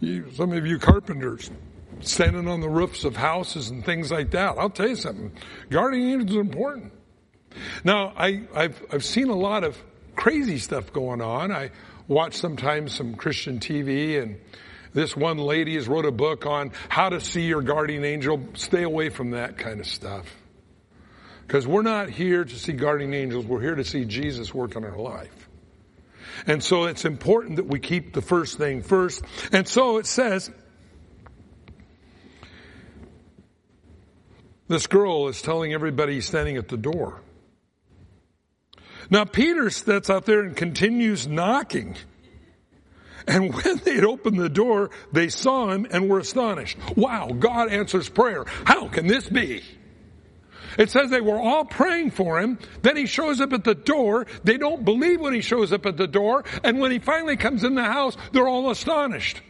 You, 0.00 0.30
some 0.32 0.52
of 0.52 0.66
you 0.66 0.78
carpenters 0.78 1.50
standing 2.00 2.48
on 2.48 2.60
the 2.60 2.68
roofs 2.68 3.04
of 3.04 3.16
houses 3.16 3.70
and 3.70 3.84
things 3.84 4.10
like 4.10 4.32
that. 4.32 4.56
I'll 4.58 4.70
tell 4.70 4.88
you 4.88 4.96
something. 4.96 5.32
Guardian 5.70 6.20
angels 6.20 6.36
are 6.36 6.40
important. 6.40 6.92
Now, 7.84 8.12
I, 8.16 8.42
have 8.54 8.82
I've 8.92 9.04
seen 9.04 9.28
a 9.28 9.36
lot 9.36 9.64
of 9.64 9.76
crazy 10.16 10.58
stuff 10.58 10.92
going 10.92 11.20
on. 11.20 11.52
I 11.52 11.70
watch 12.08 12.34
sometimes 12.34 12.92
some 12.94 13.14
Christian 13.14 13.60
TV 13.60 14.22
and 14.22 14.38
this 14.92 15.16
one 15.16 15.38
lady 15.38 15.74
has 15.74 15.88
wrote 15.88 16.04
a 16.04 16.12
book 16.12 16.46
on 16.46 16.70
how 16.88 17.08
to 17.08 17.20
see 17.20 17.42
your 17.42 17.62
guardian 17.62 18.04
angel. 18.04 18.40
Stay 18.54 18.84
away 18.84 19.08
from 19.08 19.32
that 19.32 19.58
kind 19.58 19.80
of 19.80 19.86
stuff. 19.86 20.32
Because 21.46 21.66
we're 21.66 21.82
not 21.82 22.08
here 22.08 22.44
to 22.44 22.58
see 22.58 22.72
guardian 22.72 23.12
angels. 23.12 23.44
We're 23.44 23.60
here 23.60 23.74
to 23.74 23.84
see 23.84 24.04
Jesus 24.04 24.54
work 24.54 24.76
in 24.76 24.84
our 24.84 24.96
life. 24.96 25.43
And 26.46 26.62
so 26.62 26.84
it's 26.84 27.04
important 27.04 27.56
that 27.56 27.66
we 27.66 27.78
keep 27.78 28.12
the 28.12 28.22
first 28.22 28.58
thing 28.58 28.82
first. 28.82 29.22
And 29.52 29.66
so 29.66 29.98
it 29.98 30.06
says, 30.06 30.50
this 34.68 34.86
girl 34.86 35.28
is 35.28 35.42
telling 35.42 35.72
everybody 35.72 36.20
standing 36.20 36.56
at 36.56 36.68
the 36.68 36.76
door. 36.76 37.20
Now 39.10 39.24
Peter 39.24 39.70
steps 39.70 40.10
out 40.10 40.26
there 40.26 40.40
and 40.40 40.56
continues 40.56 41.26
knocking. 41.26 41.96
And 43.26 43.54
when 43.54 43.78
they 43.78 43.94
had 43.94 44.04
opened 44.04 44.38
the 44.38 44.50
door, 44.50 44.90
they 45.12 45.28
saw 45.28 45.70
him 45.70 45.86
and 45.90 46.10
were 46.10 46.18
astonished. 46.18 46.76
Wow, 46.96 47.28
God 47.28 47.70
answers 47.70 48.08
prayer. 48.08 48.44
How 48.64 48.88
can 48.88 49.06
this 49.06 49.28
be? 49.28 49.62
It 50.78 50.90
says 50.90 51.10
they 51.10 51.20
were 51.20 51.38
all 51.38 51.64
praying 51.64 52.10
for 52.12 52.40
him. 52.40 52.58
Then 52.82 52.96
he 52.96 53.06
shows 53.06 53.40
up 53.40 53.52
at 53.52 53.64
the 53.64 53.74
door. 53.74 54.26
They 54.42 54.56
don't 54.56 54.84
believe 54.84 55.20
when 55.20 55.34
he 55.34 55.40
shows 55.40 55.72
up 55.72 55.86
at 55.86 55.96
the 55.96 56.06
door. 56.06 56.44
And 56.62 56.80
when 56.80 56.90
he 56.90 56.98
finally 56.98 57.36
comes 57.36 57.64
in 57.64 57.74
the 57.74 57.84
house, 57.84 58.16
they're 58.32 58.48
all 58.48 58.70
astonished. 58.70 59.40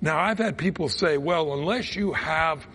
Now 0.00 0.18
I've 0.18 0.38
had 0.38 0.58
people 0.58 0.88
say, 0.88 1.16
well, 1.16 1.54
unless 1.54 1.96
you 1.96 2.12
have 2.12 2.66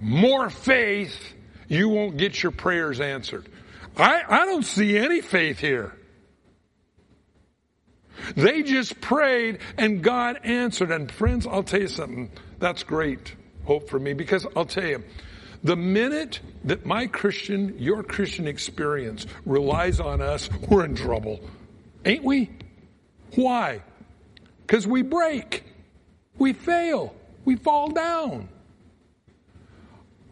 more 0.00 0.48
faith, 0.48 1.34
you 1.68 1.88
won't 1.88 2.16
get 2.16 2.42
your 2.42 2.52
prayers 2.52 3.00
answered. 3.00 3.48
I, 3.96 4.22
I 4.28 4.46
don't 4.46 4.64
see 4.64 4.96
any 4.96 5.20
faith 5.20 5.58
here. 5.58 5.92
They 8.36 8.62
just 8.62 9.00
prayed 9.00 9.58
and 9.76 10.02
God 10.02 10.40
answered. 10.44 10.90
And 10.90 11.10
friends, 11.10 11.46
I'll 11.46 11.62
tell 11.62 11.80
you 11.80 11.88
something. 11.88 12.30
That's 12.58 12.82
great 12.82 13.34
hope 13.64 13.88
for 13.88 13.98
me 13.98 14.12
because 14.12 14.46
I'll 14.56 14.66
tell 14.66 14.86
you, 14.86 15.02
the 15.62 15.76
minute 15.76 16.40
that 16.64 16.86
my 16.86 17.06
Christian, 17.06 17.78
your 17.78 18.02
Christian 18.02 18.46
experience 18.46 19.26
relies 19.44 20.00
on 20.00 20.20
us, 20.20 20.48
we're 20.68 20.84
in 20.84 20.94
trouble. 20.94 21.40
Ain't 22.04 22.24
we? 22.24 22.50
Why? 23.34 23.82
Because 24.66 24.86
we 24.86 25.02
break. 25.02 25.64
We 26.38 26.52
fail. 26.52 27.14
We 27.44 27.56
fall 27.56 27.90
down. 27.90 28.48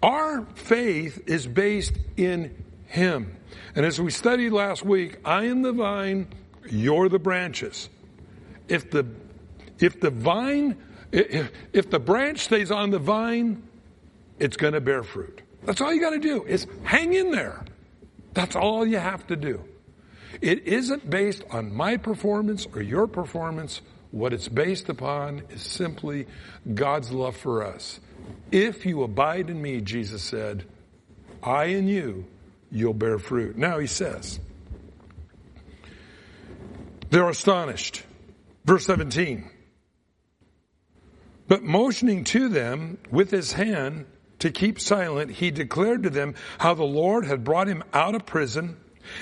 Our 0.02 0.46
faith 0.54 1.22
is 1.26 1.46
based 1.46 1.98
in 2.16 2.64
Him. 2.86 3.36
And 3.74 3.84
as 3.84 4.00
we 4.00 4.10
studied 4.10 4.50
last 4.50 4.84
week, 4.84 5.18
I 5.24 5.44
am 5.44 5.62
the 5.62 5.72
vine, 5.72 6.28
you're 6.70 7.08
the 7.08 7.18
branches. 7.18 7.88
if 8.68 8.90
the, 8.90 9.06
if 9.78 10.00
the 10.00 10.10
vine, 10.10 10.76
if, 11.12 11.50
if 11.72 11.90
the 11.90 11.98
branch 11.98 12.40
stays 12.40 12.70
on 12.70 12.90
the 12.90 12.98
vine, 12.98 13.62
it's 14.38 14.56
going 14.56 14.74
to 14.74 14.80
bear 14.80 15.02
fruit. 15.02 15.42
That's 15.64 15.80
all 15.80 15.92
you 15.92 16.00
got 16.00 16.10
to 16.10 16.18
do 16.18 16.44
is 16.44 16.66
hang 16.84 17.14
in 17.14 17.30
there. 17.30 17.64
That's 18.34 18.56
all 18.56 18.86
you 18.86 18.98
have 18.98 19.26
to 19.28 19.36
do. 19.36 19.64
It 20.40 20.66
isn't 20.66 21.08
based 21.08 21.42
on 21.50 21.74
my 21.74 21.96
performance 21.96 22.66
or 22.74 22.82
your 22.82 23.06
performance. 23.06 23.80
What 24.10 24.32
it's 24.32 24.48
based 24.48 24.88
upon 24.88 25.42
is 25.50 25.62
simply 25.62 26.26
God's 26.74 27.10
love 27.10 27.36
for 27.36 27.64
us. 27.64 28.00
If 28.50 28.86
you 28.86 29.02
abide 29.02 29.50
in 29.50 29.60
me, 29.60 29.80
Jesus 29.80 30.22
said, 30.22 30.64
I 31.42 31.64
in 31.64 31.88
you, 31.88 32.26
you'll 32.70 32.94
bear 32.94 33.18
fruit. 33.18 33.56
Now 33.56 33.78
he 33.78 33.86
says, 33.86 34.38
they're 37.10 37.28
astonished. 37.28 38.02
Verse 38.64 38.84
17. 38.86 39.50
But 41.46 41.62
motioning 41.62 42.24
to 42.24 42.48
them 42.48 42.98
with 43.10 43.30
his 43.30 43.52
hand 43.52 44.04
to 44.40 44.50
keep 44.50 44.80
silent, 44.80 45.30
he 45.30 45.50
declared 45.50 46.04
to 46.04 46.10
them 46.10 46.34
how 46.58 46.74
the 46.74 46.84
Lord 46.84 47.24
had 47.24 47.44
brought 47.44 47.68
him 47.68 47.82
out 47.92 48.14
of 48.14 48.26
prison. 48.26 48.76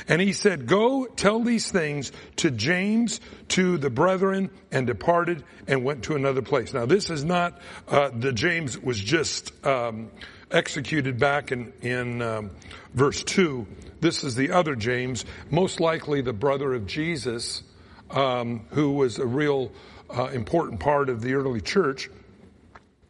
And 0.09 0.21
he 0.21 0.33
said, 0.33 0.67
go 0.67 1.07
tell 1.07 1.41
these 1.41 1.71
things 1.71 2.11
to 2.37 2.51
James, 2.51 3.21
to 3.51 3.79
the 3.79 3.91
brethren, 3.91 4.51
and 4.73 4.87
departed 4.87 5.45
and 5.69 5.85
went 5.85 6.05
to 6.05 6.17
another 6.17 6.43
place. 6.43 6.75
Now 6.75 6.87
this 6.87 7.09
is 7.09 7.25
not, 7.25 7.61
uh, 7.87 8.11
the 8.13 8.33
James 8.33 8.79
was 8.79 8.99
just, 8.99 9.53
um, 9.65 10.11
executed 10.51 11.19
back 11.19 11.53
in, 11.53 11.73
in 11.83 12.23
um, 12.23 12.51
verse 12.95 13.23
2. 13.25 13.67
This 14.01 14.25
is 14.25 14.35
the 14.35 14.53
other 14.53 14.75
James, 14.77 15.25
most 15.51 15.81
likely 15.81 16.21
the 16.21 16.33
brother 16.33 16.75
of 16.75 16.87
Jesus, 16.87 17.63
um, 18.11 18.67
who 18.71 18.93
was 18.93 19.19
a 19.19 19.27
real 19.27 19.73
uh, 20.11 20.27
important 20.27 20.81
part 20.81 21.09
of 21.09 21.21
the 21.21 21.35
early 21.35 21.61
church. 21.61 22.09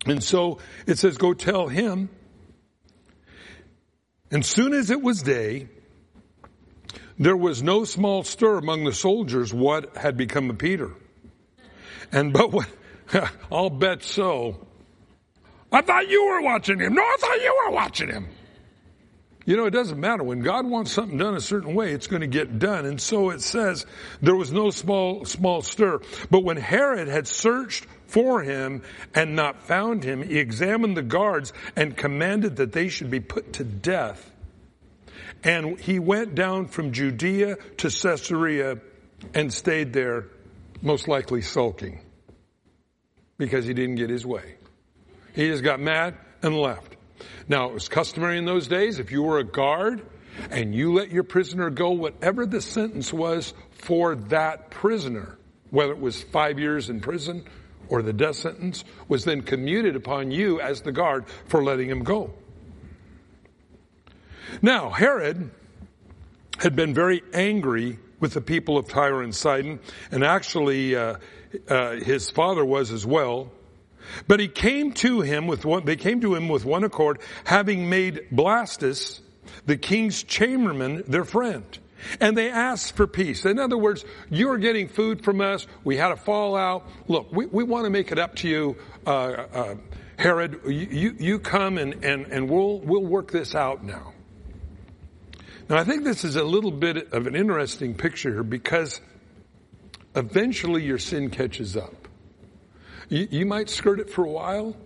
And 0.07 0.23
so 0.23 0.59
it 0.87 0.99
says, 0.99 1.19
go 1.19 1.35
tell 1.35 1.69
him. 1.69 2.09
And 4.31 4.45
soon 4.45 4.73
as 4.73 4.91
it 4.91 5.03
was 5.03 5.23
day, 5.23 5.69
there 7.19 7.37
was 7.37 7.63
no 7.63 7.85
small 7.85 8.23
stir 8.23 8.59
among 8.59 8.85
the 8.85 8.93
soldiers 8.93 9.53
what 9.53 9.97
had 9.97 10.17
become 10.17 10.51
of 10.51 10.59
Peter. 10.59 10.93
And 12.13 12.33
but 12.33 12.53
what, 12.53 12.69
I'll 13.53 13.71
bet 13.71 14.03
so. 14.03 14.67
I 15.73 15.83
thought 15.83 16.09
you 16.09 16.27
were 16.27 16.43
watching 16.43 16.79
him. 16.79 16.95
No, 16.95 17.03
I 17.03 17.17
thought 17.19 17.37
you 17.37 17.63
were 17.65 17.75
watching 17.75 18.09
him. 18.09 18.29
You 19.47 19.57
know, 19.57 19.65
it 19.67 19.71
doesn't 19.71 19.99
matter. 19.99 20.25
When 20.25 20.41
God 20.41 20.67
wants 20.67 20.91
something 20.91 21.17
done 21.17 21.37
a 21.37 21.41
certain 21.41 21.75
way, 21.75 21.93
it's 21.93 22.09
going 22.09 22.21
to 22.21 22.27
get 22.27 22.59
done. 22.59 22.85
And 22.85 23.01
so 23.01 23.31
it 23.31 23.41
says 23.41 23.87
there 24.21 24.35
was 24.35 24.53
no 24.53 24.71
small, 24.71 25.25
small 25.25 25.63
stir. 25.63 26.01
But 26.31 26.43
when 26.43 26.57
Herod 26.57 27.07
had 27.07 27.29
searched 27.29 27.87
for 28.09 28.43
him 28.43 28.83
and 29.15 29.37
not 29.37 29.63
found 29.63 30.03
him, 30.03 30.21
he 30.21 30.39
examined 30.39 30.97
the 30.97 31.03
guards 31.03 31.53
and 31.77 31.97
commanded 31.97 32.57
that 32.57 32.73
they 32.73 32.89
should 32.89 33.09
be 33.09 33.21
put 33.21 33.55
to 33.55 33.65
death. 33.65 34.33
And 35.45 35.79
he 35.79 36.01
went 36.01 36.35
down 36.35 36.67
from 36.67 36.91
Judea 36.91 37.57
to 37.77 37.89
Caesarea 37.89 38.79
and 39.33 39.53
stayed 39.53 39.93
there, 39.93 40.27
most 40.83 41.07
likely 41.07 41.41
sulking 41.41 42.01
because 43.39 43.65
he 43.65 43.75
didn't 43.75 43.95
get 43.95 44.11
his 44.11 44.27
way. 44.27 44.57
He 45.35 45.49
just 45.49 45.63
got 45.63 45.79
mad 45.79 46.17
and 46.43 46.57
left. 46.57 46.96
Now, 47.49 47.69
it 47.69 47.75
was 47.75 47.89
customary 47.89 48.39
in 48.39 48.45
those 48.45 48.69
days, 48.69 48.99
if 48.99 49.13
you 49.13 49.23
were 49.23 49.39
a 49.39 49.45
guard 49.45 50.03
and 50.51 50.75
you 50.75 50.93
let 50.93 51.11
your 51.11 51.23
prisoner 51.23 51.71
go, 51.71 51.91
whatever 51.91 52.47
the 52.47 52.61
sentence 52.61 53.13
was 53.13 53.55
for 53.71 54.15
that 54.15 54.71
prisoner, 54.71 55.39
whether 55.71 55.93
it 55.93 56.01
was 56.01 56.23
five 56.23 56.59
years 56.59 56.91
in 56.91 57.01
prison 57.01 57.45
or 57.89 58.03
the 58.03 58.13
death 58.13 58.37
sentence, 58.37 58.85
was 59.09 59.25
then 59.25 59.43
commuted 59.43 59.97
upon 59.97 60.31
you 60.31 60.61
as 60.61 60.83
the 60.83 60.93
guard 60.93 61.25
for 61.47 61.63
letting 61.63 61.89
him 61.89 62.03
go. 62.03 62.33
Now, 64.63 64.91
Herod 64.91 65.51
had 66.59 66.77
been 66.77 66.95
very 66.95 67.23
angry 67.33 67.99
with 68.19 68.33
the 68.33 68.41
people 68.41 68.79
of 68.79 68.89
Tyre 68.89 69.23
and 69.23 69.35
Sidon, 69.35 69.79
and 70.11 70.25
actually, 70.25 70.97
uh, 70.97 71.17
uh, 71.69 71.93
his 71.97 72.31
father 72.31 72.65
was 72.65 72.91
as 72.91 73.05
well. 73.05 73.53
But 74.27 74.41
he 74.41 74.49
came 74.49 74.93
to 74.95 75.21
him 75.21 75.47
with 75.47 75.65
one, 75.65 75.85
they 75.85 75.97
came 75.97 76.21
to 76.21 76.35
him 76.35 76.49
with 76.49 76.65
one 76.65 76.85
accord, 76.85 77.21
having 77.45 77.89
made 77.89 78.29
Blastus, 78.33 79.21
the 79.67 79.77
king's 79.77 80.23
chamberlain, 80.23 81.05
their 81.07 81.25
friend. 81.25 81.79
And 82.21 82.37
they 82.37 82.51
asked 82.51 82.97
for 82.97 83.07
peace. 83.07 83.45
In 83.45 83.59
other 83.59 83.79
words, 83.79 84.05
you're 84.31 84.59
getting 84.59 84.89
food 84.89 85.25
from 85.25 85.41
us. 85.41 85.67
We 85.83 85.97
had 85.97 86.13
a 86.13 86.17
fallout. 86.17 86.87
Look, 87.09 87.33
we, 87.33 87.47
we 87.47 87.65
want 87.65 87.85
to 87.85 87.91
make 87.91 88.13
it 88.13 88.19
up 88.19 88.37
to 88.37 88.49
you, 88.49 88.77
uh, 89.07 89.11
uh, 89.11 89.75
Herod. 90.17 90.61
You, 90.67 91.17
you 91.19 91.39
come 91.39 91.79
and, 91.79 92.05
and, 92.05 92.27
and 92.27 92.49
we'll, 92.49 92.81
we'll 92.81 93.05
work 93.05 93.31
this 93.31 93.55
out 93.55 93.83
now. 93.83 94.13
Now 95.69 95.79
I 95.79 95.85
think 95.85 96.05
this 96.05 96.23
is 96.23 96.37
a 96.37 96.45
little 96.45 96.71
bit 96.71 97.13
of 97.13 97.27
an 97.27 97.35
interesting 97.35 97.95
picture 97.95 98.33
here 98.33 98.45
because 98.45 99.01
eventually 100.15 100.85
your 100.85 100.99
sin 100.99 101.31
catches 101.31 101.77
up. 101.77 102.06
You, 103.09 103.29
you 103.31 103.47
might 103.47 103.71
skirt 103.71 104.01
it 104.01 104.11
for 104.11 104.25
a 104.25 104.31
while, 104.31 104.77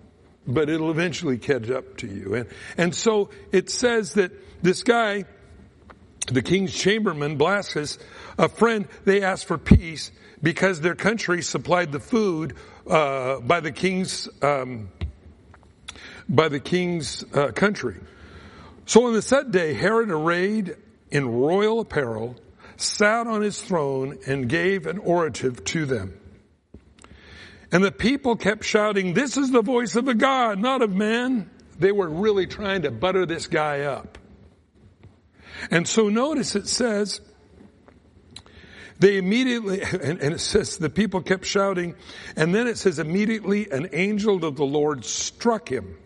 but 0.47 0.69
it'll 0.69 0.91
eventually 0.91 1.39
catch 1.39 1.71
up 1.71 1.97
to 1.99 2.07
you. 2.07 2.35
And, 2.35 2.49
and 2.77 2.95
so 2.95 3.31
it 3.53 3.71
says 3.71 4.15
that 4.15 4.33
this 4.63 4.83
guy, 4.83 5.25
the 6.27 6.43
king's 6.43 6.73
chamberlain, 6.73 7.39
Blastus, 7.39 7.99
a 8.39 8.49
friend, 8.49 8.89
they 9.05 9.23
asked 9.23 9.47
for 9.47 9.59
peace 9.59 10.11
because 10.43 10.81
their 10.81 10.95
country 10.95 11.43
supplied 11.43 11.93
the 11.93 12.01
food 12.01 12.57
uh, 12.87 13.41
by 13.41 13.61
the 13.61 13.73
king's 13.73 14.29
um, 14.43 14.89
by 16.29 16.49
the 16.49 16.61
king's 16.61 17.25
uh, 17.35 17.49
country. 17.49 17.97
So 18.87 19.07
on 19.07 19.13
the 19.13 19.23
set 19.23 19.51
day, 19.51 19.75
Herod, 19.75 20.11
arrayed 20.11 20.77
in 21.11 21.29
royal 21.29 21.81
apparel, 21.81 22.37
sat 22.77 23.27
on 23.27 23.43
his 23.43 23.61
throne 23.61 24.19
and 24.27 24.49
gave 24.49 24.87
an 24.87 24.99
orative 24.99 25.65
to 25.67 25.87
them. 25.87 26.20
And 27.73 27.85
the 27.85 27.93
people 27.93 28.37
kept 28.37 28.65
shouting, 28.65 29.15
this 29.15 29.37
is 29.37 29.51
the 29.51 29.63
voice 29.63 29.95
of 29.95 30.09
a 30.09 30.15
God, 30.15 30.59
not 30.59 30.83
of 30.83 30.91
man. 30.91 31.51
They 31.79 31.93
were 31.93 32.09
really 32.09 32.47
trying 32.47 32.83
to 32.83 32.91
butter 32.91 33.27
this 33.27 33.47
guy 33.47 33.81
up. 33.83 34.19
And 35.71 35.87
so 35.87 36.09
notice 36.09 36.57
it 36.57 36.67
says, 36.67 37.21
they 38.99 39.17
immediately, 39.17 39.83
and, 40.03 40.21
and, 40.21 40.35
it 40.35 40.41
says 40.41 40.79
the 40.79 40.91
people 40.91 41.23
kept 41.23 41.45
shouting, 41.47 41.95
and 42.37 42.55
then 42.55 42.67
it 42.67 42.79
says 42.79 42.99
immediately 42.99 43.71
an 43.71 43.89
angel 43.93 44.45
of 44.45 44.57
the 44.57 44.65
Lord 44.65 45.05
struck 45.05 45.71
him 45.71 45.97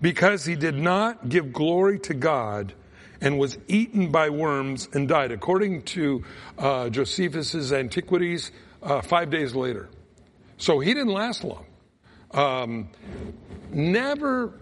because 0.00 0.44
he 0.44 0.54
did 0.54 0.74
not 0.74 1.28
give 1.28 1.52
glory 1.52 1.98
to 2.00 2.14
God 2.14 2.72
and 3.20 3.38
was 3.38 3.58
eaten 3.68 4.10
by 4.10 4.30
worms 4.30 4.88
and 4.92 5.08
died. 5.08 5.32
According 5.32 5.82
to 5.82 6.24
uh, 6.56 6.88
Josephus's 6.88 7.72
Antiquities, 7.72 8.50
uh, 8.82 9.02
five 9.02 9.30
days 9.30 9.54
later. 9.54 9.88
So 10.60 10.78
he 10.78 10.92
didn't 10.92 11.12
last 11.12 11.42
long. 11.42 11.64
Um, 12.32 12.90
never, 13.72 14.52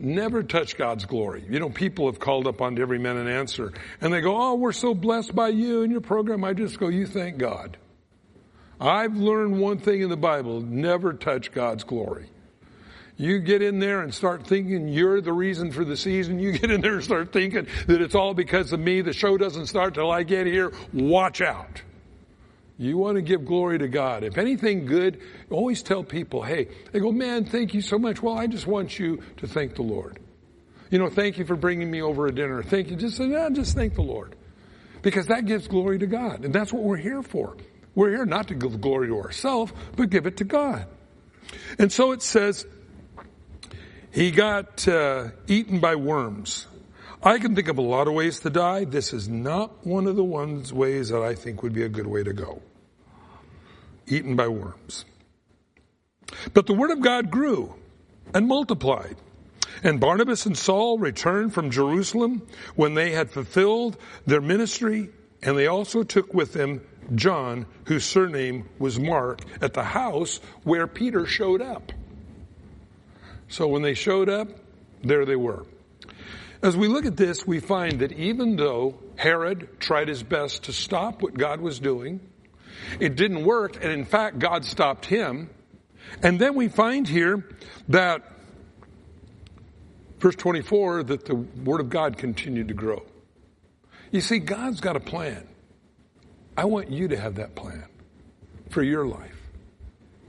never 0.00 0.42
touch 0.42 0.76
God's 0.76 1.06
glory. 1.06 1.44
You 1.48 1.60
know, 1.60 1.70
people 1.70 2.06
have 2.06 2.18
called 2.18 2.48
up 2.48 2.60
on 2.60 2.78
every 2.78 2.98
man 2.98 3.16
and 3.16 3.28
answer, 3.28 3.72
and 4.00 4.12
they 4.12 4.20
go, 4.20 4.36
"Oh, 4.36 4.56
we're 4.56 4.72
so 4.72 4.94
blessed 4.94 5.34
by 5.34 5.48
you 5.48 5.82
and 5.82 5.92
your 5.92 6.00
program." 6.00 6.42
I 6.44 6.54
just 6.54 6.78
go, 6.78 6.88
"You 6.88 7.06
thank 7.06 7.38
God." 7.38 7.78
I've 8.80 9.16
learned 9.16 9.60
one 9.60 9.78
thing 9.78 10.02
in 10.02 10.10
the 10.10 10.16
Bible: 10.16 10.60
never 10.60 11.12
touch 11.12 11.52
God's 11.52 11.84
glory. 11.84 12.26
You 13.16 13.38
get 13.38 13.62
in 13.62 13.78
there 13.78 14.00
and 14.00 14.12
start 14.12 14.44
thinking 14.44 14.88
you're 14.88 15.20
the 15.20 15.32
reason 15.32 15.70
for 15.70 15.84
the 15.84 15.96
season. 15.96 16.40
You 16.40 16.50
get 16.50 16.72
in 16.72 16.80
there 16.80 16.94
and 16.94 17.04
start 17.04 17.32
thinking 17.32 17.68
that 17.86 18.00
it's 18.00 18.16
all 18.16 18.34
because 18.34 18.72
of 18.72 18.80
me. 18.80 19.02
The 19.02 19.12
show 19.12 19.38
doesn't 19.38 19.66
start 19.66 19.94
till 19.94 20.10
I 20.10 20.24
get 20.24 20.48
here. 20.48 20.72
Watch 20.92 21.40
out. 21.40 21.82
You 22.76 22.98
want 22.98 23.16
to 23.16 23.22
give 23.22 23.44
glory 23.44 23.78
to 23.78 23.88
God. 23.88 24.24
If 24.24 24.36
anything 24.36 24.86
good, 24.86 25.20
always 25.48 25.82
tell 25.82 26.02
people, 26.02 26.42
hey, 26.42 26.68
they 26.92 26.98
go, 26.98 27.12
man, 27.12 27.44
thank 27.44 27.72
you 27.72 27.80
so 27.80 27.98
much. 27.98 28.20
Well, 28.20 28.36
I 28.36 28.48
just 28.48 28.66
want 28.66 28.98
you 28.98 29.22
to 29.36 29.46
thank 29.46 29.76
the 29.76 29.82
Lord. 29.82 30.18
You 30.90 30.98
know, 30.98 31.08
thank 31.08 31.38
you 31.38 31.44
for 31.44 31.56
bringing 31.56 31.90
me 31.90 32.02
over 32.02 32.26
a 32.26 32.34
dinner. 32.34 32.62
Thank 32.62 32.90
you. 32.90 32.96
Just 32.96 33.16
say, 33.16 33.26
yeah, 33.26 33.48
just 33.50 33.76
thank 33.76 33.94
the 33.94 34.02
Lord. 34.02 34.34
Because 35.02 35.28
that 35.28 35.46
gives 35.46 35.68
glory 35.68 35.98
to 35.98 36.06
God. 36.06 36.44
And 36.44 36.52
that's 36.52 36.72
what 36.72 36.82
we're 36.82 36.96
here 36.96 37.22
for. 37.22 37.56
We're 37.94 38.10
here 38.10 38.26
not 38.26 38.48
to 38.48 38.54
give 38.54 38.80
glory 38.80 39.08
to 39.08 39.18
ourselves, 39.18 39.72
but 39.96 40.10
give 40.10 40.26
it 40.26 40.38
to 40.38 40.44
God. 40.44 40.86
And 41.78 41.92
so 41.92 42.12
it 42.12 42.22
says, 42.22 42.66
he 44.10 44.30
got 44.30 44.86
uh, 44.88 45.28
eaten 45.46 45.78
by 45.78 45.94
worms. 45.94 46.66
I 47.26 47.38
can 47.38 47.54
think 47.54 47.68
of 47.68 47.78
a 47.78 47.82
lot 47.82 48.06
of 48.06 48.12
ways 48.12 48.40
to 48.40 48.50
die. 48.50 48.84
This 48.84 49.14
is 49.14 49.30
not 49.30 49.86
one 49.86 50.06
of 50.06 50.14
the 50.14 50.24
ones 50.24 50.74
ways 50.74 51.08
that 51.08 51.22
I 51.22 51.34
think 51.34 51.62
would 51.62 51.72
be 51.72 51.82
a 51.82 51.88
good 51.88 52.06
way 52.06 52.22
to 52.22 52.34
go. 52.34 52.60
Eaten 54.06 54.36
by 54.36 54.46
worms. 54.48 55.06
But 56.52 56.66
the 56.66 56.74
word 56.74 56.90
of 56.90 57.00
God 57.00 57.30
grew 57.30 57.74
and 58.34 58.46
multiplied. 58.46 59.16
And 59.82 60.00
Barnabas 60.00 60.44
and 60.44 60.56
Saul 60.56 60.98
returned 60.98 61.54
from 61.54 61.70
Jerusalem 61.70 62.46
when 62.74 62.92
they 62.92 63.12
had 63.12 63.30
fulfilled 63.30 63.96
their 64.26 64.42
ministry, 64.42 65.08
and 65.42 65.56
they 65.56 65.66
also 65.66 66.02
took 66.02 66.34
with 66.34 66.52
them 66.52 66.82
John, 67.14 67.64
whose 67.86 68.04
surname 68.04 68.68
was 68.78 69.00
Mark, 69.00 69.40
at 69.62 69.72
the 69.72 69.84
house 69.84 70.40
where 70.62 70.86
Peter 70.86 71.24
showed 71.24 71.62
up. 71.62 71.90
So 73.48 73.66
when 73.66 73.80
they 73.80 73.94
showed 73.94 74.28
up, 74.28 74.48
there 75.02 75.24
they 75.24 75.36
were. 75.36 75.64
As 76.64 76.74
we 76.74 76.88
look 76.88 77.04
at 77.04 77.18
this, 77.18 77.46
we 77.46 77.60
find 77.60 78.00
that 78.00 78.12
even 78.12 78.56
though 78.56 78.98
Herod 79.16 79.68
tried 79.80 80.08
his 80.08 80.22
best 80.22 80.62
to 80.62 80.72
stop 80.72 81.20
what 81.20 81.34
God 81.34 81.60
was 81.60 81.78
doing, 81.78 82.20
it 82.98 83.16
didn't 83.16 83.44
work, 83.44 83.76
and 83.84 83.92
in 83.92 84.06
fact, 84.06 84.38
God 84.38 84.64
stopped 84.64 85.04
him. 85.04 85.50
And 86.22 86.40
then 86.40 86.54
we 86.54 86.68
find 86.68 87.06
here 87.06 87.46
that, 87.90 88.22
verse 90.20 90.36
24, 90.36 91.02
that 91.02 91.26
the 91.26 91.34
Word 91.34 91.82
of 91.82 91.90
God 91.90 92.16
continued 92.16 92.68
to 92.68 92.74
grow. 92.74 93.04
You 94.10 94.22
see, 94.22 94.38
God's 94.38 94.80
got 94.80 94.96
a 94.96 95.00
plan. 95.00 95.46
I 96.56 96.64
want 96.64 96.90
you 96.90 97.08
to 97.08 97.16
have 97.20 97.34
that 97.34 97.54
plan 97.54 97.84
for 98.70 98.82
your 98.82 99.06
life. 99.06 99.36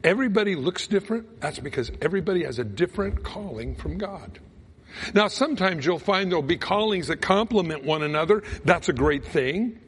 Everybody 0.03 0.55
looks 0.55 0.85
different. 0.87 1.39
That's 1.39 1.59
because 1.59 1.93
everybody 2.01 2.43
has 2.43 2.59
a 2.59 2.65
different 2.65 3.23
calling 3.23 3.75
from 3.75 3.97
God. 3.97 4.39
Now, 5.13 5.27
sometimes 5.27 5.85
you'll 5.85 5.99
find 5.99 6.31
there'll 6.31 6.41
be 6.41 6.57
callings 6.57 7.07
that 7.07 7.21
complement 7.21 7.83
one 7.83 8.03
another. 8.03 8.43
That's 8.63 8.89
a 8.89 8.93
great 8.93 9.25
thing. 9.25 9.79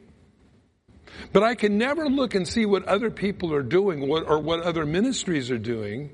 But 1.32 1.42
I 1.42 1.54
can 1.54 1.78
never 1.78 2.08
look 2.08 2.34
and 2.34 2.46
see 2.46 2.66
what 2.66 2.84
other 2.84 3.10
people 3.10 3.52
are 3.52 3.62
doing 3.62 4.08
or 4.10 4.38
what 4.38 4.60
other 4.60 4.86
ministries 4.86 5.50
are 5.50 5.58
doing 5.58 6.10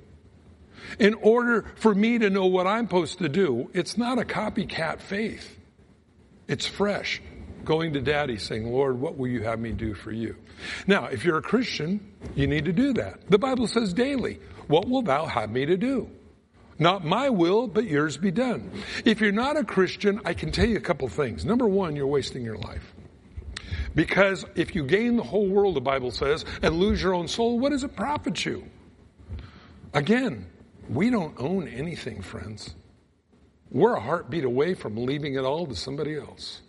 in 0.99 1.15
order 1.15 1.65
for 1.77 1.95
me 1.95 2.19
to 2.19 2.31
know 2.31 2.47
what 2.47 2.67
I'm 2.67 2.87
supposed 2.87 3.19
to 3.19 3.29
do. 3.29 3.71
It's 3.75 3.97
not 3.99 4.19
a 4.19 4.23
copycat 4.23 5.01
faith. 5.01 5.59
It's 6.49 6.67
fresh. 6.67 7.21
Going 7.65 7.95
to 7.95 8.01
daddy 8.01 8.37
saying, 8.37 8.71
Lord, 8.71 9.01
what 9.01 9.17
will 9.17 9.29
you 9.29 9.43
have 9.43 9.59
me 9.59 9.73
do 9.73 9.95
for 9.95 10.13
you? 10.13 10.37
Now, 10.87 11.07
if 11.07 11.25
you're 11.25 11.39
a 11.39 11.43
Christian, 11.43 12.13
you 12.35 12.47
need 12.47 12.67
to 12.67 12.73
do 12.73 12.93
that. 12.95 13.31
The 13.31 13.39
Bible 13.39 13.67
says 13.67 13.95
daily, 13.95 14.41
what 14.69 14.89
will 14.89 15.03
thou 15.03 15.27
have 15.27 15.51
me 15.51 15.65
to 15.67 15.77
do? 15.77 16.11
Not 16.79 17.05
my 17.05 17.31
will, 17.31 17.67
but 17.67 17.85
yours 17.85 18.17
be 18.17 18.31
done. 18.31 18.71
If 19.05 19.21
you're 19.21 19.33
not 19.33 19.57
a 19.57 19.65
Christian, 19.65 20.21
I 20.25 20.35
can 20.35 20.51
tell 20.51 20.67
you 20.67 20.77
a 20.77 20.81
couple 20.81 21.09
things. 21.09 21.45
Number 21.45 21.69
one, 21.69 21.95
you're 21.95 22.07
wasting 22.07 22.45
your 22.45 22.59
life. 22.59 22.95
Because 23.95 24.45
if 24.57 24.75
you 24.75 24.85
gain 24.85 25.17
the 25.17 25.23
whole 25.23 25.47
world, 25.47 25.77
the 25.77 25.81
Bible 25.81 26.11
says, 26.11 26.45
and 26.63 26.75
lose 26.75 27.01
your 27.01 27.15
own 27.15 27.29
soul, 27.29 27.61
what 27.61 27.71
does 27.71 27.85
it 27.85 27.95
profit 27.95 28.45
you? 28.45 28.65
Again, 29.93 30.47
we 30.89 31.11
don't 31.11 31.39
own 31.39 31.69
anything, 31.69 32.23
friends. 32.23 32.75
We're 33.71 33.95
a 33.95 34.01
heartbeat 34.01 34.45
away 34.45 34.75
from 34.75 34.97
leaving 34.97 35.35
it 35.35 35.45
all 35.45 35.67
to 35.67 35.77
somebody 35.77 36.17
else. 36.17 36.61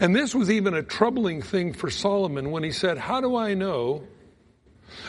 And 0.00 0.16
this 0.16 0.34
was 0.34 0.50
even 0.50 0.74
a 0.74 0.82
troubling 0.82 1.42
thing 1.42 1.74
for 1.74 1.90
Solomon 1.90 2.50
when 2.50 2.62
he 2.62 2.72
said, 2.72 2.96
How 2.96 3.20
do 3.20 3.36
I 3.36 3.52
know 3.54 4.04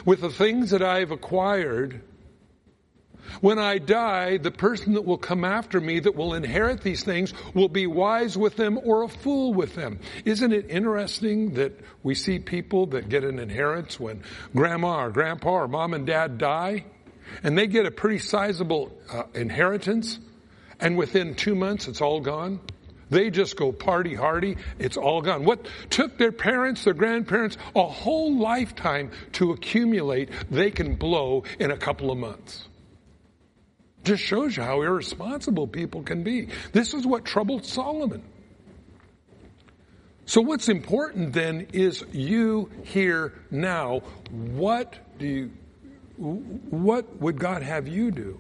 with 0.06 0.22
the 0.22 0.30
things 0.30 0.72
that 0.72 0.82
I've 0.82 1.12
acquired 1.12 2.02
when 3.42 3.60
I 3.60 3.78
die, 3.78 4.38
the 4.38 4.52
person 4.52 4.94
that 4.94 5.06
will 5.06 5.18
come 5.18 5.44
after 5.44 5.80
me 5.80 6.00
that 6.00 6.16
will 6.16 6.34
inherit 6.34 6.82
these 6.82 7.04
things 7.04 7.34
will 7.54 7.70
be 7.70 7.88
wise 7.88 8.38
with 8.38 8.56
them 8.56 8.80
or 8.84 9.04
a 9.04 9.08
fool 9.08 9.54
with 9.54 9.76
them. 9.76 10.00
Isn't 10.26 10.52
it 10.52 10.70
interesting 10.70 11.54
that 11.56 11.80
we 12.04 12.16
see 12.16 12.40
people 12.40 12.88
that 12.88 13.10
get 13.10 13.24
an 13.24 13.40
inheritance 13.40 14.00
when 14.00 14.24
grandma 14.56 15.06
or 15.06 15.10
grandpa 15.12 15.50
or 15.50 15.68
mom 15.68 15.94
and 15.94 16.06
dad 16.06 16.38
die 16.38 16.86
and 17.44 17.58
they 17.58 17.68
get 17.68 17.86
a 17.86 17.92
pretty 17.92 18.20
sizable 18.20 18.98
uh, 19.12 19.24
inheritance 19.34 20.20
and 20.80 20.98
within 20.98 21.36
two 21.36 21.56
months 21.56 21.88
it's 21.88 22.02
all 22.02 22.22
gone? 22.22 22.60
They 23.10 23.32
just 23.32 23.56
go 23.58 23.72
party 23.72 24.14
hardy. 24.14 24.58
It's 24.78 24.98
all 24.98 25.22
gone. 25.22 25.44
What 25.44 25.68
took 25.90 26.18
their 26.18 26.32
parents, 26.32 26.84
their 26.84 26.94
grandparents, 26.94 27.58
a 27.76 27.88
whole 27.88 28.38
lifetime 28.38 29.12
to 29.34 29.52
accumulate, 29.52 30.30
they 30.52 30.72
can 30.72 30.96
blow 30.96 31.44
in 31.60 31.72
a 31.72 31.78
couple 31.78 32.12
of 32.12 32.18
months. 32.18 32.68
Just 34.04 34.24
shows 34.24 34.56
you 34.56 34.64
how 34.64 34.82
irresponsible 34.82 35.68
people 35.68 36.04
can 36.04 36.24
be. 36.24 36.50
This 36.72 36.94
is 36.94 37.06
what 37.06 37.26
troubled 37.26 37.66
Solomon. 37.66 38.24
So 40.26 40.42
what's 40.42 40.70
important 40.70 41.34
then 41.34 41.68
is 41.74 42.04
you 42.12 42.70
here 42.84 43.34
now. 43.50 44.02
What 44.30 44.96
do 45.18 45.26
you, 45.26 45.52
what 46.18 47.20
would 47.20 47.40
God 47.40 47.64
have 47.64 47.88
you 47.88 48.12
do? 48.12 48.40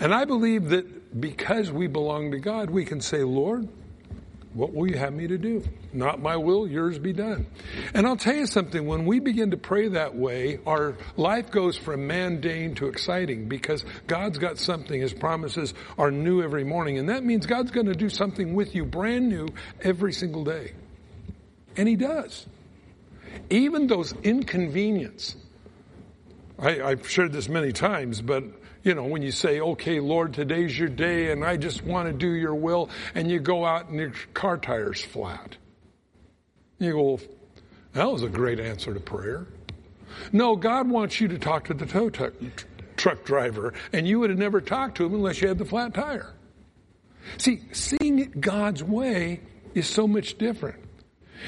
And 0.00 0.14
I 0.14 0.24
believe 0.24 0.70
that 0.70 1.20
because 1.20 1.70
we 1.70 1.86
belong 1.86 2.30
to 2.32 2.38
God, 2.38 2.70
we 2.70 2.84
can 2.84 3.00
say, 3.00 3.22
Lord, 3.22 3.68
what 4.54 4.72
will 4.72 4.88
you 4.88 4.96
have 4.96 5.12
me 5.12 5.26
to 5.26 5.36
do? 5.36 5.64
Not 5.92 6.22
my 6.22 6.36
will, 6.36 6.66
yours 6.66 6.98
be 6.98 7.12
done. 7.12 7.46
And 7.92 8.06
I'll 8.06 8.16
tell 8.16 8.36
you 8.36 8.46
something, 8.46 8.86
when 8.86 9.04
we 9.04 9.18
begin 9.18 9.50
to 9.50 9.56
pray 9.56 9.88
that 9.88 10.14
way, 10.14 10.60
our 10.64 10.96
life 11.16 11.50
goes 11.50 11.76
from 11.76 12.06
mundane 12.06 12.76
to 12.76 12.86
exciting 12.86 13.48
because 13.48 13.84
God's 14.06 14.38
got 14.38 14.58
something. 14.58 15.00
His 15.00 15.12
promises 15.12 15.74
are 15.98 16.12
new 16.12 16.40
every 16.40 16.62
morning. 16.62 16.98
And 16.98 17.08
that 17.08 17.24
means 17.24 17.46
God's 17.46 17.72
going 17.72 17.86
to 17.86 17.94
do 17.94 18.08
something 18.08 18.54
with 18.54 18.76
you 18.76 18.84
brand 18.84 19.28
new 19.28 19.48
every 19.82 20.12
single 20.12 20.44
day. 20.44 20.72
And 21.76 21.88
He 21.88 21.96
does. 21.96 22.46
Even 23.50 23.88
those 23.88 24.14
inconvenience. 24.22 25.34
I, 26.60 26.80
I've 26.80 27.10
shared 27.10 27.32
this 27.32 27.48
many 27.48 27.72
times, 27.72 28.22
but 28.22 28.44
you 28.84 28.94
know, 28.94 29.04
when 29.04 29.22
you 29.22 29.32
say, 29.32 29.60
okay, 29.60 29.98
Lord, 29.98 30.34
today's 30.34 30.78
your 30.78 30.90
day 30.90 31.32
and 31.32 31.42
I 31.42 31.56
just 31.56 31.82
want 31.82 32.06
to 32.06 32.12
do 32.12 32.30
your 32.30 32.54
will, 32.54 32.90
and 33.14 33.30
you 33.30 33.40
go 33.40 33.64
out 33.64 33.88
and 33.88 33.98
your 33.98 34.12
car 34.34 34.58
tire's 34.58 35.02
flat. 35.02 35.56
You 36.78 36.92
go, 36.92 37.20
that 37.94 38.10
was 38.10 38.22
a 38.22 38.28
great 38.28 38.60
answer 38.60 38.92
to 38.92 39.00
prayer. 39.00 39.46
No, 40.32 40.54
God 40.54 40.88
wants 40.88 41.20
you 41.20 41.28
to 41.28 41.38
talk 41.38 41.64
to 41.64 41.74
the 41.74 41.86
tow 41.86 42.10
truck 42.96 43.24
driver, 43.24 43.72
and 43.92 44.06
you 44.06 44.20
would 44.20 44.30
have 44.30 44.38
never 44.38 44.60
talked 44.60 44.98
to 44.98 45.06
him 45.06 45.14
unless 45.14 45.40
you 45.40 45.48
had 45.48 45.58
the 45.58 45.64
flat 45.64 45.94
tire. 45.94 46.32
See, 47.38 47.62
seeing 47.72 48.18
it 48.18 48.38
God's 48.38 48.84
way 48.84 49.40
is 49.74 49.88
so 49.88 50.06
much 50.06 50.36
different. 50.36 50.78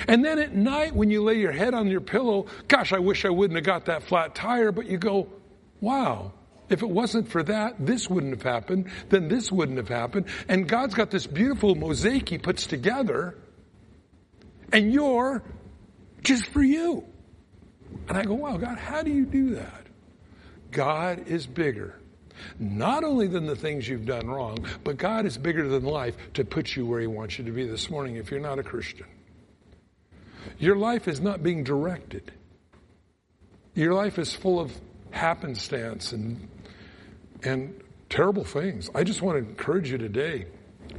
And 0.08 0.24
then 0.24 0.38
at 0.38 0.54
night, 0.54 0.94
when 0.94 1.10
you 1.10 1.22
lay 1.22 1.34
your 1.34 1.52
head 1.52 1.74
on 1.74 1.88
your 1.88 2.00
pillow, 2.00 2.46
gosh, 2.66 2.92
I 2.92 2.98
wish 2.98 3.24
I 3.24 3.28
wouldn't 3.28 3.56
have 3.56 3.64
got 3.64 3.84
that 3.86 4.02
flat 4.04 4.34
tire, 4.34 4.72
but 4.72 4.86
you 4.86 4.96
go, 4.96 5.28
wow, 5.80 6.32
if 6.68 6.82
it 6.82 6.88
wasn't 6.88 7.28
for 7.28 7.42
that, 7.44 7.74
this 7.78 8.10
wouldn't 8.10 8.32
have 8.32 8.42
happened, 8.42 8.90
then 9.08 9.28
this 9.28 9.52
wouldn't 9.52 9.78
have 9.78 9.88
happened. 9.88 10.26
And 10.48 10.68
God's 10.68 10.94
got 10.94 11.10
this 11.10 11.26
beautiful 11.26 11.74
mosaic 11.74 12.28
He 12.28 12.38
puts 12.38 12.66
together, 12.66 13.36
and 14.72 14.92
you're 14.92 15.42
just 16.22 16.46
for 16.48 16.62
you. 16.62 17.04
And 18.08 18.18
I 18.18 18.24
go, 18.24 18.34
wow, 18.34 18.56
God, 18.56 18.78
how 18.78 19.02
do 19.02 19.10
you 19.10 19.24
do 19.24 19.54
that? 19.54 19.86
God 20.70 21.28
is 21.28 21.46
bigger. 21.46 21.98
Not 22.58 23.04
only 23.04 23.28
than 23.28 23.46
the 23.46 23.56
things 23.56 23.88
you've 23.88 24.04
done 24.04 24.26
wrong, 24.26 24.66
but 24.84 24.98
God 24.98 25.24
is 25.24 25.38
bigger 25.38 25.68
than 25.68 25.84
life 25.84 26.16
to 26.34 26.44
put 26.44 26.76
you 26.76 26.84
where 26.84 27.00
He 27.00 27.06
wants 27.06 27.38
you 27.38 27.44
to 27.44 27.52
be 27.52 27.66
this 27.66 27.88
morning 27.88 28.16
if 28.16 28.30
you're 28.30 28.40
not 28.40 28.58
a 28.58 28.62
Christian. 28.62 29.06
Your 30.58 30.76
life 30.76 31.08
is 31.08 31.20
not 31.20 31.42
being 31.42 31.64
directed. 31.64 32.30
Your 33.74 33.94
life 33.94 34.18
is 34.18 34.32
full 34.32 34.60
of 34.60 34.72
happenstance 35.10 36.12
and 36.12 36.48
and 37.42 37.80
terrible 38.08 38.44
things. 38.44 38.90
I 38.94 39.04
just 39.04 39.22
want 39.22 39.42
to 39.42 39.48
encourage 39.48 39.90
you 39.90 39.98
today 39.98 40.46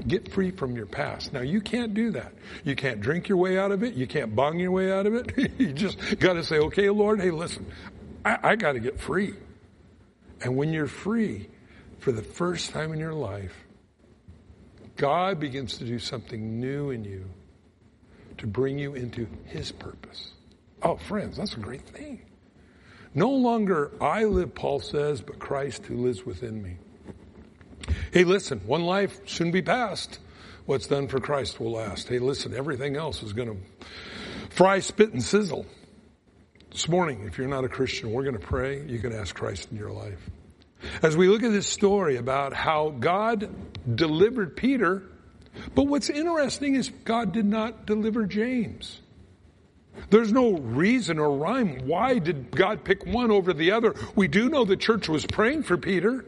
get 0.05 0.31
free 0.31 0.51
from 0.51 0.75
your 0.75 0.85
past. 0.85 1.33
Now, 1.33 1.41
you 1.41 1.59
can't 1.61 1.93
do 1.93 2.11
that. 2.11 2.33
You 2.63 2.75
can't 2.75 3.01
drink 3.01 3.29
your 3.29 3.37
way 3.37 3.57
out 3.57 3.71
of 3.71 3.83
it. 3.83 3.95
You 3.95 4.05
can't 4.05 4.35
bong 4.35 4.59
your 4.59 4.71
way 4.71 4.91
out 4.91 5.07
of 5.07 5.15
it. 5.15 5.53
you 5.57 5.73
just 5.73 6.19
got 6.19 6.33
to 6.33 6.43
say, 6.43 6.59
okay, 6.59 6.89
Lord, 6.89 7.19
hey, 7.19 7.31
listen, 7.31 7.65
I, 8.23 8.37
I 8.43 8.55
got 8.55 8.73
to 8.73 8.79
get 8.79 8.99
free. 8.99 9.33
And 10.41 10.55
when 10.55 10.71
you're 10.71 10.87
free, 10.87 11.49
for 11.99 12.11
the 12.11 12.21
first 12.21 12.71
time 12.71 12.93
in 12.93 12.99
your 12.99 13.13
life, 13.13 13.55
God 14.95 15.39
begins 15.39 15.77
to 15.79 15.85
do 15.85 15.99
something 15.99 16.59
new 16.59 16.91
in 16.91 17.03
you 17.03 17.25
to 18.37 18.47
bring 18.47 18.79
you 18.79 18.95
into 18.95 19.27
His 19.45 19.71
purpose. 19.71 20.31
Oh, 20.81 20.97
friends, 20.97 21.37
that's 21.37 21.55
a 21.55 21.59
great 21.59 21.81
thing. 21.81 22.21
No 23.17 23.31
longer 23.31 23.91
I 23.99 24.25
live, 24.25 24.53
Paul 24.53 24.79
says, 24.79 25.21
but 25.21 25.39
Christ 25.39 25.87
who 25.87 25.97
lives 25.97 26.23
within 26.23 26.61
me. 26.61 26.77
Hey, 28.11 28.23
listen, 28.23 28.59
one 28.59 28.83
life 28.83 29.21
shouldn't 29.25 29.55
be 29.55 29.63
past. 29.63 30.19
What's 30.67 30.85
done 30.85 31.07
for 31.07 31.19
Christ 31.19 31.59
will 31.59 31.71
last. 31.71 32.09
Hey, 32.09 32.19
listen, 32.19 32.53
everything 32.53 32.95
else 32.95 33.23
is 33.23 33.33
going 33.33 33.47
to 33.47 33.57
fry, 34.51 34.77
spit, 34.81 35.13
and 35.13 35.23
sizzle. 35.23 35.65
This 36.69 36.87
morning, 36.87 37.23
if 37.25 37.39
you're 37.39 37.47
not 37.47 37.63
a 37.63 37.69
Christian, 37.69 38.11
we're 38.11 38.21
going 38.21 38.37
to 38.37 38.39
pray. 38.39 38.85
You 38.85 38.99
can 38.99 39.13
ask 39.13 39.33
Christ 39.33 39.69
in 39.71 39.77
your 39.77 39.89
life. 39.89 40.29
As 41.01 41.17
we 41.17 41.27
look 41.27 41.41
at 41.41 41.51
this 41.51 41.65
story 41.65 42.17
about 42.17 42.53
how 42.53 42.91
God 42.91 43.49
delivered 43.95 44.55
Peter, 44.55 45.01
but 45.73 45.85
what's 45.85 46.11
interesting 46.11 46.75
is 46.75 46.91
God 47.03 47.33
did 47.33 47.47
not 47.47 47.87
deliver 47.87 48.27
James. 48.27 49.01
There's 50.09 50.31
no 50.31 50.53
reason 50.57 51.19
or 51.19 51.37
rhyme. 51.37 51.87
Why 51.87 52.19
did 52.19 52.51
God 52.51 52.83
pick 52.83 53.05
one 53.05 53.31
over 53.31 53.53
the 53.53 53.71
other? 53.71 53.95
We 54.15 54.27
do 54.27 54.49
know 54.49 54.65
the 54.65 54.77
church 54.77 55.09
was 55.09 55.25
praying 55.25 55.63
for 55.63 55.77
Peter. 55.77 56.25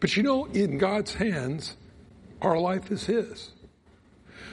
But 0.00 0.16
you 0.16 0.22
know, 0.22 0.46
in 0.46 0.78
God's 0.78 1.14
hands, 1.14 1.76
our 2.40 2.58
life 2.58 2.90
is 2.90 3.04
His. 3.04 3.50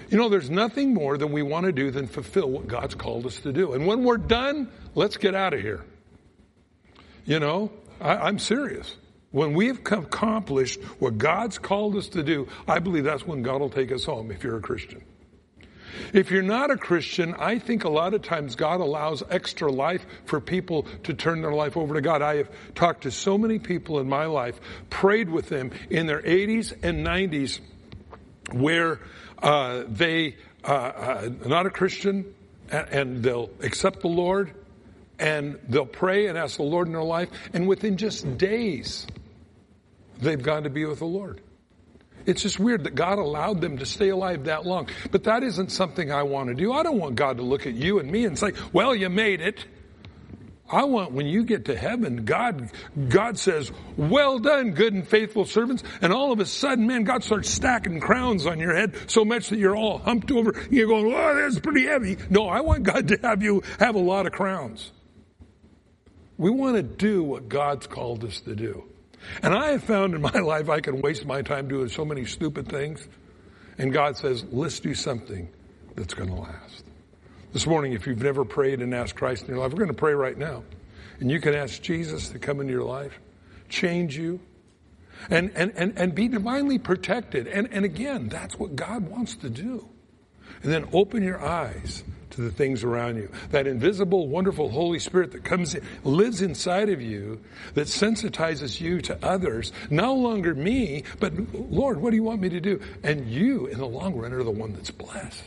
You 0.10 0.18
know, 0.18 0.30
there's 0.30 0.50
nothing 0.50 0.94
more 0.94 1.18
than 1.18 1.32
we 1.32 1.42
want 1.42 1.66
to 1.66 1.72
do 1.72 1.92
than 1.92 2.08
fulfill 2.08 2.50
what 2.50 2.68
God's 2.68 2.96
called 2.96 3.26
us 3.26 3.40
to 3.42 3.52
do. 3.52 3.74
And 3.74 3.86
when 3.86 4.04
we're 4.04 4.18
done, 4.18 4.70
let's 4.96 5.18
get 5.18 5.36
out 5.36 5.54
of 5.54 5.62
here. 5.62 5.84
You 7.26 7.40
know, 7.40 7.72
I, 8.00 8.30
am 8.30 8.40
serious. 8.40 8.96
When 9.32 9.54
we've 9.54 9.80
accomplished 9.80 10.82
what 11.00 11.18
God's 11.18 11.58
called 11.58 11.98
us 11.98 12.08
to 12.10 12.24
do, 12.24 12.48
I 12.68 12.80
believe 12.80 13.04
that's 13.04 13.28
when 13.28 13.42
God 13.42 13.60
will 13.60 13.70
take 13.70 13.92
us 13.92 14.06
home 14.06 14.32
if 14.32 14.44
you're 14.44 14.58
a 14.58 14.62
Christian. 14.62 15.04
If 16.14 16.32
you're 16.32 16.42
not 16.42 16.72
a 16.72 16.78
Christian, 16.78 17.34
I 17.36 17.60
think 17.60 17.84
a 17.84 17.90
lot 17.90 18.14
of 18.14 18.22
times 18.22 18.56
God 18.56 18.82
allows 18.82 19.24
extra 19.30 19.72
life 19.72 20.06
for 20.26 20.40
people 20.40 20.84
to 21.04 21.14
turn 21.14 21.42
their 21.42 21.54
life 21.54 21.78
over 21.78 21.94
to 21.94 22.02
God. 22.02 22.22
I 22.22 22.38
have 22.38 22.50
talked 22.76 23.04
to 23.04 23.12
so 23.12 23.38
many 23.38 23.60
people 23.60 24.00
in 24.00 24.08
my 24.08 24.26
life, 24.26 24.60
prayed 24.90 25.30
with 25.30 25.50
them 25.50 25.72
in 25.90 26.08
their 26.08 26.22
80s 26.22 26.74
and 26.84 27.06
90s 27.06 27.60
where 28.52 29.00
uh, 29.42 29.84
they 29.88 30.38
uh, 30.64 30.68
uh, 30.68 31.30
not 31.46 31.66
a 31.66 31.70
Christian 31.70 32.34
and, 32.70 32.90
and 32.90 33.24
they'll 33.24 33.50
accept 33.62 34.02
the 34.02 34.08
Lord 34.08 34.54
and 35.20 35.60
they'll 35.68 35.86
pray 35.86 36.28
and 36.28 36.38
ask 36.38 36.58
the 36.58 36.64
Lord 36.64 36.88
in 36.88 36.94
their 36.94 37.04
life 37.04 37.30
and 37.54 37.68
within 37.68 37.98
just 37.98 38.38
days 38.38 39.08
they've 40.20 40.42
gone 40.42 40.64
to 40.64 40.70
be 40.70 40.86
with 40.86 41.00
the 41.00 41.06
Lord. 41.06 41.42
It's 42.28 42.42
just 42.42 42.60
weird 42.60 42.84
that 42.84 42.94
God 42.94 43.20
allowed 43.20 43.62
them 43.62 43.78
to 43.78 43.86
stay 43.86 44.10
alive 44.10 44.44
that 44.44 44.66
long. 44.66 44.90
But 45.12 45.24
that 45.24 45.44
isn't 45.44 45.72
something 45.72 46.12
I 46.12 46.24
want 46.24 46.50
to 46.50 46.56
do. 46.56 46.74
I 46.74 46.84
don't 46.84 47.00
want 47.00 47.16
God 47.16 47.38
to 47.38 47.44
look 47.44 47.66
at 47.66 47.74
you 47.74 48.00
and 48.00 48.12
me 48.12 48.26
and 48.26 48.38
say, 48.38 48.52
well, 48.74 48.94
you 48.94 49.10
made 49.10 49.40
it. 49.40 49.66
I 50.70 50.84
want 50.84 51.14
when 51.14 51.26
you 51.28 51.46
get 51.46 51.66
to 51.66 51.78
heaven, 51.78 52.26
God, 52.26 52.70
God 53.08 53.40
says, 53.40 53.72
well 53.96 54.40
done, 54.40 54.72
good 54.72 54.94
and 54.94 55.08
faithful 55.08 55.46
servants. 55.46 55.84
And 56.02 56.12
all 56.12 56.34
of 56.34 56.42
a 56.42 56.46
sudden, 56.46 56.86
man, 56.86 57.06
God 57.06 57.24
starts 57.24 57.50
stacking 57.50 58.02
crowns 58.02 58.46
on 58.46 58.60
your 58.60 58.76
head 58.76 58.98
so 59.10 59.24
much 59.24 59.48
that 59.48 59.60
you're 59.60 59.78
all 59.78 60.00
humped 60.00 60.30
over. 60.30 60.52
And 60.52 60.74
you're 60.74 60.88
going, 60.88 61.06
oh, 61.06 61.36
that's 61.36 61.62
pretty 61.62 61.86
heavy. 61.86 62.18
No, 62.30 62.50
I 62.50 62.60
want 62.60 62.84
God 62.84 63.08
to 63.08 63.18
have 63.24 63.42
you 63.42 63.64
have 63.80 63.96
a 63.96 64.00
lot 64.00 64.26
of 64.26 64.34
crowns. 64.34 64.92
We 66.38 66.50
want 66.50 66.76
to 66.76 66.84
do 66.84 67.24
what 67.24 67.48
God's 67.48 67.88
called 67.88 68.26
us 68.26 68.42
to 68.42 68.54
do. 68.54 68.84
And 69.42 69.54
I 69.54 69.72
have 69.72 69.84
found 69.84 70.14
in 70.14 70.22
my 70.22 70.32
life 70.40 70.70
I 70.70 70.80
can 70.80 71.02
waste 71.02 71.26
my 71.26 71.42
time 71.42 71.68
doing 71.68 71.90
so 71.90 72.06
many 72.06 72.26
stupid 72.26 72.68
things. 72.68 73.08
And 73.78 73.94
God 73.94 74.18
says, 74.18 74.46
let's 74.52 74.80
do 74.80 74.94
something 74.94 75.50
that's 75.96 76.14
going 76.14 76.30
to 76.30 76.36
last. 76.36 76.84
This 77.54 77.66
morning, 77.66 77.94
if 77.94 78.08
you've 78.08 78.22
never 78.22 78.44
prayed 78.44 78.82
and 78.82 78.94
asked 78.94 79.16
Christ 79.16 79.44
in 79.44 79.50
your 79.50 79.60
life, 79.60 79.72
we're 79.72 79.80
going 79.80 79.90
to 79.90 79.94
pray 79.94 80.14
right 80.14 80.38
now. 80.38 80.64
And 81.20 81.32
you 81.32 81.40
can 81.40 81.56
ask 81.56 81.82
Jesus 81.82 82.30
to 82.30 82.40
come 82.40 82.60
into 82.60 82.74
your 82.74 82.84
life, 82.84 83.20
change 83.70 84.18
you, 84.18 84.40
and, 85.30 85.52
and, 85.56 85.72
and, 85.76 85.98
and 85.98 86.14
be 86.14 86.28
divinely 86.28 86.78
protected. 86.78 87.48
And, 87.48 87.70
and 87.72 87.86
again, 87.86 88.30
that's 88.30 88.60
what 88.60 88.76
God 88.76 89.08
wants 89.08 89.36
to 89.38 89.50
do. 89.50 89.88
And 90.62 90.72
then 90.72 90.88
open 90.94 91.24
your 91.24 91.44
eyes 91.44 92.04
to 92.32 92.42
the 92.42 92.52
things 92.52 92.84
around 92.84 93.18
you. 93.18 93.30
That 93.52 93.68
invisible, 93.68 94.28
wonderful 94.28 94.70
Holy 94.70 95.00
Spirit 95.00 95.32
that 95.32 95.44
comes 95.44 95.76
in, 95.76 95.84
lives 96.04 96.42
inside 96.42 96.90
of 96.90 97.02
you, 97.02 97.42
that 97.74 97.88
sensitizes 97.88 98.80
you 98.80 99.02
to 99.02 99.18
others. 99.26 99.72
No 99.90 100.16
longer 100.16 100.54
me, 100.54 101.04
but 101.20 101.34
Lord, 101.54 102.02
what 102.02 102.12
do 102.12 102.16
you 102.16 102.24
want 102.24 102.42
me 102.42 102.50
to 102.50 102.60
do? 102.60 102.82
And 103.04 103.30
you, 103.30 103.68
in 103.68 103.78
the 103.78 103.88
long 103.88 104.16
run, 104.16 104.34
are 104.34 104.44
the 104.44 104.52
one 104.52 104.74
that's 104.74 104.92
blessed. 104.92 105.44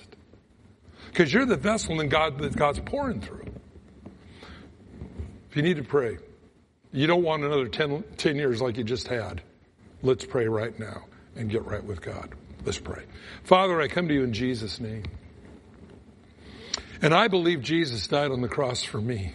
Because 1.09 1.33
you're 1.33 1.47
the 1.47 1.57
vessel 1.57 2.01
in 2.01 2.09
God 2.09 2.39
that 2.39 2.57
God's 2.57 2.81
pouring 2.81 3.21
through. 3.21 3.47
If 5.51 5.57
you 5.57 5.63
need 5.63 5.79
to 5.79 5.83
pray, 5.83 6.19
you 6.93 7.07
don't 7.07 7.23
want 7.23 7.43
another 7.43 7.69
10, 7.69 8.05
10 8.17 8.37
years 8.37 8.63
like 8.63 8.77
you 8.77 8.85
just 8.85 9.09
had. 9.09 9.43
Let's 10.03 10.25
pray 10.25 10.47
right 10.47 10.79
now 10.79 11.05
and 11.37 11.51
get 11.51 11.65
right 11.65 11.83
with 11.83 12.01
God. 12.01 12.35
Let's 12.65 12.79
pray. 12.79 13.03
Father, 13.45 13.81
I 13.81 13.89
come 13.89 14.09
to 14.09 14.15
you 14.15 14.23
in 14.23 14.33
Jesus' 14.33 14.81
name. 14.81 15.05
And 17.03 17.15
I 17.15 17.29
believe 17.29 17.63
Jesus 17.63 18.07
died 18.07 18.31
on 18.31 18.43
the 18.43 18.49
cross 18.49 18.83
for 18.83 19.01
me. 19.01 19.35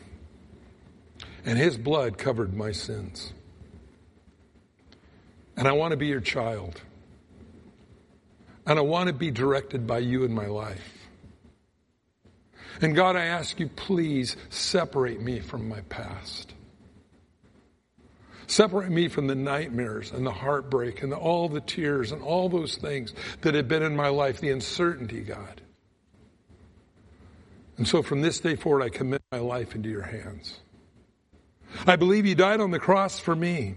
And 1.46 1.58
his 1.58 1.78
blood 1.78 2.18
covered 2.18 2.54
my 2.54 2.72
sins. 2.72 3.32
And 5.58 5.68
I 5.68 5.72
want 5.72 5.92
to 5.92 5.98
be 5.98 6.08
your 6.08 6.22
child. 6.22 6.80
And 8.66 8.78
I 8.78 8.82
want 8.82 9.08
to 9.08 9.14
be 9.14 9.32
directed 9.32 9.88
by 9.88 10.00
you 10.00 10.24
in 10.24 10.34
my 10.34 10.48
life. 10.48 10.92
And 12.82 12.96
God, 12.96 13.16
I 13.16 13.26
ask 13.26 13.60
you, 13.60 13.70
please 13.70 14.36
separate 14.50 15.22
me 15.22 15.40
from 15.40 15.70
my 15.70 15.82
past. 15.82 16.54
Separate 18.48 18.90
me 18.90 19.08
from 19.08 19.28
the 19.28 19.36
nightmares 19.36 20.12
and 20.12 20.26
the 20.26 20.32
heartbreak 20.32 21.02
and 21.02 21.14
all 21.14 21.48
the 21.48 21.62
tears 21.62 22.12
and 22.12 22.22
all 22.22 22.50
those 22.50 22.76
things 22.76 23.14
that 23.42 23.56
have 23.56 23.68
been 23.68 23.82
in 23.82 23.96
my 23.96 24.10
life, 24.10 24.40
the 24.40 24.52
uncertainty, 24.52 25.22
God. 25.22 25.62
And 27.78 27.88
so 27.88 28.02
from 28.02 28.22
this 28.22 28.40
day 28.40 28.56
forward, 28.56 28.84
I 28.84 28.90
commit 28.90 29.22
my 29.32 29.40
life 29.40 29.76
into 29.76 29.90
your 29.90 30.04
hands. 30.04 30.60
I 31.86 31.98
believe 31.98 32.26
you 32.26 32.36
died 32.36 32.62
on 32.62 32.72
the 32.72 32.80
cross 32.80 33.20
for 33.20 33.36
me, 33.36 33.76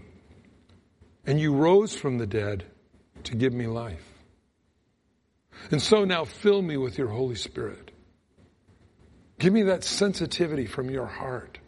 and 1.25 1.39
you 1.39 1.53
rose 1.53 1.95
from 1.95 2.17
the 2.17 2.27
dead 2.27 2.65
to 3.25 3.35
give 3.35 3.53
me 3.53 3.67
life. 3.67 4.05
And 5.71 5.81
so 5.81 6.05
now 6.05 6.23
fill 6.23 6.61
me 6.61 6.77
with 6.77 6.97
your 6.97 7.09
Holy 7.09 7.35
Spirit. 7.35 7.91
Give 9.37 9.51
me 9.51 9.63
that 9.63 9.83
sensitivity 9.83 10.65
from 10.65 10.89
your 10.89 11.05
heart. 11.05 11.59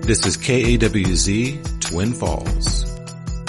This 0.06 0.24
is 0.24 0.36
KAWZ 0.36 1.80
Twin 1.80 2.12
Falls, 2.12 2.84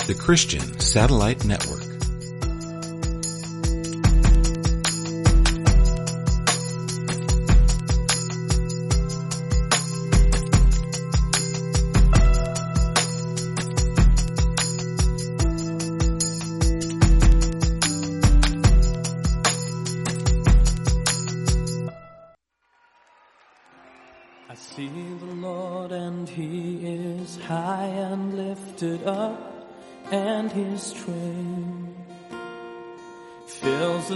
the 0.08 0.16
Christian 0.16 0.80
Satellite 0.80 1.45
Network. 1.45 1.86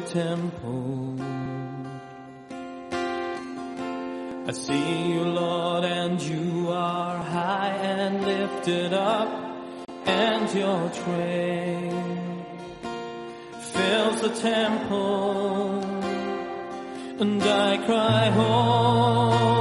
Temple. 0.02 1.16
I 4.48 4.52
see 4.52 5.14
you, 5.14 5.24
Lord, 5.24 5.84
and 5.84 6.22
you 6.22 6.70
are 6.70 7.18
high 7.18 7.76
and 7.76 8.26
lifted 8.26 8.94
up, 8.94 9.30
and 10.06 10.54
your 10.54 10.90
train 11.04 12.46
fills 13.74 14.22
the 14.22 14.30
temple, 14.30 15.84
and 17.20 17.44
I 17.44 17.78
cry, 17.86 18.30
Holy, 18.30 19.61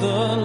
the 0.00 0.37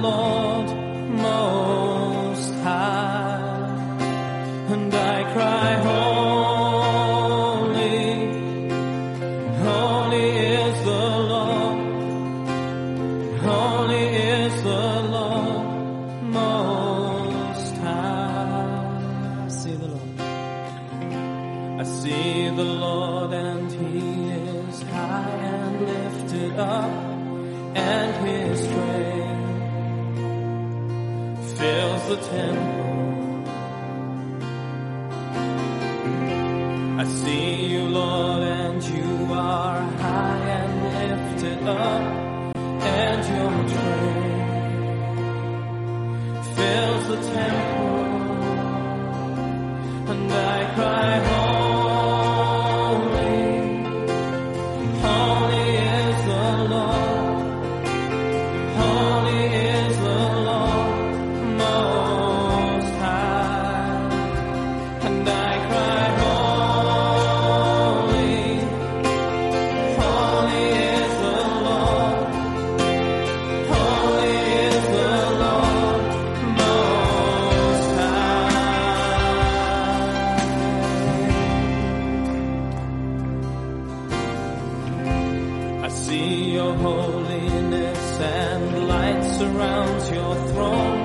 see 86.13 86.51
your 86.57 86.73
holiness 86.75 88.19
and 88.19 88.87
light 88.87 89.23
surrounds 89.37 90.05
your 90.17 90.35
throne. 90.49 90.99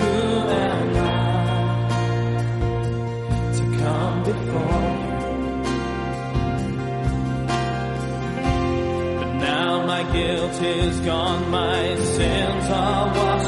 Who 0.00 0.14
am 0.70 0.88
I 0.96 1.30
to 3.56 3.64
come 3.82 4.16
before 4.30 4.84
you? 5.02 5.12
But 9.20 9.32
now 9.50 9.70
my 9.92 10.02
guilt 10.16 10.56
is 10.62 10.94
gone, 11.00 11.42
my 11.50 11.96
sins 12.16 12.66
are 12.82 13.06
washed. 13.16 13.41